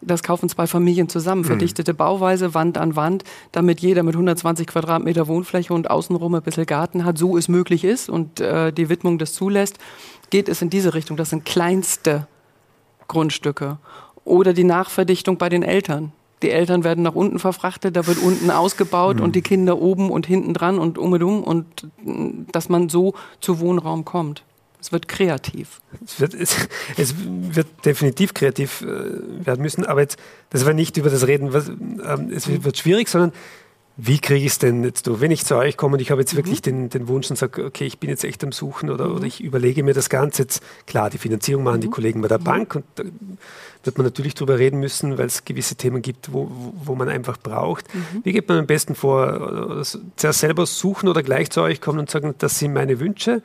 Das 0.02 0.22
kaufen 0.22 0.48
zwei 0.48 0.66
Familien 0.66 1.08
zusammen. 1.08 1.42
Mhm. 1.42 1.46
Verdichtete 1.46 1.94
Bauweise, 1.94 2.54
Wand 2.54 2.76
an 2.76 2.96
Wand, 2.96 3.22
damit 3.52 3.80
jeder 3.80 4.02
mit 4.02 4.14
120 4.14 4.66
Quadratmeter 4.66 5.28
Wohnfläche 5.28 5.72
und 5.72 5.88
außenrum 5.88 6.34
ein 6.34 6.42
bisschen 6.42 6.66
Garten 6.66 7.04
hat, 7.04 7.16
so 7.16 7.36
es 7.36 7.48
möglich 7.48 7.84
ist 7.84 8.08
und 8.08 8.40
äh, 8.40 8.72
die 8.72 8.88
Widmung 8.88 9.18
das 9.18 9.34
zulässt, 9.34 9.78
geht 10.30 10.48
es 10.48 10.62
in 10.62 10.70
diese 10.70 10.94
Richtung. 10.94 11.16
Das 11.16 11.30
sind 11.30 11.44
kleinste 11.44 12.26
Grundstücke. 13.08 13.78
Oder 14.24 14.52
die 14.52 14.64
Nachverdichtung 14.64 15.38
bei 15.38 15.48
den 15.48 15.62
Eltern. 15.62 16.12
Die 16.42 16.50
Eltern 16.50 16.84
werden 16.84 17.02
nach 17.02 17.14
unten 17.14 17.38
verfrachtet, 17.38 17.96
da 17.96 18.06
wird 18.06 18.18
unten 18.18 18.50
ausgebaut 18.50 19.16
mhm. 19.16 19.24
und 19.24 19.36
die 19.36 19.42
Kinder 19.42 19.78
oben 19.78 20.10
und 20.10 20.26
hinten 20.26 20.54
dran 20.54 20.78
und 20.78 20.96
um 20.96 21.12
und 21.12 21.22
um 21.22 21.44
und 21.44 21.88
dass 22.50 22.68
man 22.70 22.88
so 22.88 23.14
zu 23.40 23.60
Wohnraum 23.60 24.04
kommt. 24.04 24.42
Es 24.80 24.92
wird 24.92 25.08
kreativ. 25.08 25.82
Es 26.04 26.20
wird, 26.20 26.32
es, 26.32 26.56
es 26.96 27.14
wird 27.18 27.66
definitiv 27.84 28.32
kreativ 28.32 28.80
äh, 28.80 28.86
werden 29.44 29.60
müssen, 29.60 29.84
aber 29.84 30.00
jetzt, 30.00 30.18
das 30.48 30.64
war 30.64 30.72
nicht 30.72 30.96
über 30.96 31.10
das 31.10 31.26
Reden, 31.26 31.52
was, 31.52 31.68
ähm, 31.68 32.30
es 32.34 32.48
wird 32.48 32.78
schwierig, 32.78 33.08
sondern 33.08 33.32
wie 33.96 34.18
kriege 34.18 34.44
ich 34.44 34.52
es 34.52 34.58
denn 34.58 34.82
jetzt 34.84 35.06
durch? 35.06 35.20
Wenn 35.20 35.30
ich 35.30 35.44
zu 35.44 35.56
euch 35.56 35.76
komme 35.76 35.94
und 35.94 36.00
ich 36.00 36.10
habe 36.10 36.20
jetzt 36.20 36.32
mhm. 36.32 36.38
wirklich 36.38 36.62
den, 36.62 36.88
den 36.88 37.08
Wunsch 37.08 37.28
und 37.30 37.36
sage, 37.36 37.64
okay, 37.64 37.84
ich 37.84 37.98
bin 37.98 38.08
jetzt 38.08 38.24
echt 38.24 38.42
am 38.42 38.52
Suchen 38.52 38.90
oder, 38.90 39.08
mhm. 39.08 39.16
oder 39.16 39.24
ich 39.24 39.42
überlege 39.42 39.82
mir 39.82 39.94
das 39.94 40.08
Ganze 40.08 40.42
jetzt, 40.42 40.62
klar, 40.86 41.10
die 41.10 41.18
Finanzierung 41.18 41.64
machen 41.64 41.78
mhm. 41.78 41.82
die 41.82 41.90
Kollegen 41.90 42.22
bei 42.22 42.28
der 42.28 42.38
mhm. 42.38 42.44
Bank 42.44 42.74
und 42.76 42.84
da 42.96 43.04
wird 43.84 43.98
man 43.98 44.06
natürlich 44.06 44.34
drüber 44.34 44.58
reden 44.58 44.80
müssen, 44.80 45.18
weil 45.18 45.26
es 45.26 45.44
gewisse 45.44 45.74
Themen 45.74 46.02
gibt, 46.02 46.32
wo, 46.32 46.50
wo 46.84 46.94
man 46.94 47.08
einfach 47.08 47.38
braucht. 47.38 47.92
Mhm. 47.94 48.20
Wie 48.24 48.32
geht 48.32 48.48
man 48.48 48.58
am 48.58 48.66
besten 48.66 48.94
vor? 48.94 49.82
Zuerst 50.16 50.40
selber 50.40 50.66
suchen 50.66 51.08
oder 51.08 51.22
gleich 51.22 51.50
zu 51.50 51.62
euch 51.62 51.80
kommen 51.80 51.98
und 51.98 52.10
sagen, 52.10 52.34
das 52.38 52.58
sind 52.58 52.74
meine 52.74 53.00
Wünsche? 53.00 53.42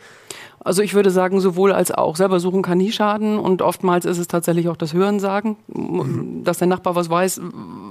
Also 0.59 0.81
ich 0.81 0.93
würde 0.93 1.11
sagen, 1.11 1.39
sowohl 1.41 1.71
als 1.71 1.91
auch. 1.91 2.15
Selber 2.15 2.39
suchen 2.39 2.63
kann 2.63 2.79
nie 2.79 2.91
schaden 2.91 3.37
und 3.37 3.61
oftmals 3.61 4.03
ist 4.03 4.17
es 4.17 4.27
tatsächlich 4.27 4.67
auch 4.67 4.77
das 4.77 4.93
Hörensagen, 4.93 5.57
mhm. 5.67 6.43
dass 6.43 6.57
der 6.57 6.67
Nachbar 6.67 6.95
was 6.95 7.09
weiß, 7.09 7.39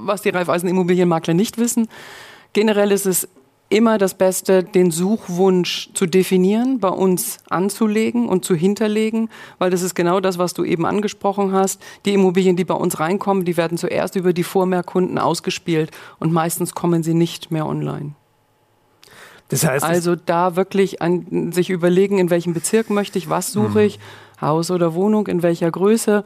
was 0.05 0.23
die 0.23 0.31
Raiffeisen 0.31 0.69
Immobilienmakler 0.69 1.35
nicht 1.35 1.57
wissen. 1.57 1.89
Generell 2.55 2.93
ist 2.93 3.05
es 3.05 3.29
immer 3.69 3.99
das 3.99 4.15
Beste, 4.15 4.63
den 4.63 4.93
Suchwunsch 4.93 5.91
zu 5.95 6.07
definieren, 6.07 6.79
bei 6.79 6.89
uns 6.89 7.39
anzulegen 7.51 8.29
und 8.29 8.45
zu 8.45 8.55
hinterlegen, 8.55 9.29
weil 9.59 9.71
das 9.71 9.83
ist 9.83 9.95
genau 9.95 10.21
das, 10.21 10.39
was 10.39 10.55
du 10.55 10.65
eben 10.65 10.87
angesprochen 10.87 11.53
hast. 11.53 11.83
Die 12.05 12.15
Immobilien, 12.15 12.57
die 12.57 12.65
bei 12.65 12.75
uns 12.75 13.01
reinkommen, 13.01 13.45
die 13.45 13.57
werden 13.57 13.77
zuerst 13.77 14.15
über 14.15 14.33
die 14.33 14.45
Vormerkunden 14.45 15.19
ausgespielt 15.19 15.91
und 16.21 16.33
meistens 16.33 16.75
kommen 16.75 17.03
sie 17.03 17.15
nicht 17.15 17.51
mehr 17.51 17.67
online. 17.67 18.13
Das 19.49 19.67
heißt, 19.67 19.85
also 19.85 20.15
da 20.15 20.57
wirklich 20.57 21.03
an, 21.03 21.53
sich 21.53 21.71
überlegen, 21.71 22.19
in 22.19 22.31
welchem 22.31 22.55
Bezirk 22.55 22.89
möchte 22.89 23.19
ich, 23.19 23.29
was 23.29 23.53
suche 23.53 23.81
mhm. 23.81 23.87
ich, 23.87 23.99
Haus 24.41 24.71
oder 24.71 24.95
Wohnung, 24.95 25.27
in 25.27 25.43
welcher 25.43 25.71
Größe 25.71 26.25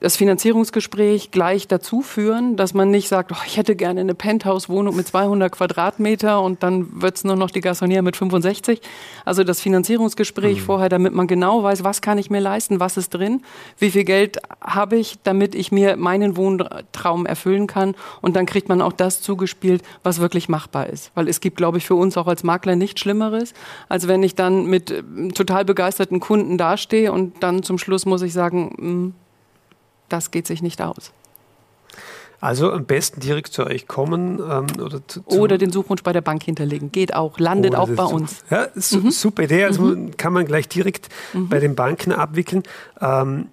das 0.00 0.16
Finanzierungsgespräch 0.16 1.32
gleich 1.32 1.66
dazu 1.66 2.02
führen, 2.02 2.56
dass 2.56 2.72
man 2.72 2.90
nicht 2.90 3.08
sagt, 3.08 3.32
oh, 3.32 3.42
ich 3.46 3.56
hätte 3.56 3.74
gerne 3.74 4.00
eine 4.00 4.14
Penthouse-Wohnung 4.14 4.94
mit 4.94 5.08
200 5.08 5.50
Quadratmeter 5.50 6.40
und 6.40 6.62
dann 6.62 7.02
wird 7.02 7.16
es 7.16 7.24
nur 7.24 7.34
noch 7.34 7.50
die 7.50 7.60
Gassonier 7.60 8.02
mit 8.02 8.16
65. 8.16 8.80
Also 9.24 9.42
das 9.42 9.60
Finanzierungsgespräch 9.60 10.58
mhm. 10.58 10.64
vorher, 10.64 10.88
damit 10.88 11.14
man 11.14 11.26
genau 11.26 11.64
weiß, 11.64 11.82
was 11.82 12.00
kann 12.00 12.18
ich 12.18 12.30
mir 12.30 12.40
leisten, 12.40 12.78
was 12.78 12.96
ist 12.96 13.10
drin, 13.10 13.42
wie 13.78 13.90
viel 13.90 14.04
Geld 14.04 14.38
habe 14.60 14.96
ich, 14.96 15.18
damit 15.24 15.56
ich 15.56 15.72
mir 15.72 15.96
meinen 15.96 16.36
Wohntraum 16.36 17.26
erfüllen 17.26 17.66
kann. 17.66 17.96
Und 18.20 18.36
dann 18.36 18.46
kriegt 18.46 18.68
man 18.68 18.80
auch 18.80 18.92
das 18.92 19.20
zugespielt, 19.20 19.82
was 20.04 20.20
wirklich 20.20 20.48
machbar 20.48 20.86
ist. 20.86 21.10
Weil 21.16 21.28
es 21.28 21.40
gibt, 21.40 21.56
glaube 21.56 21.78
ich, 21.78 21.86
für 21.86 21.96
uns 21.96 22.16
auch 22.16 22.28
als 22.28 22.44
Makler 22.44 22.76
nichts 22.76 23.00
Schlimmeres, 23.00 23.52
als 23.88 24.06
wenn 24.06 24.22
ich 24.22 24.36
dann 24.36 24.66
mit 24.66 24.92
äh, 24.92 25.02
total 25.34 25.64
begeisterten 25.64 26.20
Kunden 26.20 26.56
dastehe 26.56 27.10
und 27.10 27.42
dann 27.42 27.64
zum 27.64 27.78
Schluss 27.78 28.06
muss 28.06 28.22
ich 28.22 28.32
sagen, 28.32 28.74
mh, 28.76 28.82
hm, 28.82 29.14
das 30.08 30.30
geht 30.30 30.46
sich 30.46 30.62
nicht 30.62 30.80
aus. 30.82 31.12
Also 32.40 32.72
am 32.72 32.84
besten 32.84 33.20
direkt 33.20 33.52
zu 33.52 33.66
euch 33.66 33.88
kommen 33.88 34.38
ähm, 34.38 34.80
oder, 34.80 35.06
zu, 35.06 35.24
oder 35.26 35.58
den 35.58 35.72
Suchwunsch 35.72 36.04
bei 36.04 36.12
der 36.12 36.20
Bank 36.20 36.44
hinterlegen. 36.44 36.92
Geht 36.92 37.14
auch, 37.14 37.40
landet 37.40 37.74
auch 37.74 37.88
bei 37.88 38.04
uns. 38.04 38.44
Ja, 38.48 38.68
su 38.76 39.00
mhm. 39.00 39.10
super 39.10 39.42
Idee. 39.42 39.64
Also 39.64 39.82
mhm. 39.82 40.16
kann 40.16 40.32
man 40.32 40.46
gleich 40.46 40.68
direkt 40.68 41.08
mhm. 41.32 41.48
bei 41.48 41.58
den 41.58 41.74
Banken 41.74 42.12
abwickeln. 42.12 42.62
Ähm, 43.00 43.48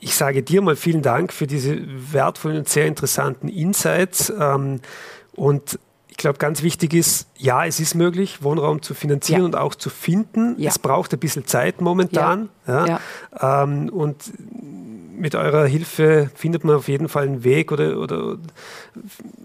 ich 0.00 0.14
sage 0.14 0.42
dir 0.42 0.60
mal 0.60 0.76
vielen 0.76 1.00
Dank 1.00 1.32
für 1.32 1.46
diese 1.46 1.78
wertvollen 2.12 2.58
und 2.58 2.68
sehr 2.68 2.86
interessanten 2.86 3.48
Insights. 3.48 4.30
Ähm, 4.38 4.80
und 5.32 5.78
ich 6.08 6.18
glaube, 6.18 6.38
ganz 6.38 6.62
wichtig 6.62 6.92
ist, 6.92 7.26
ja, 7.38 7.64
es 7.64 7.80
ist 7.80 7.94
möglich, 7.94 8.42
Wohnraum 8.42 8.82
zu 8.82 8.92
finanzieren 8.92 9.40
ja. 9.40 9.46
und 9.46 9.56
auch 9.56 9.74
zu 9.74 9.88
finden. 9.88 10.56
Ja. 10.58 10.68
Es 10.68 10.78
braucht 10.78 11.14
ein 11.14 11.18
bisschen 11.18 11.46
Zeit 11.46 11.80
momentan. 11.80 12.50
Ja. 12.68 13.00
Ähm, 13.40 13.88
und 13.88 14.16
mit 15.16 15.34
eurer 15.34 15.66
Hilfe 15.66 16.30
findet 16.34 16.64
man 16.64 16.76
auf 16.76 16.88
jeden 16.88 17.08
Fall 17.08 17.24
einen 17.24 17.44
Weg 17.44 17.72
oder, 17.72 17.98
oder 17.98 18.36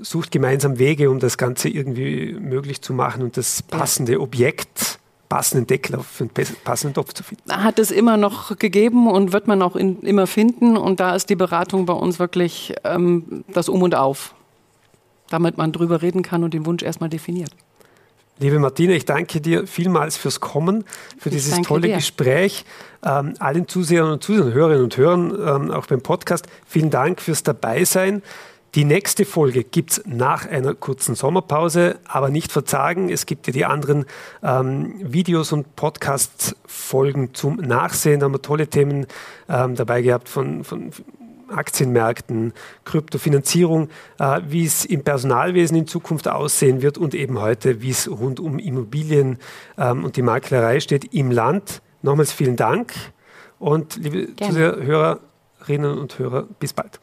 sucht 0.01 0.31
gemeinsam 0.31 0.79
Wege, 0.79 1.09
um 1.09 1.19
das 1.19 1.37
Ganze 1.37 1.69
irgendwie 1.69 2.33
möglich 2.33 2.81
zu 2.81 2.93
machen 2.93 3.21
und 3.23 3.37
das 3.37 3.61
passende 3.61 4.19
Objekt 4.19 4.99
passenden 5.29 5.67
Deckel 5.67 5.99
für 5.99 6.23
einen 6.23 6.31
passenden 6.63 6.95
Topf 6.95 7.13
zu 7.13 7.23
finden. 7.23 7.51
Hat 7.51 7.77
es 7.77 7.91
immer 7.91 8.17
noch 8.17 8.57
gegeben 8.57 9.07
und 9.07 9.31
wird 9.31 9.47
man 9.47 9.61
auch 9.61 9.75
in, 9.75 10.01
immer 10.01 10.25
finden. 10.25 10.75
Und 10.75 10.99
da 10.99 11.15
ist 11.15 11.29
die 11.29 11.35
Beratung 11.35 11.85
bei 11.85 11.93
uns 11.93 12.17
wirklich 12.17 12.73
ähm, 12.83 13.45
das 13.53 13.69
Um 13.69 13.83
und 13.83 13.93
Auf, 13.93 14.33
damit 15.29 15.55
man 15.57 15.71
drüber 15.71 16.01
reden 16.01 16.23
kann 16.23 16.43
und 16.43 16.55
den 16.55 16.65
Wunsch 16.65 16.81
erstmal 16.81 17.09
definiert. 17.09 17.51
Liebe 18.41 18.57
Martina, 18.57 18.93
ich 18.93 19.03
danke 19.03 19.41
dir 19.41 19.67
vielmals 19.67 20.15
fürs 20.15 20.39
Kommen, 20.39 20.85
für 21.17 21.29
dieses 21.29 21.61
tolle 21.61 21.87
dir. 21.87 21.95
Gespräch. 21.95 22.63
Ähm, 23.03 23.33
allen 23.39 23.67
Zusehern 23.67 24.11
und 24.13 24.23
Zusehern, 24.23 24.53
Hörerinnen 24.53 24.83
und 24.85 24.95
Hörern, 24.95 25.65
ähm, 25.65 25.71
auch 25.71 25.87
beim 25.87 26.01
Podcast, 26.01 26.47
vielen 26.65 26.89
Dank 26.89 27.21
fürs 27.21 27.43
Dabeisein. 27.43 28.23
Die 28.75 28.85
nächste 28.85 29.25
Folge 29.25 29.65
gibt 29.65 29.91
es 29.91 30.03
nach 30.05 30.47
einer 30.47 30.73
kurzen 30.73 31.15
Sommerpause, 31.15 31.99
aber 32.05 32.29
nicht 32.29 32.53
verzagen. 32.53 33.09
Es 33.09 33.25
gibt 33.25 33.47
ja 33.47 33.53
die 33.53 33.65
anderen 33.65 34.05
ähm, 34.41 34.93
Videos 35.01 35.51
und 35.51 35.75
Podcast-Folgen 35.75 37.33
zum 37.33 37.57
Nachsehen. 37.57 38.21
Da 38.21 38.25
haben 38.25 38.33
wir 38.33 38.41
tolle 38.41 38.67
Themen 38.67 39.05
ähm, 39.49 39.75
dabei 39.75 40.01
gehabt 40.01 40.29
von, 40.29 40.63
von 40.63 40.91
Aktienmärkten, 41.51 42.53
Kryptofinanzierung, 42.85 43.89
äh, 44.19 44.41
wie 44.47 44.65
es 44.65 44.85
im 44.85 45.03
Personalwesen 45.03 45.77
in 45.77 45.87
Zukunft 45.87 46.27
aussehen 46.27 46.81
wird 46.81 46.97
und 46.97 47.13
eben 47.13 47.39
heute, 47.39 47.81
wie 47.81 47.91
es 47.91 48.09
rund 48.09 48.39
um 48.39 48.59
Immobilien 48.59 49.37
ähm, 49.77 50.03
und 50.03 50.15
die 50.15 50.21
Maklerei 50.21 50.79
steht 50.79 51.13
im 51.13 51.31
Land. 51.31 51.81
Nochmals 52.01 52.31
vielen 52.31 52.55
Dank 52.55 52.93
und 53.59 53.97
liebe 53.97 54.35
Zuhörerinnen 54.35 55.97
und 55.97 56.17
Hörer, 56.17 56.43
bis 56.59 56.73
bald. 56.73 56.99